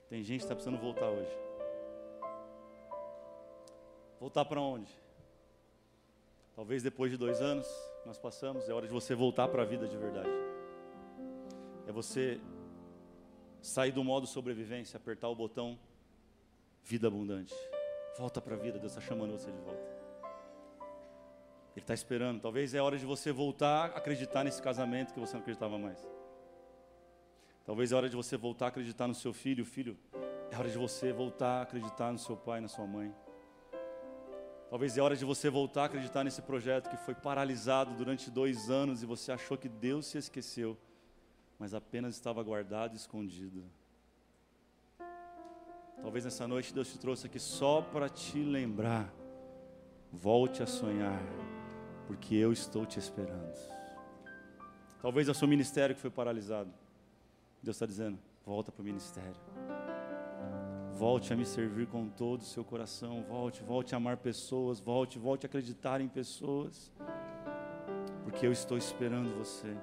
Tem 0.10 0.24
gente 0.24 0.40
que 0.40 0.46
está 0.46 0.56
precisando 0.56 0.80
voltar 0.80 1.10
hoje. 1.10 1.32
Voltar 4.20 4.46
para 4.46 4.62
onde? 4.62 4.92
Talvez 6.56 6.84
depois 6.84 7.12
de 7.12 7.18
dois 7.18 7.42
anos 7.42 7.68
nós 8.06 8.18
passamos, 8.18 8.68
é 8.68 8.74
hora 8.74 8.86
de 8.86 8.94
você 8.94 9.16
voltar 9.16 9.48
para 9.48 9.64
a 9.64 9.66
vida 9.66 9.88
de 9.88 9.98
verdade. 9.98 10.30
É 11.88 11.92
você 11.92 12.40
sair 13.62 13.92
do 13.92 14.04
modo 14.04 14.28
sobrevivência, 14.28 14.98
apertar 14.98 15.30
o 15.30 15.36
botão 15.36 15.80
vida 16.84 17.08
abundante. 17.08 17.56
Volta 18.18 18.42
para 18.42 18.56
a 18.56 18.58
vida, 18.58 18.78
Deus 18.78 18.92
está 18.92 19.02
chamando 19.02 19.32
você 19.32 19.52
de 19.52 19.58
volta. 19.60 19.93
Ele 21.76 21.84
está 21.84 21.94
esperando. 21.94 22.42
Talvez 22.42 22.74
é 22.74 22.82
hora 22.82 22.98
de 22.98 23.06
você 23.06 23.32
voltar 23.32 23.92
a 23.92 23.98
acreditar 23.98 24.44
nesse 24.44 24.62
casamento 24.62 25.14
que 25.14 25.20
você 25.20 25.34
não 25.34 25.42
acreditava 25.42 25.78
mais. 25.78 26.00
Talvez 27.66 27.92
é 27.92 27.96
hora 27.96 28.10
de 28.10 28.16
você 28.16 28.38
voltar 28.38 28.66
a 28.66 28.68
acreditar 28.70 29.08
no 29.08 29.16
seu 29.16 29.34
filho. 29.34 29.66
Filho, 29.66 29.98
é 30.52 30.58
hora 30.58 30.70
de 30.70 30.78
você 30.78 31.12
voltar 31.12 31.60
a 31.60 31.62
acreditar 31.64 32.12
no 32.12 32.20
seu 32.20 32.36
pai, 32.36 32.62
na 32.62 32.68
sua 32.68 32.86
mãe. 32.86 33.14
Talvez 34.70 34.98
é 34.98 35.02
hora 35.02 35.16
de 35.16 35.24
você 35.24 35.50
voltar 35.50 35.84
a 35.84 35.86
acreditar 35.86 36.24
nesse 36.24 36.42
projeto 36.42 36.90
que 36.90 36.98
foi 36.98 37.14
paralisado 37.14 37.94
durante 37.94 38.32
dois 38.32 38.72
anos 38.72 39.04
e 39.04 39.06
você 39.06 39.32
achou 39.32 39.56
que 39.56 39.70
Deus 39.70 40.08
se 40.08 40.18
esqueceu, 40.18 40.76
mas 41.60 41.76
apenas 41.76 42.16
estava 42.16 42.42
guardado 42.42 42.94
e 42.94 42.98
escondido. 42.98 43.64
Talvez 46.02 46.26
nessa 46.26 46.48
noite 46.48 46.74
Deus 46.74 46.92
te 46.92 46.98
trouxe 46.98 47.28
aqui 47.28 47.40
só 47.40 47.84
para 47.84 48.10
te 48.10 48.40
lembrar. 48.40 49.14
Volte 50.12 50.64
a 50.64 50.66
sonhar, 50.66 51.22
porque 52.08 52.36
eu 52.36 52.52
estou 52.52 52.86
te 52.86 53.00
esperando. 53.00 53.54
Talvez 55.02 55.28
é 55.28 55.32
o 55.32 55.36
seu 55.36 55.48
ministério 55.48 55.96
que 55.96 56.02
foi 56.02 56.10
paralisado. 56.10 56.72
Deus 57.62 57.76
está 57.76 57.86
dizendo: 57.86 58.18
volta 58.46 58.72
para 58.72 58.82
o 58.82 58.86
ministério. 58.86 59.40
Volte 60.96 61.34
a 61.34 61.36
me 61.36 61.46
servir 61.46 61.88
com 61.88 62.08
todo 62.08 62.42
o 62.42 62.46
seu 62.46 62.64
coração. 62.64 63.24
Volte, 63.24 63.64
volte 63.64 63.94
a 63.94 63.98
amar 63.98 64.18
pessoas. 64.18 64.80
Volte, 64.80 65.18
volte 65.20 65.46
a 65.46 65.48
acreditar 65.48 66.00
em 66.00 66.08
pessoas. 66.08 66.92
Porque 68.24 68.46
eu 68.46 68.52
estou 68.52 68.78
esperando 68.78 69.36
você. 69.38 69.76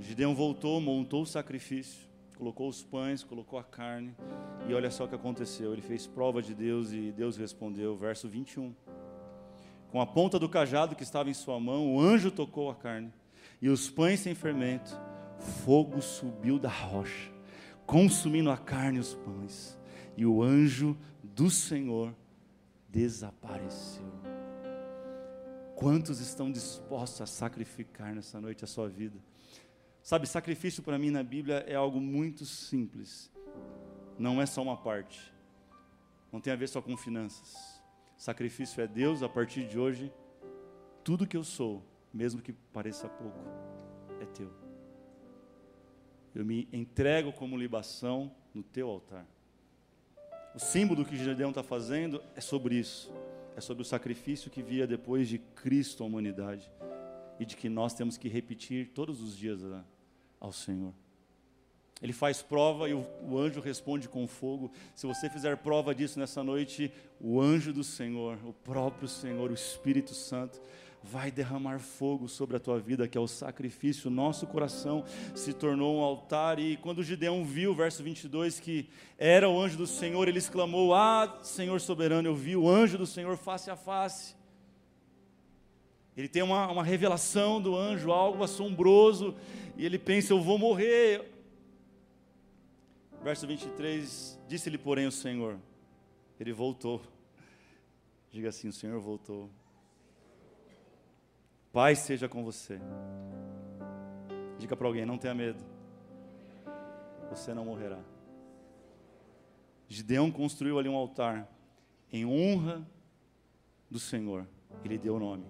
Gideão 0.00 0.34
voltou, 0.34 0.80
montou 0.80 1.22
o 1.22 1.26
sacrifício 1.26 2.08
colocou 2.38 2.68
os 2.68 2.84
pães, 2.84 3.24
colocou 3.24 3.58
a 3.58 3.64
carne, 3.64 4.14
e 4.68 4.72
olha 4.72 4.90
só 4.92 5.04
o 5.04 5.08
que 5.08 5.14
aconteceu. 5.14 5.72
Ele 5.72 5.82
fez 5.82 6.06
prova 6.06 6.40
de 6.40 6.54
Deus 6.54 6.92
e 6.92 7.10
Deus 7.10 7.36
respondeu, 7.36 7.96
verso 7.96 8.28
21. 8.28 8.72
Com 9.90 10.00
a 10.00 10.06
ponta 10.06 10.38
do 10.38 10.48
cajado 10.48 10.94
que 10.94 11.02
estava 11.02 11.30
em 11.30 11.34
sua 11.34 11.58
mão, 11.58 11.94
o 11.94 12.00
anjo 12.00 12.30
tocou 12.30 12.70
a 12.70 12.74
carne, 12.74 13.12
e 13.60 13.68
os 13.68 13.88
pães 13.88 14.20
sem 14.20 14.34
fermento, 14.34 14.98
fogo 15.64 16.02
subiu 16.02 16.58
da 16.58 16.68
rocha, 16.68 17.30
consumindo 17.86 18.50
a 18.50 18.56
carne 18.56 18.98
e 18.98 19.00
os 19.00 19.14
pães, 19.14 19.78
e 20.16 20.26
o 20.26 20.42
anjo 20.42 20.96
do 21.22 21.50
Senhor 21.50 22.14
desapareceu. 22.88 24.06
Quantos 25.74 26.20
estão 26.20 26.50
dispostos 26.50 27.20
a 27.20 27.26
sacrificar 27.26 28.14
nessa 28.14 28.40
noite 28.40 28.64
a 28.64 28.66
sua 28.66 28.88
vida? 28.88 29.16
Sabe, 30.02 30.26
sacrifício 30.26 30.82
para 30.82 30.98
mim 30.98 31.10
na 31.10 31.22
Bíblia 31.22 31.64
é 31.68 31.74
algo 31.74 32.00
muito 32.00 32.44
simples. 32.44 33.30
Não 34.18 34.42
é 34.42 34.46
só 34.46 34.60
uma 34.60 34.76
parte. 34.76 35.32
Não 36.32 36.40
tem 36.40 36.52
a 36.52 36.56
ver 36.56 36.68
só 36.68 36.82
com 36.82 36.96
finanças. 36.96 37.77
Sacrifício 38.18 38.82
é 38.82 38.86
Deus, 38.88 39.22
a 39.22 39.28
partir 39.28 39.68
de 39.68 39.78
hoje, 39.78 40.12
tudo 41.04 41.24
que 41.24 41.36
eu 41.36 41.44
sou, 41.44 41.84
mesmo 42.12 42.42
que 42.42 42.52
pareça 42.52 43.08
pouco, 43.08 43.38
é 44.20 44.26
teu. 44.26 44.50
Eu 46.34 46.44
me 46.44 46.68
entrego 46.72 47.32
como 47.32 47.56
libação 47.56 48.34
no 48.52 48.64
teu 48.64 48.88
altar. 48.90 49.24
O 50.52 50.58
símbolo 50.58 51.04
que 51.04 51.16
Gideão 51.16 51.50
está 51.50 51.62
fazendo 51.62 52.20
é 52.34 52.40
sobre 52.40 52.74
isso. 52.74 53.12
É 53.56 53.60
sobre 53.60 53.82
o 53.82 53.86
sacrifício 53.86 54.50
que 54.50 54.62
via 54.62 54.84
depois 54.84 55.28
de 55.28 55.38
Cristo 55.38 56.02
à 56.02 56.06
humanidade. 56.06 56.68
E 57.38 57.46
de 57.46 57.56
que 57.56 57.68
nós 57.68 57.94
temos 57.94 58.16
que 58.16 58.28
repetir 58.28 58.88
todos 58.88 59.22
os 59.22 59.36
dias 59.36 59.60
ao 60.40 60.50
Senhor. 60.50 60.92
Ele 62.00 62.12
faz 62.12 62.40
prova 62.42 62.88
e 62.88 62.94
o, 62.94 63.04
o, 63.28 63.36
anjo 63.38 63.60
responde 63.60 64.08
com 64.08 64.26
fogo. 64.26 64.70
Se 64.94 65.06
você 65.06 65.28
fizer 65.28 65.56
prova 65.56 65.94
disso 65.94 66.18
nessa 66.18 66.44
noite, 66.44 66.92
o 67.20 67.40
anjo 67.40 67.72
do 67.72 67.82
Senhor, 67.82 68.38
o 68.44 68.52
próprio 68.52 69.08
Senhor, 69.08 69.50
o 69.50 69.54
Espírito 69.54 70.14
Santo, 70.14 70.60
vai 71.02 71.30
derramar 71.30 71.80
fogo 71.80 72.28
sobre 72.28 72.56
a 72.56 72.60
tua 72.60 72.78
vida, 72.78 73.08
que 73.08 73.18
é 73.18 73.20
o 73.20 73.26
sacrifício. 73.26 74.10
Nosso 74.10 74.46
coração 74.46 75.04
se 75.34 75.52
tornou 75.52 75.96
um 75.96 76.00
altar. 76.00 76.60
E 76.60 76.76
quando 76.76 77.02
Gideão 77.02 77.44
viu, 77.44 77.74
verso 77.74 78.02
22, 78.02 78.60
que 78.60 78.88
era 79.16 79.48
o 79.48 79.60
anjo 79.60 79.76
do 79.76 79.86
Senhor, 79.86 80.28
ele 80.28 80.38
exclamou: 80.38 80.94
Ah, 80.94 81.40
Senhor 81.42 81.80
soberano, 81.80 82.28
eu 82.28 82.34
vi 82.34 82.56
o 82.56 82.68
anjo 82.68 82.96
do 82.96 83.06
Senhor 83.06 83.36
face 83.36 83.70
a 83.70 83.76
face. 83.76 84.36
Ele 86.16 86.28
tem 86.28 86.42
uma, 86.42 86.70
uma 86.70 86.82
revelação 86.82 87.60
do 87.60 87.76
anjo, 87.76 88.10
algo 88.10 88.42
assombroso 88.42 89.34
e 89.76 89.86
ele 89.86 89.98
pensa: 89.98 90.32
Eu 90.32 90.40
vou 90.40 90.58
morrer. 90.58 91.37
Verso 93.22 93.46
23: 93.46 94.38
Disse-lhe, 94.46 94.78
porém, 94.78 95.06
o 95.06 95.12
Senhor: 95.12 95.58
Ele 96.38 96.52
voltou. 96.52 97.02
Diga 98.30 98.48
assim: 98.48 98.68
O 98.68 98.72
Senhor 98.72 99.00
voltou. 99.00 99.50
Paz 101.72 102.00
seja 102.00 102.28
com 102.28 102.44
você. 102.44 102.80
Diga 104.58 104.76
para 104.76 104.86
alguém: 104.86 105.04
Não 105.04 105.18
tenha 105.18 105.34
medo. 105.34 105.62
Você 107.30 107.52
não 107.52 107.64
morrerá. 107.64 108.00
Gideão 109.88 110.30
construiu 110.30 110.78
ali 110.78 110.88
um 110.88 110.96
altar 110.96 111.48
em 112.12 112.24
honra 112.24 112.86
do 113.90 113.98
Senhor. 113.98 114.46
Ele 114.84 114.96
deu 114.96 115.16
o 115.16 115.18
nome. 115.18 115.46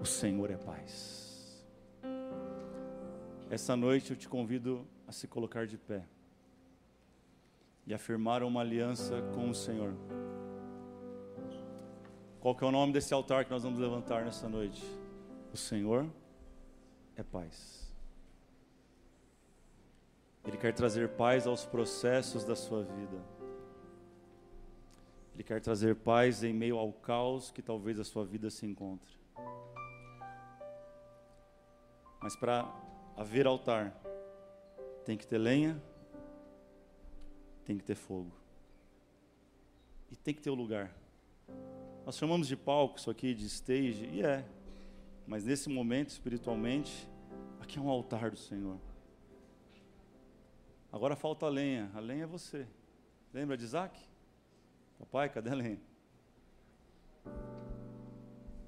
O 0.00 0.04
Senhor 0.04 0.50
é 0.50 0.56
paz. 0.56 1.64
Essa 3.50 3.76
noite 3.76 4.10
eu 4.10 4.16
te 4.16 4.28
convido 4.28 4.86
a 5.06 5.12
se 5.12 5.26
colocar 5.26 5.66
de 5.66 5.76
pé 5.76 6.04
e 7.90 7.94
afirmar 7.94 8.44
uma 8.44 8.60
aliança 8.60 9.20
com 9.34 9.50
o 9.50 9.54
Senhor. 9.54 9.92
Qual 12.38 12.54
que 12.54 12.62
é 12.62 12.66
o 12.68 12.70
nome 12.70 12.92
desse 12.92 13.12
altar 13.12 13.44
que 13.44 13.50
nós 13.50 13.64
vamos 13.64 13.80
levantar 13.80 14.24
nessa 14.24 14.48
noite? 14.48 14.80
O 15.52 15.56
Senhor 15.56 16.08
é 17.16 17.24
paz. 17.24 17.92
Ele 20.46 20.56
quer 20.56 20.72
trazer 20.72 21.08
paz 21.08 21.48
aos 21.48 21.66
processos 21.66 22.44
da 22.44 22.54
sua 22.54 22.84
vida. 22.84 23.20
Ele 25.34 25.42
quer 25.42 25.60
trazer 25.60 25.96
paz 25.96 26.44
em 26.44 26.54
meio 26.54 26.78
ao 26.78 26.92
caos 26.92 27.50
que 27.50 27.60
talvez 27.60 27.98
a 27.98 28.04
sua 28.04 28.24
vida 28.24 28.50
se 28.50 28.64
encontre. 28.66 29.18
Mas 32.20 32.36
para 32.36 32.72
haver 33.16 33.48
altar, 33.48 33.92
tem 35.04 35.16
que 35.16 35.26
ter 35.26 35.38
lenha, 35.38 35.82
tem 37.70 37.78
que 37.78 37.84
ter 37.84 37.94
fogo. 37.94 38.32
E 40.10 40.16
tem 40.16 40.34
que 40.34 40.42
ter 40.42 40.50
o 40.50 40.54
um 40.54 40.56
lugar. 40.56 40.92
Nós 42.04 42.16
chamamos 42.16 42.48
de 42.48 42.56
palco 42.56 42.98
isso 42.98 43.08
aqui, 43.08 43.32
de 43.32 43.46
stage, 43.46 44.10
e 44.12 44.24
é. 44.24 44.44
Mas 45.24 45.44
nesse 45.44 45.68
momento, 45.68 46.08
espiritualmente, 46.08 47.08
aqui 47.60 47.78
é 47.78 47.80
um 47.80 47.88
altar 47.88 48.32
do 48.32 48.36
Senhor. 48.36 48.76
Agora 50.90 51.14
falta 51.14 51.46
a 51.46 51.48
lenha. 51.48 51.88
A 51.94 52.00
lenha 52.00 52.24
é 52.24 52.26
você. 52.26 52.66
Lembra 53.32 53.56
de 53.56 53.62
Isaac? 53.62 53.96
Papai, 54.98 55.28
cadê 55.28 55.50
a 55.50 55.54
lenha? 55.54 55.80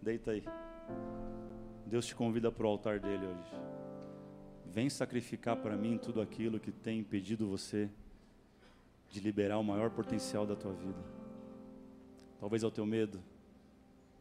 Deita 0.00 0.30
aí. 0.30 0.44
Deus 1.86 2.06
te 2.06 2.14
convida 2.14 2.52
para 2.52 2.64
o 2.64 2.68
altar 2.68 3.00
dele 3.00 3.26
hoje. 3.26 3.50
Vem 4.64 4.88
sacrificar 4.88 5.56
para 5.56 5.76
mim 5.76 5.98
tudo 5.98 6.20
aquilo 6.20 6.60
que 6.60 6.70
tem 6.70 7.00
impedido 7.00 7.48
você 7.48 7.90
de 9.12 9.20
liberar 9.20 9.58
o 9.58 9.62
maior 9.62 9.90
potencial 9.90 10.46
da 10.46 10.56
tua 10.56 10.72
vida. 10.72 10.98
Talvez 12.40 12.62
é 12.62 12.66
o 12.66 12.70
teu 12.70 12.86
medo, 12.86 13.22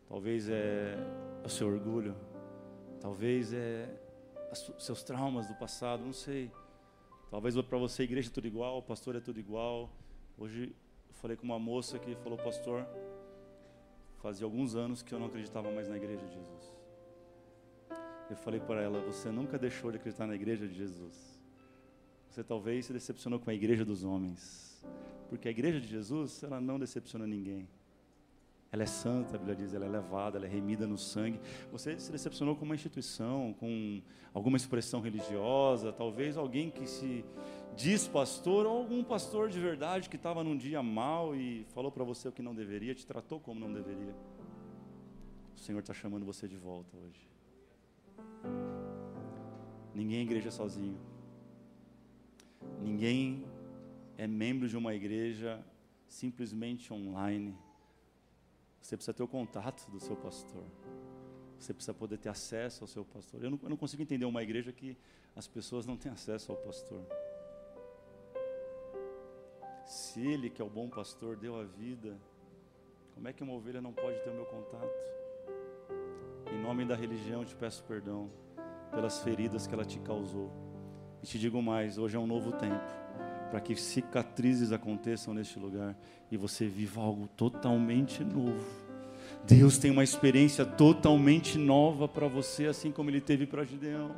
talvez 0.07 0.49
é 0.49 0.97
o 1.43 1.49
seu 1.49 1.67
orgulho, 1.67 2.13
talvez 2.99 3.53
é 3.53 3.89
os 4.51 4.85
seus 4.85 5.01
traumas 5.01 5.47
do 5.47 5.55
passado, 5.55 6.03
não 6.03 6.11
sei. 6.11 6.51
Talvez 7.29 7.59
para 7.61 7.77
você 7.77 8.01
a 8.01 8.05
igreja 8.05 8.29
é 8.29 8.33
tudo 8.33 8.45
igual, 8.45 8.79
o 8.79 8.83
pastor 8.83 9.15
é 9.15 9.21
tudo 9.21 9.39
igual. 9.39 9.89
Hoje 10.37 10.75
eu 11.07 11.15
falei 11.15 11.37
com 11.37 11.45
uma 11.45 11.57
moça 11.57 11.97
que 11.97 12.13
falou, 12.17 12.37
pastor, 12.37 12.85
fazia 14.17 14.45
alguns 14.45 14.75
anos 14.75 15.01
que 15.01 15.13
eu 15.13 15.19
não 15.19 15.27
acreditava 15.27 15.71
mais 15.71 15.87
na 15.87 15.95
igreja 15.95 16.25
de 16.25 16.33
Jesus. 16.33 16.75
Eu 18.29 18.35
falei 18.35 18.59
para 18.59 18.81
ela: 18.81 18.99
Você 19.01 19.31
nunca 19.31 19.57
deixou 19.57 19.89
de 19.89 19.97
acreditar 19.97 20.27
na 20.27 20.35
igreja 20.35 20.67
de 20.67 20.73
Jesus. 20.73 21.40
Você 22.31 22.45
talvez 22.45 22.85
se 22.85 22.93
decepcionou 22.93 23.41
com 23.41 23.49
a 23.49 23.53
igreja 23.53 23.83
dos 23.83 24.05
homens. 24.05 24.81
Porque 25.27 25.49
a 25.49 25.51
igreja 25.51 25.81
de 25.81 25.87
Jesus, 25.87 26.41
ela 26.41 26.61
não 26.61 26.79
decepciona 26.79 27.27
ninguém. 27.27 27.67
Ela 28.71 28.83
é 28.83 28.85
santa, 28.85 29.35
a 29.35 29.37
Bíblia 29.37 29.53
diz, 29.53 29.73
ela 29.73 29.85
é 29.85 29.89
levada, 29.89 30.37
ela 30.37 30.45
é 30.45 30.49
remida 30.49 30.87
no 30.87 30.97
sangue. 30.97 31.41
Você 31.73 31.99
se 31.99 32.09
decepcionou 32.09 32.55
com 32.55 32.63
uma 32.63 32.73
instituição, 32.73 33.53
com 33.59 34.01
alguma 34.33 34.55
expressão 34.55 35.01
religiosa, 35.01 35.91
talvez 35.91 36.37
alguém 36.37 36.71
que 36.71 36.87
se 36.87 37.25
diz 37.75 38.07
pastor, 38.07 38.65
ou 38.65 38.77
algum 38.77 39.03
pastor 39.03 39.49
de 39.49 39.59
verdade 39.59 40.07
que 40.07 40.15
estava 40.15 40.41
num 40.41 40.55
dia 40.55 40.81
mal 40.81 41.35
e 41.35 41.65
falou 41.73 41.91
para 41.91 42.05
você 42.05 42.29
o 42.29 42.31
que 42.31 42.41
não 42.41 42.55
deveria, 42.55 42.95
te 42.95 43.05
tratou 43.05 43.41
como 43.41 43.59
não 43.59 43.73
deveria. 43.73 44.15
O 45.53 45.59
Senhor 45.59 45.79
está 45.79 45.93
chamando 45.93 46.25
você 46.25 46.47
de 46.47 46.55
volta 46.55 46.95
hoje. 46.95 47.29
Ninguém 49.93 50.19
é 50.19 50.21
igreja 50.21 50.49
sozinho. 50.49 51.10
Ninguém 52.81 53.45
é 54.17 54.27
membro 54.27 54.67
de 54.67 54.75
uma 54.75 54.93
igreja 54.93 55.63
simplesmente 56.07 56.91
online. 56.91 57.55
Você 58.81 58.97
precisa 58.97 59.13
ter 59.13 59.23
o 59.23 59.27
contato 59.27 59.89
do 59.91 59.99
seu 59.99 60.15
pastor. 60.15 60.63
Você 61.59 61.73
precisa 61.73 61.93
poder 61.93 62.17
ter 62.17 62.29
acesso 62.29 62.83
ao 62.83 62.87
seu 62.87 63.05
pastor. 63.05 63.43
Eu 63.43 63.51
não, 63.51 63.59
eu 63.61 63.69
não 63.69 63.77
consigo 63.77 64.01
entender 64.01 64.25
uma 64.25 64.41
igreja 64.41 64.71
que 64.71 64.97
as 65.35 65.47
pessoas 65.47 65.85
não 65.85 65.95
têm 65.95 66.11
acesso 66.11 66.51
ao 66.51 66.57
pastor. 66.57 67.05
Se 69.85 70.19
ele, 70.19 70.49
que 70.49 70.61
é 70.61 70.65
o 70.65 70.69
bom 70.69 70.89
pastor, 70.89 71.37
deu 71.37 71.59
a 71.59 71.63
vida, 71.63 72.17
como 73.13 73.27
é 73.27 73.33
que 73.33 73.43
uma 73.43 73.53
ovelha 73.53 73.81
não 73.81 73.93
pode 73.93 74.19
ter 74.23 74.29
o 74.31 74.33
meu 74.33 74.45
contato? 74.45 74.89
Em 76.51 76.59
nome 76.61 76.85
da 76.85 76.95
religião, 76.95 77.45
te 77.45 77.55
peço 77.55 77.83
perdão 77.83 78.31
pelas 78.89 79.21
feridas 79.21 79.67
que 79.67 79.73
ela 79.73 79.85
te 79.85 79.99
causou. 79.99 80.70
E 81.21 81.25
te 81.27 81.37
digo 81.37 81.61
mais: 81.61 81.97
hoje 81.97 82.15
é 82.15 82.19
um 82.19 82.27
novo 82.27 82.51
tempo, 82.53 82.81
para 83.49 83.59
que 83.59 83.75
cicatrizes 83.75 84.71
aconteçam 84.71 85.33
neste 85.33 85.59
lugar 85.59 85.95
e 86.31 86.37
você 86.37 86.67
viva 86.67 87.01
algo 87.01 87.27
totalmente 87.27 88.23
novo. 88.23 88.65
Deus 89.45 89.77
tem 89.77 89.91
uma 89.91 90.03
experiência 90.03 90.65
totalmente 90.65 91.57
nova 91.57 92.07
para 92.07 92.27
você, 92.27 92.65
assim 92.65 92.91
como 92.91 93.09
Ele 93.09 93.21
teve 93.21 93.45
para 93.45 93.63
Gideão. 93.63 94.15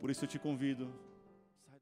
Por 0.00 0.10
isso 0.10 0.24
eu 0.24 0.28
te 0.28 0.38
convido, 0.38 0.88